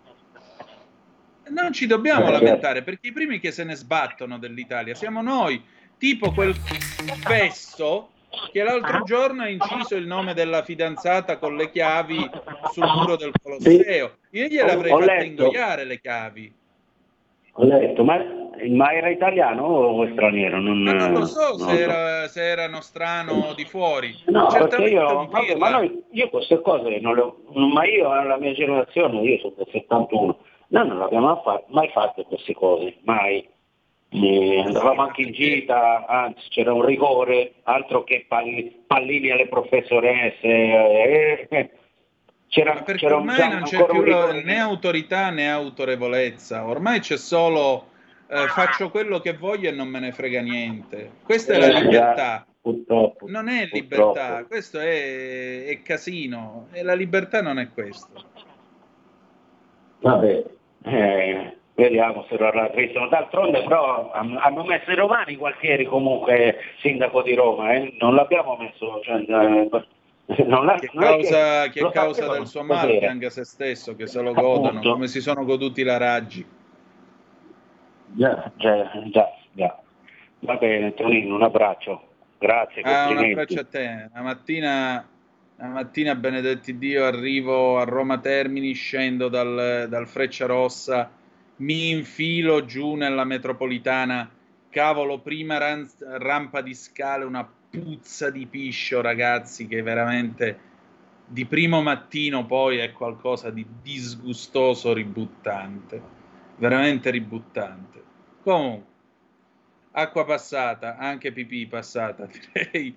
[1.49, 5.63] Non ci dobbiamo lamentare perché i primi che se ne sbattono dell'Italia siamo noi,
[5.97, 8.11] tipo quel fesso
[8.53, 12.31] che l'altro giorno ha inciso il nome della fidanzata con le chiavi
[12.73, 14.17] sul muro del Colosseo.
[14.31, 16.55] Io gliele avrei fatte ingoiare le chiavi.
[17.57, 18.19] Ho letto, ma,
[18.69, 20.59] ma, era italiano o straniero?
[20.59, 21.71] Non, non lo so non se, so.
[21.71, 24.13] Era, se, era, nostrano di fuori.
[24.27, 28.39] No, perché io, vabbè, ma noi, io queste cose non le ho, ma io alla
[28.39, 30.39] mia generazione, io sono del 71,
[30.69, 33.49] noi non abbiamo mai fatto queste cose, mai.
[34.17, 40.47] Eh, andavamo anche in gita, anzi c'era un rigore, altro che palli, pallini alle professoresse.
[40.47, 41.71] Eh, eh,
[42.47, 47.17] c'era, perché c'era ormai un, non c'è più la, né autorità né autorevolezza, ormai c'è
[47.17, 47.89] solo
[48.29, 51.11] eh, faccio quello che voglio e non me ne frega niente.
[51.25, 52.47] Questa è la eh, libertà.
[52.61, 54.47] Purtroppo, non è libertà, purtroppo.
[54.47, 58.25] questo è, è, casino e la libertà non è questo.
[59.99, 60.45] Vabbè,
[60.85, 63.09] eh, Vediamo se lo raddrizzano.
[63.09, 67.97] D'altronde però hanno messo i romani Gualtieri comunque sindaco di Roma, eh?
[67.99, 69.01] non l'abbiamo messo.
[69.03, 73.97] Cioè, eh, non che causa, che, che causa del suo male anche a se stesso,
[73.97, 74.93] che se lo godono, Appunto.
[74.93, 76.47] come si sono goduti la Raggi.
[78.07, 79.79] Già, già, già, già.
[80.39, 82.03] Va bene, Tonino, un abbraccio.
[82.39, 82.83] Grazie.
[82.83, 84.11] Ah, un abbraccio a te.
[84.15, 85.09] La mattina,
[85.57, 91.23] la mattina, benedetti Dio, arrivo a Roma Termini, scendo dal, dal Freccia Rossa
[91.57, 94.31] mi infilo giù nella metropolitana,
[94.71, 100.73] cavolo, prima ran- rampa di scale, una puzza di piscio, ragazzi, che veramente
[101.27, 106.03] di primo mattino poi è qualcosa di disgustoso, ributtante,
[106.57, 108.03] veramente ributtante.
[108.43, 108.93] Comunque,
[109.93, 112.97] acqua passata, anche pipì passata, direi.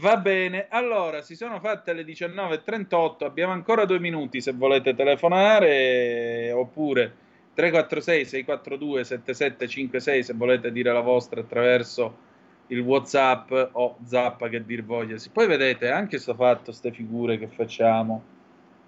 [0.00, 6.52] Va bene, allora si sono fatte le 19.38, abbiamo ancora due minuti se volete telefonare
[6.52, 7.21] oppure
[7.54, 12.30] 346 642 7756 se volete dire la vostra attraverso
[12.68, 17.48] il whatsapp o zappa che dir vogliasi poi vedete anche sto fatto queste figure che
[17.48, 18.22] facciamo.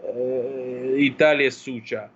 [0.00, 2.10] Eh, Italia e Sucia.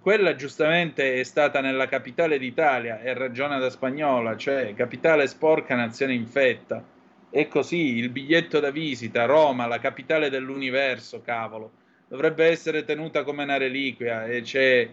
[0.00, 6.14] Quella giustamente è stata nella capitale d'Italia e ragiona da spagnola cioè capitale sporca nazione
[6.14, 6.82] infetta.
[7.30, 11.72] E così il biglietto da visita Roma la capitale dell'universo cavolo.
[12.08, 14.88] Dovrebbe essere tenuta come una reliquia e c'è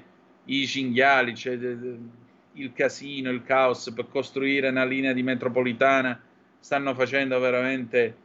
[0.46, 6.20] i cinghiali, c'è il casino, il caos per costruire una linea di metropolitana,
[6.60, 8.16] stanno facendo veramente...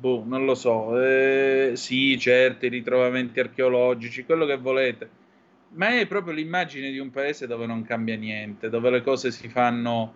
[0.00, 5.10] Boh, non lo so, eh, sì, certo, i ritrovamenti archeologici, quello che volete,
[5.72, 9.48] ma è proprio l'immagine di un paese dove non cambia niente, dove le cose si
[9.48, 10.14] fanno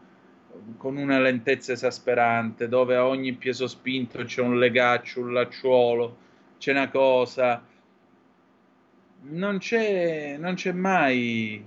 [0.78, 6.16] con una lentezza esasperante, dove a ogni peso spinto c'è un legaccio, un lacciuolo,
[6.58, 7.62] c'è una cosa,
[9.30, 11.64] non c'è, non c'è mai,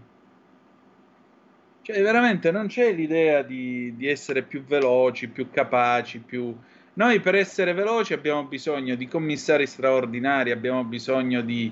[1.81, 6.55] cioè veramente non c'è l'idea di, di essere più veloci, più capaci, più...
[6.93, 11.71] Noi per essere veloci abbiamo bisogno di commissari straordinari, abbiamo bisogno di,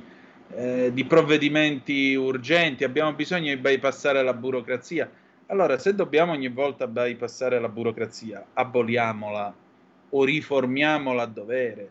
[0.54, 5.10] eh, di provvedimenti urgenti, abbiamo bisogno di bypassare la burocrazia.
[5.48, 9.54] Allora, se dobbiamo ogni volta bypassare la burocrazia, aboliamola
[10.10, 11.90] o riformiamola a dovere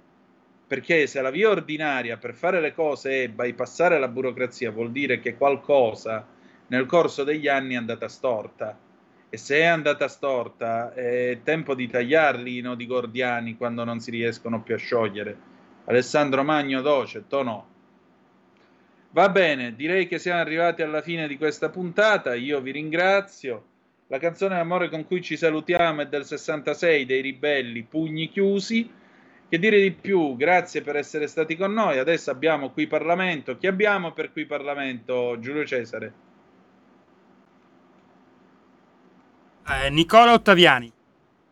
[0.67, 5.21] perché se la via ordinaria per fare le cose è bypassare la burocrazia, vuol dire
[5.21, 6.27] che qualcosa
[6.69, 8.79] nel corso degli anni è andata storta.
[9.29, 14.13] E se è andata storta, è tempo di tagliarli i nodi gordiani quando non si
[14.13, 15.37] riescono più a sciogliere.
[15.87, 17.67] Alessandro Magno Docet, o no?
[19.11, 22.35] Va bene, direi che siamo arrivati alla fine di questa puntata.
[22.35, 23.65] Io vi ringrazio.
[24.07, 28.91] La canzone d'amore con cui ci salutiamo è del 66 dei Ribelli, Pugni Chiusi.
[29.49, 30.37] Che dire di più?
[30.37, 31.99] Grazie per essere stati con noi.
[31.99, 33.57] Adesso abbiamo qui Parlamento.
[33.57, 36.13] Chi abbiamo per qui Parlamento, Giulio Cesare?
[39.67, 40.93] Eh, Nicola Ottaviani.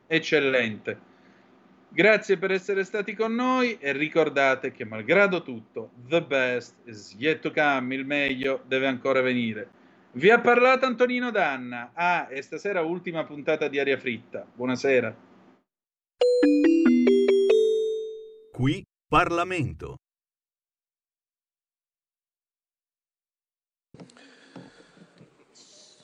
[0.06, 1.10] Eccellente.
[1.89, 7.40] Grazie per essere stati con noi e ricordate che malgrado tutto, the best is yet
[7.40, 9.69] to come, il meglio deve ancora venire.
[10.12, 11.90] Vi ha parlato Antonino Danna.
[11.94, 14.47] Ah, e stasera ultima puntata di Aria Fritta.
[14.55, 15.14] Buonasera.
[18.53, 19.97] Qui Parlamento.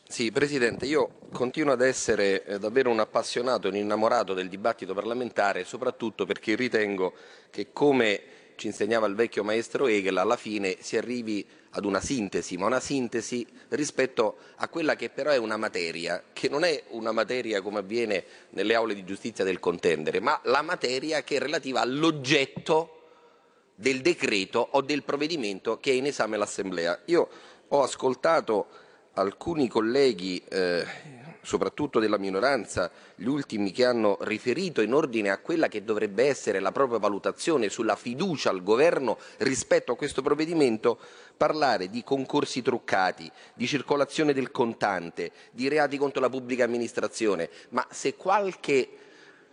[0.09, 4.95] Sì, Presidente, io continuo ad essere eh, davvero un appassionato e un innamorato del dibattito
[4.95, 7.13] parlamentare, soprattutto perché ritengo
[7.51, 8.23] che, come
[8.57, 12.81] ci insegnava il vecchio maestro Hegel, alla fine si arrivi ad una sintesi, ma una
[12.81, 17.81] sintesi rispetto a quella che però è una materia, che non è una materia come
[17.81, 22.95] avviene nelle aule di giustizia del contendere, ma la materia che è relativa all'oggetto
[23.75, 27.01] del decreto o del provvedimento che è in esame l'Assemblea.
[27.07, 27.29] Io
[27.69, 28.67] ho ascoltato
[29.13, 30.85] alcuni colleghi eh,
[31.49, 36.61] soprattutto della minoranza, gli ultimi che hanno riferito in ordine a quella che dovrebbe essere
[36.61, 40.99] la propria valutazione sulla fiducia al governo rispetto a questo provvedimento,
[41.39, 47.87] parlare di concorsi truccati, di circolazione del contante, di reati contro la pubblica amministrazione, ma
[47.91, 48.91] se qualche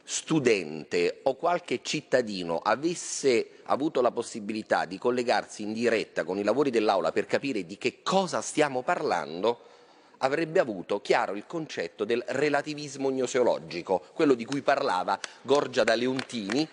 [0.04, 6.72] studente o qualche cittadino avesse avuto la possibilità di collegarsi in diretta con i lavori
[6.72, 9.75] dell'Aula per capire di che cosa stiamo parlando,
[10.20, 16.68] avrebbe avuto chiaro il concetto del relativismo gnoseologico, quello di cui parlava Gorgia da Leontini,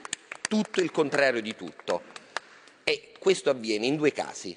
[0.48, 2.02] tutto il contrario di tutto.
[2.84, 4.56] E questo avviene in due casi,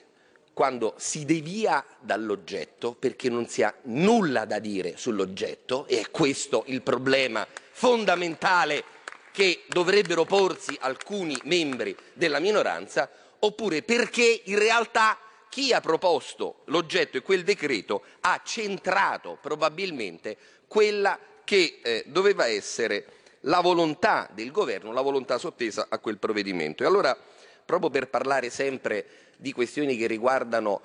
[0.53, 6.63] quando si devia dall'oggetto perché non si ha nulla da dire sull'oggetto, e è questo
[6.67, 8.83] il problema fondamentale
[9.31, 13.09] che dovrebbero porsi alcuni membri della minoranza,
[13.39, 15.19] oppure perché in realtà
[15.55, 20.35] chi ha proposto l'oggetto e quel decreto ha centrato probabilmente
[20.67, 23.05] quella che eh, doveva essere
[23.41, 26.83] la volontà del governo, la volontà sottesa a quel provvedimento.
[26.83, 27.17] E allora,
[27.65, 29.05] proprio per parlare sempre
[29.37, 30.81] di questioni che riguardano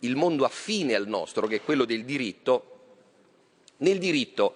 [0.00, 2.78] il mondo affine al nostro, che è quello del diritto,
[3.78, 4.54] nel diritto,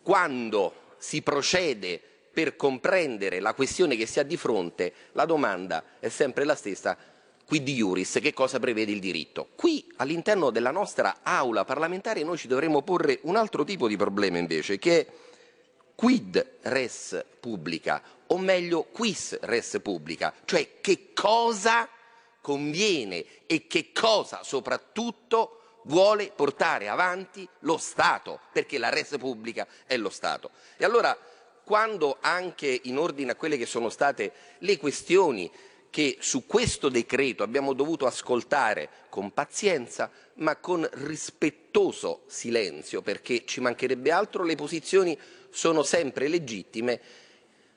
[0.00, 2.00] quando si procede
[2.32, 6.96] per comprendere la questione che si ha di fronte, la domanda è sempre la stessa,
[7.54, 9.50] quid iuris, che cosa prevede il diritto.
[9.54, 14.38] Qui all'interno della nostra aula parlamentare noi ci dovremmo porre un altro tipo di problema
[14.38, 15.06] invece, che è
[15.94, 21.88] quid res publica, o meglio quis res publica, cioè che cosa
[22.40, 29.96] conviene e che cosa soprattutto vuole portare avanti lo Stato, perché la res pubblica è
[29.96, 30.50] lo Stato.
[30.76, 31.16] E allora,
[31.62, 35.48] quando anche in ordine a quelle che sono state le questioni
[35.94, 43.60] che su questo decreto abbiamo dovuto ascoltare con pazienza ma con rispettoso silenzio, perché ci
[43.60, 45.16] mancherebbe altro, le posizioni
[45.50, 47.00] sono sempre legittime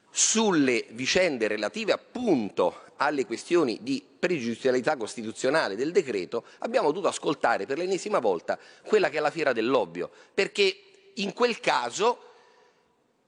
[0.10, 7.78] sulle vicende relative appunto alle questioni di pregiudizialità costituzionale del decreto, abbiamo dovuto ascoltare per
[7.78, 10.76] l'ennesima volta quella che è la fiera dell'ovvio, perché
[11.14, 12.18] in quel caso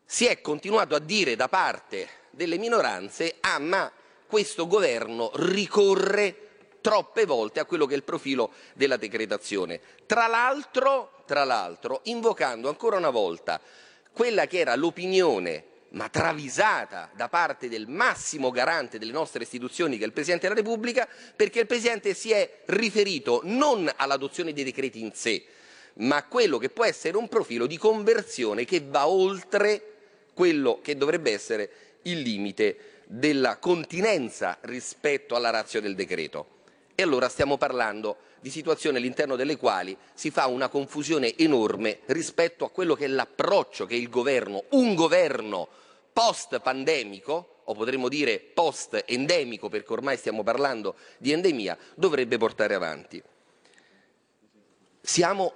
[0.03, 3.93] si è continuato a dire da parte delle minoranze ah ma
[4.29, 6.35] questo governo ricorre
[6.81, 9.81] troppe volte a quello che è il profilo della decretazione.
[10.05, 13.59] Tra l'altro, tra l'altro invocando ancora una volta
[14.11, 20.03] quella che era l'opinione ma travisata da parte del massimo garante delle nostre istituzioni, che
[20.03, 25.01] è il Presidente della Repubblica, perché il Presidente si è riferito non all'adozione dei decreti
[25.01, 25.43] in sé,
[25.95, 29.83] ma a quello che può essere un profilo di conversione che va oltre
[30.35, 31.71] quello che dovrebbe essere
[32.03, 36.57] il limite della continenza rispetto alla razza del decreto.
[36.93, 42.65] E allora stiamo parlando di situazioni all'interno delle quali si fa una confusione enorme rispetto
[42.65, 45.67] a quello che è l'approccio che il governo, un governo
[46.13, 52.75] post pandemico, o potremmo dire post endemico perché ormai stiamo parlando di endemia, dovrebbe portare
[52.75, 53.21] avanti.
[55.01, 55.55] Siamo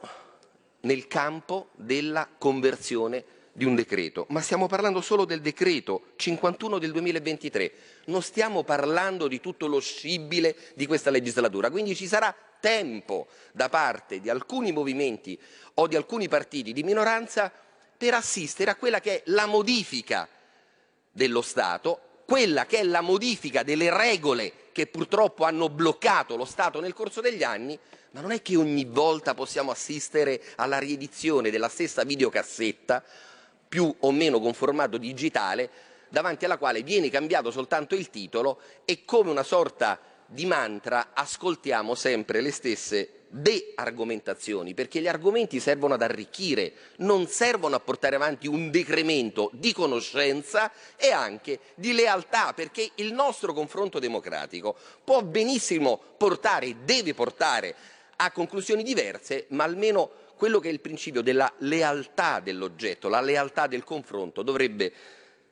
[0.81, 3.23] nel campo della conversione
[3.55, 7.71] di un decreto, ma stiamo parlando solo del decreto 51 del 2023,
[8.05, 13.69] non stiamo parlando di tutto lo scibile di questa legislatura, quindi ci sarà tempo da
[13.69, 15.39] parte di alcuni movimenti
[15.75, 17.51] o di alcuni partiti di minoranza
[17.95, 20.27] per assistere a quella che è la modifica
[21.11, 26.79] dello Stato, quella che è la modifica delle regole che purtroppo hanno bloccato lo Stato
[26.79, 27.77] nel corso degli anni,
[28.11, 33.03] ma non è che ogni volta possiamo assistere alla riedizione della stessa videocassetta
[33.73, 35.67] più o meno con formato digitale,
[36.09, 41.95] davanti alla quale viene cambiato soltanto il titolo e come una sorta di mantra ascoltiamo
[41.95, 48.45] sempre le stesse de-argomentazioni, perché gli argomenti servono ad arricchire, non servono a portare avanti
[48.45, 55.99] un decremento di conoscenza e anche di lealtà, perché il nostro confronto democratico può benissimo
[56.15, 57.75] portare deve portare
[58.17, 60.11] a conclusioni diverse, ma almeno
[60.43, 64.91] quello che è il principio della lealtà dell'oggetto, la lealtà del confronto dovrebbe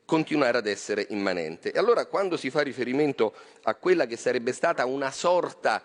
[0.04, 1.72] continuare ad essere immanente.
[1.72, 5.82] E allora quando si fa riferimento a quella che sarebbe stata una sorta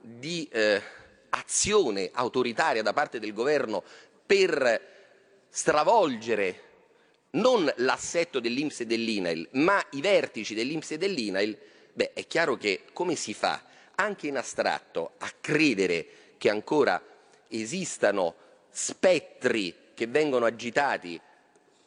[0.00, 0.82] di eh,
[1.28, 3.84] azione autoritaria da parte del governo
[4.26, 6.62] per stravolgere
[7.30, 11.56] non l'assetto dell'Inps e dell'INAIL, ma i vertici dell'Inps e dell'INAIL,
[11.92, 13.62] beh, è chiaro che come si fa
[13.94, 16.06] anche in astratto a credere
[16.38, 17.00] che ancora
[17.46, 18.46] esistano
[18.78, 21.20] spettri che vengono agitati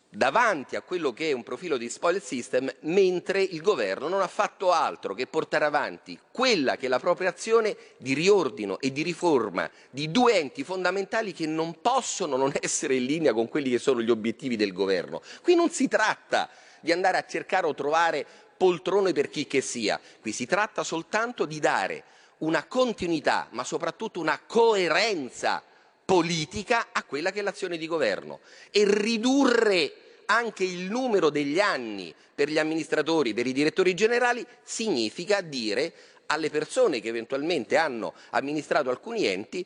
[0.09, 4.27] davanti a quello che è un profilo di spoil system, mentre il governo non ha
[4.27, 9.03] fatto altro che portare avanti quella che è la propria azione di riordino e di
[9.03, 13.79] riforma di due enti fondamentali che non possono non essere in linea con quelli che
[13.79, 15.21] sono gli obiettivi del governo.
[15.41, 16.49] Qui non si tratta
[16.81, 18.25] di andare a cercare o trovare
[18.57, 22.03] poltrone per chi che sia, qui si tratta soltanto di dare
[22.39, 25.63] una continuità, ma soprattutto una coerenza
[26.11, 28.41] politica a quella che è l'azione di governo.
[28.69, 29.93] E ridurre
[30.25, 35.93] anche il numero degli anni per gli amministratori, per i direttori generali, significa dire
[36.25, 39.65] alle persone che eventualmente hanno amministrato alcuni enti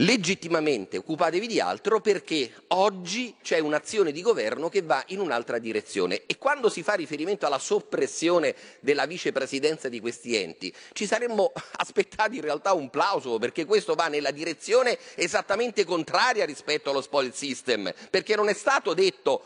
[0.00, 6.22] legittimamente occupatevi di altro perché oggi c'è un'azione di governo che va in un'altra direzione.
[6.26, 12.36] E quando si fa riferimento alla soppressione della vicepresidenza di questi enti ci saremmo aspettati
[12.36, 17.92] in realtà un plauso perché questo va nella direzione esattamente contraria rispetto allo spoil system
[18.10, 19.42] perché non è stato detto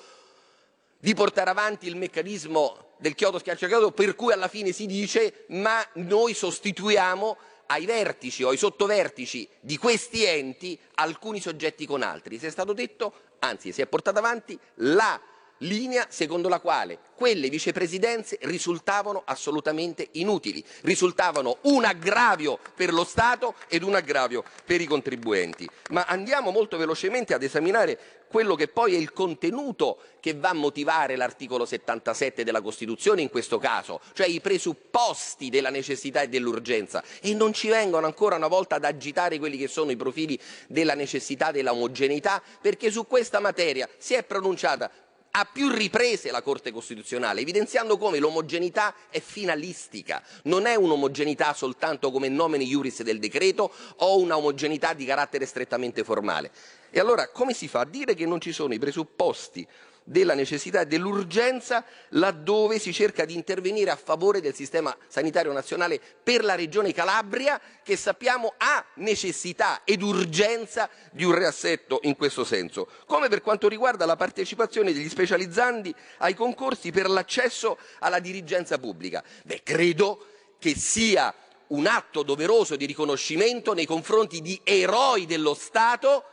[0.99, 5.85] di portare avanti il meccanismo del chiodo schiacciachiodo per cui alla fine si dice ma
[5.95, 12.39] noi sostituiamo ai vertici o ai sottovertici di questi enti alcuni soggetti con altri.
[12.39, 15.21] Si è stato detto, anzi si è portata avanti la
[15.67, 23.55] linea secondo la quale quelle vicepresidenze risultavano assolutamente inutili, risultavano un aggravio per lo Stato
[23.69, 25.69] ed un aggravio per i contribuenti.
[25.91, 30.55] Ma andiamo molto velocemente ad esaminare quello che poi è il contenuto che va a
[30.55, 37.05] motivare l'articolo 77 della Costituzione in questo caso, cioè i presupposti della necessità e dell'urgenza
[37.21, 40.37] e non ci vengono ancora una volta ad agitare quelli che sono i profili
[40.67, 44.91] della necessità della omogeneità perché su questa materia si è pronunciata
[45.37, 52.13] a più riprese la Corte Costituzionale, evidenziando come l'omogeneità è finalistica, non è un'omogeneità soltanto
[52.13, 56.53] come nomine iuris del decreto o una omogeneità di carattere strettamente formale.
[56.91, 59.67] E allora come si fa a dire che non ci sono i presupposti
[60.05, 66.01] della necessità e dell'urgenza laddove si cerca di intervenire a favore del sistema sanitario nazionale
[66.23, 72.45] per la regione Calabria che sappiamo ha necessità ed urgenza di un riassetto in questo
[72.45, 78.79] senso, come per quanto riguarda la partecipazione degli specializzandi ai concorsi per l'accesso alla dirigenza
[78.79, 79.25] pubblica.
[79.43, 80.27] Beh, credo
[80.59, 81.35] che sia
[81.69, 86.25] un atto doveroso di riconoscimento nei confronti di eroi dello Stato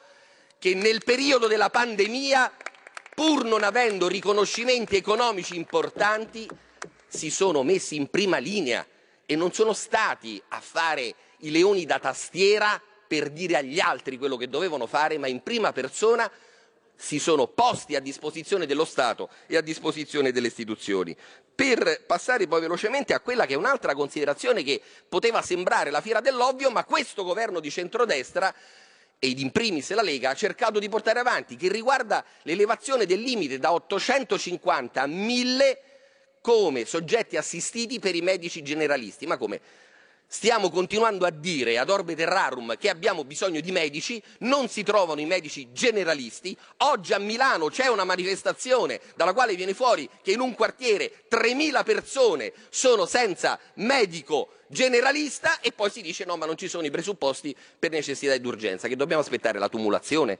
[0.59, 2.53] che nel periodo della pandemia,
[3.13, 6.47] pur non avendo riconoscimenti economici importanti,
[7.07, 8.85] si sono messi in prima linea
[9.25, 14.37] e non sono stati a fare i leoni da tastiera per dire agli altri quello
[14.37, 16.31] che dovevano fare, ma in prima persona
[16.95, 21.15] si sono posti a disposizione dello Stato e a disposizione delle istituzioni.
[21.53, 26.21] Per passare poi velocemente a quella che è un'altra considerazione che poteva sembrare la fiera
[26.21, 28.53] dell'ovvio, ma questo governo di centrodestra
[29.23, 33.59] ed in primis la Lega ha cercato di portare avanti, che riguarda l'elevazione del limite
[33.59, 35.81] da 850 a 1000
[36.41, 39.27] come soggetti assistiti per i medici generalisti.
[39.27, 39.61] Ma come?
[40.33, 45.19] Stiamo continuando a dire ad orbe terrarum che abbiamo bisogno di medici, non si trovano
[45.19, 46.55] i medici generalisti.
[46.77, 51.83] Oggi a Milano c'è una manifestazione dalla quale viene fuori che in un quartiere 3.000
[51.83, 56.91] persone sono senza medico generalista e poi si dice no ma non ci sono i
[56.91, 60.39] presupposti per necessità ed urgenza, che dobbiamo aspettare la tumulazione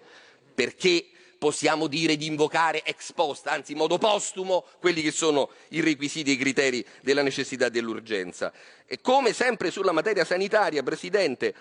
[0.55, 1.05] perché
[1.41, 6.29] possiamo dire di invocare ex post, anzi in modo postumo, quelli che sono i requisiti
[6.29, 8.53] e i criteri della necessità e dell'urgenza.
[8.85, 11.55] E come sempre sulla materia sanitaria, Presidente,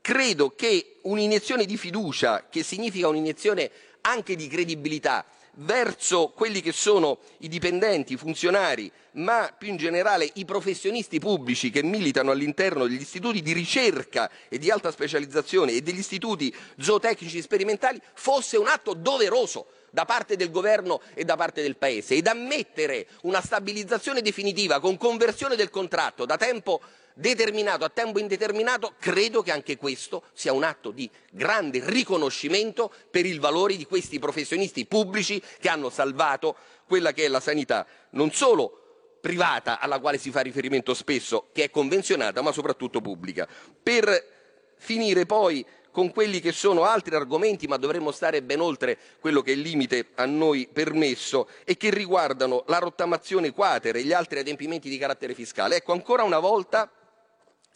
[0.00, 3.70] credo che un'iniezione di fiducia, che significa un'iniezione
[4.00, 5.26] anche di credibilità,
[5.56, 11.70] verso quelli che sono i dipendenti, i funzionari, ma più in generale i professionisti pubblici
[11.70, 17.40] che militano all'interno degli istituti di ricerca e di alta specializzazione e degli istituti zootecnici
[17.40, 22.16] sperimentali fosse un atto doveroso da parte del governo e da parte del Paese.
[22.16, 26.80] Ed ammettere una stabilizzazione definitiva con conversione del contratto da tempo
[27.14, 33.24] determinato a tempo indeterminato, credo che anche questo sia un atto di grande riconoscimento per
[33.24, 38.32] il valore di questi professionisti pubblici che hanno salvato quella che è la sanità, non
[38.32, 43.48] solo privata alla quale si fa riferimento spesso, che è convenzionata, ma soprattutto pubblica.
[43.82, 44.32] Per
[44.76, 49.52] finire poi con quelli che sono altri argomenti, ma dovremmo stare ben oltre quello che
[49.52, 54.40] è il limite a noi permesso e che riguardano la rottamazione quater e gli altri
[54.40, 55.76] adempimenti di carattere fiscale.
[55.76, 56.90] Ecco, ancora una volta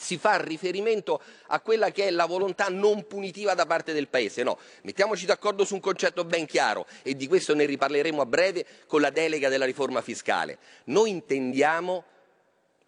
[0.00, 4.44] si fa riferimento a quella che è la volontà non punitiva da parte del Paese.
[4.44, 8.64] No, mettiamoci d'accordo su un concetto ben chiaro e di questo ne riparleremo a breve
[8.86, 10.58] con la delega della riforma fiscale.
[10.84, 12.04] Noi intendiamo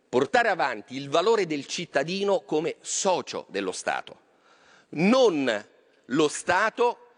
[0.09, 4.21] portare avanti il valore del cittadino come socio dello Stato,
[4.91, 5.67] non
[6.07, 7.10] lo Stato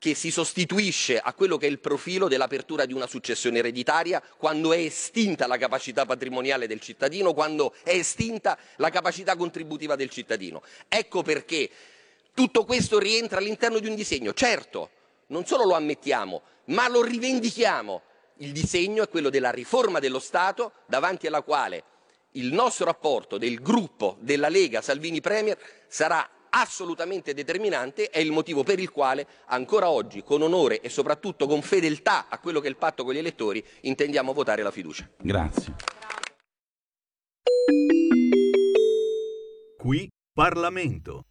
[0.00, 4.72] che si sostituisce a quello che è il profilo dell'apertura di una successione ereditaria quando
[4.72, 10.62] è estinta la capacità patrimoniale del cittadino, quando è estinta la capacità contributiva del cittadino.
[10.88, 11.68] Ecco perché
[12.32, 14.32] tutto questo rientra all'interno di un disegno.
[14.32, 14.88] Certo,
[15.26, 18.00] non solo lo ammettiamo, ma lo rivendichiamo.
[18.38, 21.84] Il disegno è quello della riforma dello Stato davanti alla quale
[22.32, 25.58] il nostro rapporto del gruppo della Lega Salvini Premier
[25.88, 31.46] sarà assolutamente determinante, è il motivo per il quale ancora oggi, con onore e soprattutto
[31.46, 35.08] con fedeltà a quello che è il patto con gli elettori, intendiamo votare la fiducia.
[35.18, 35.74] Grazie.
[39.78, 41.24] Qui Parlamento.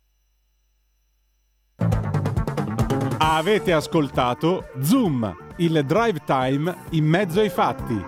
[3.21, 8.01] Avete ascoltato Zoom, il drive time in mezzo ai fatti.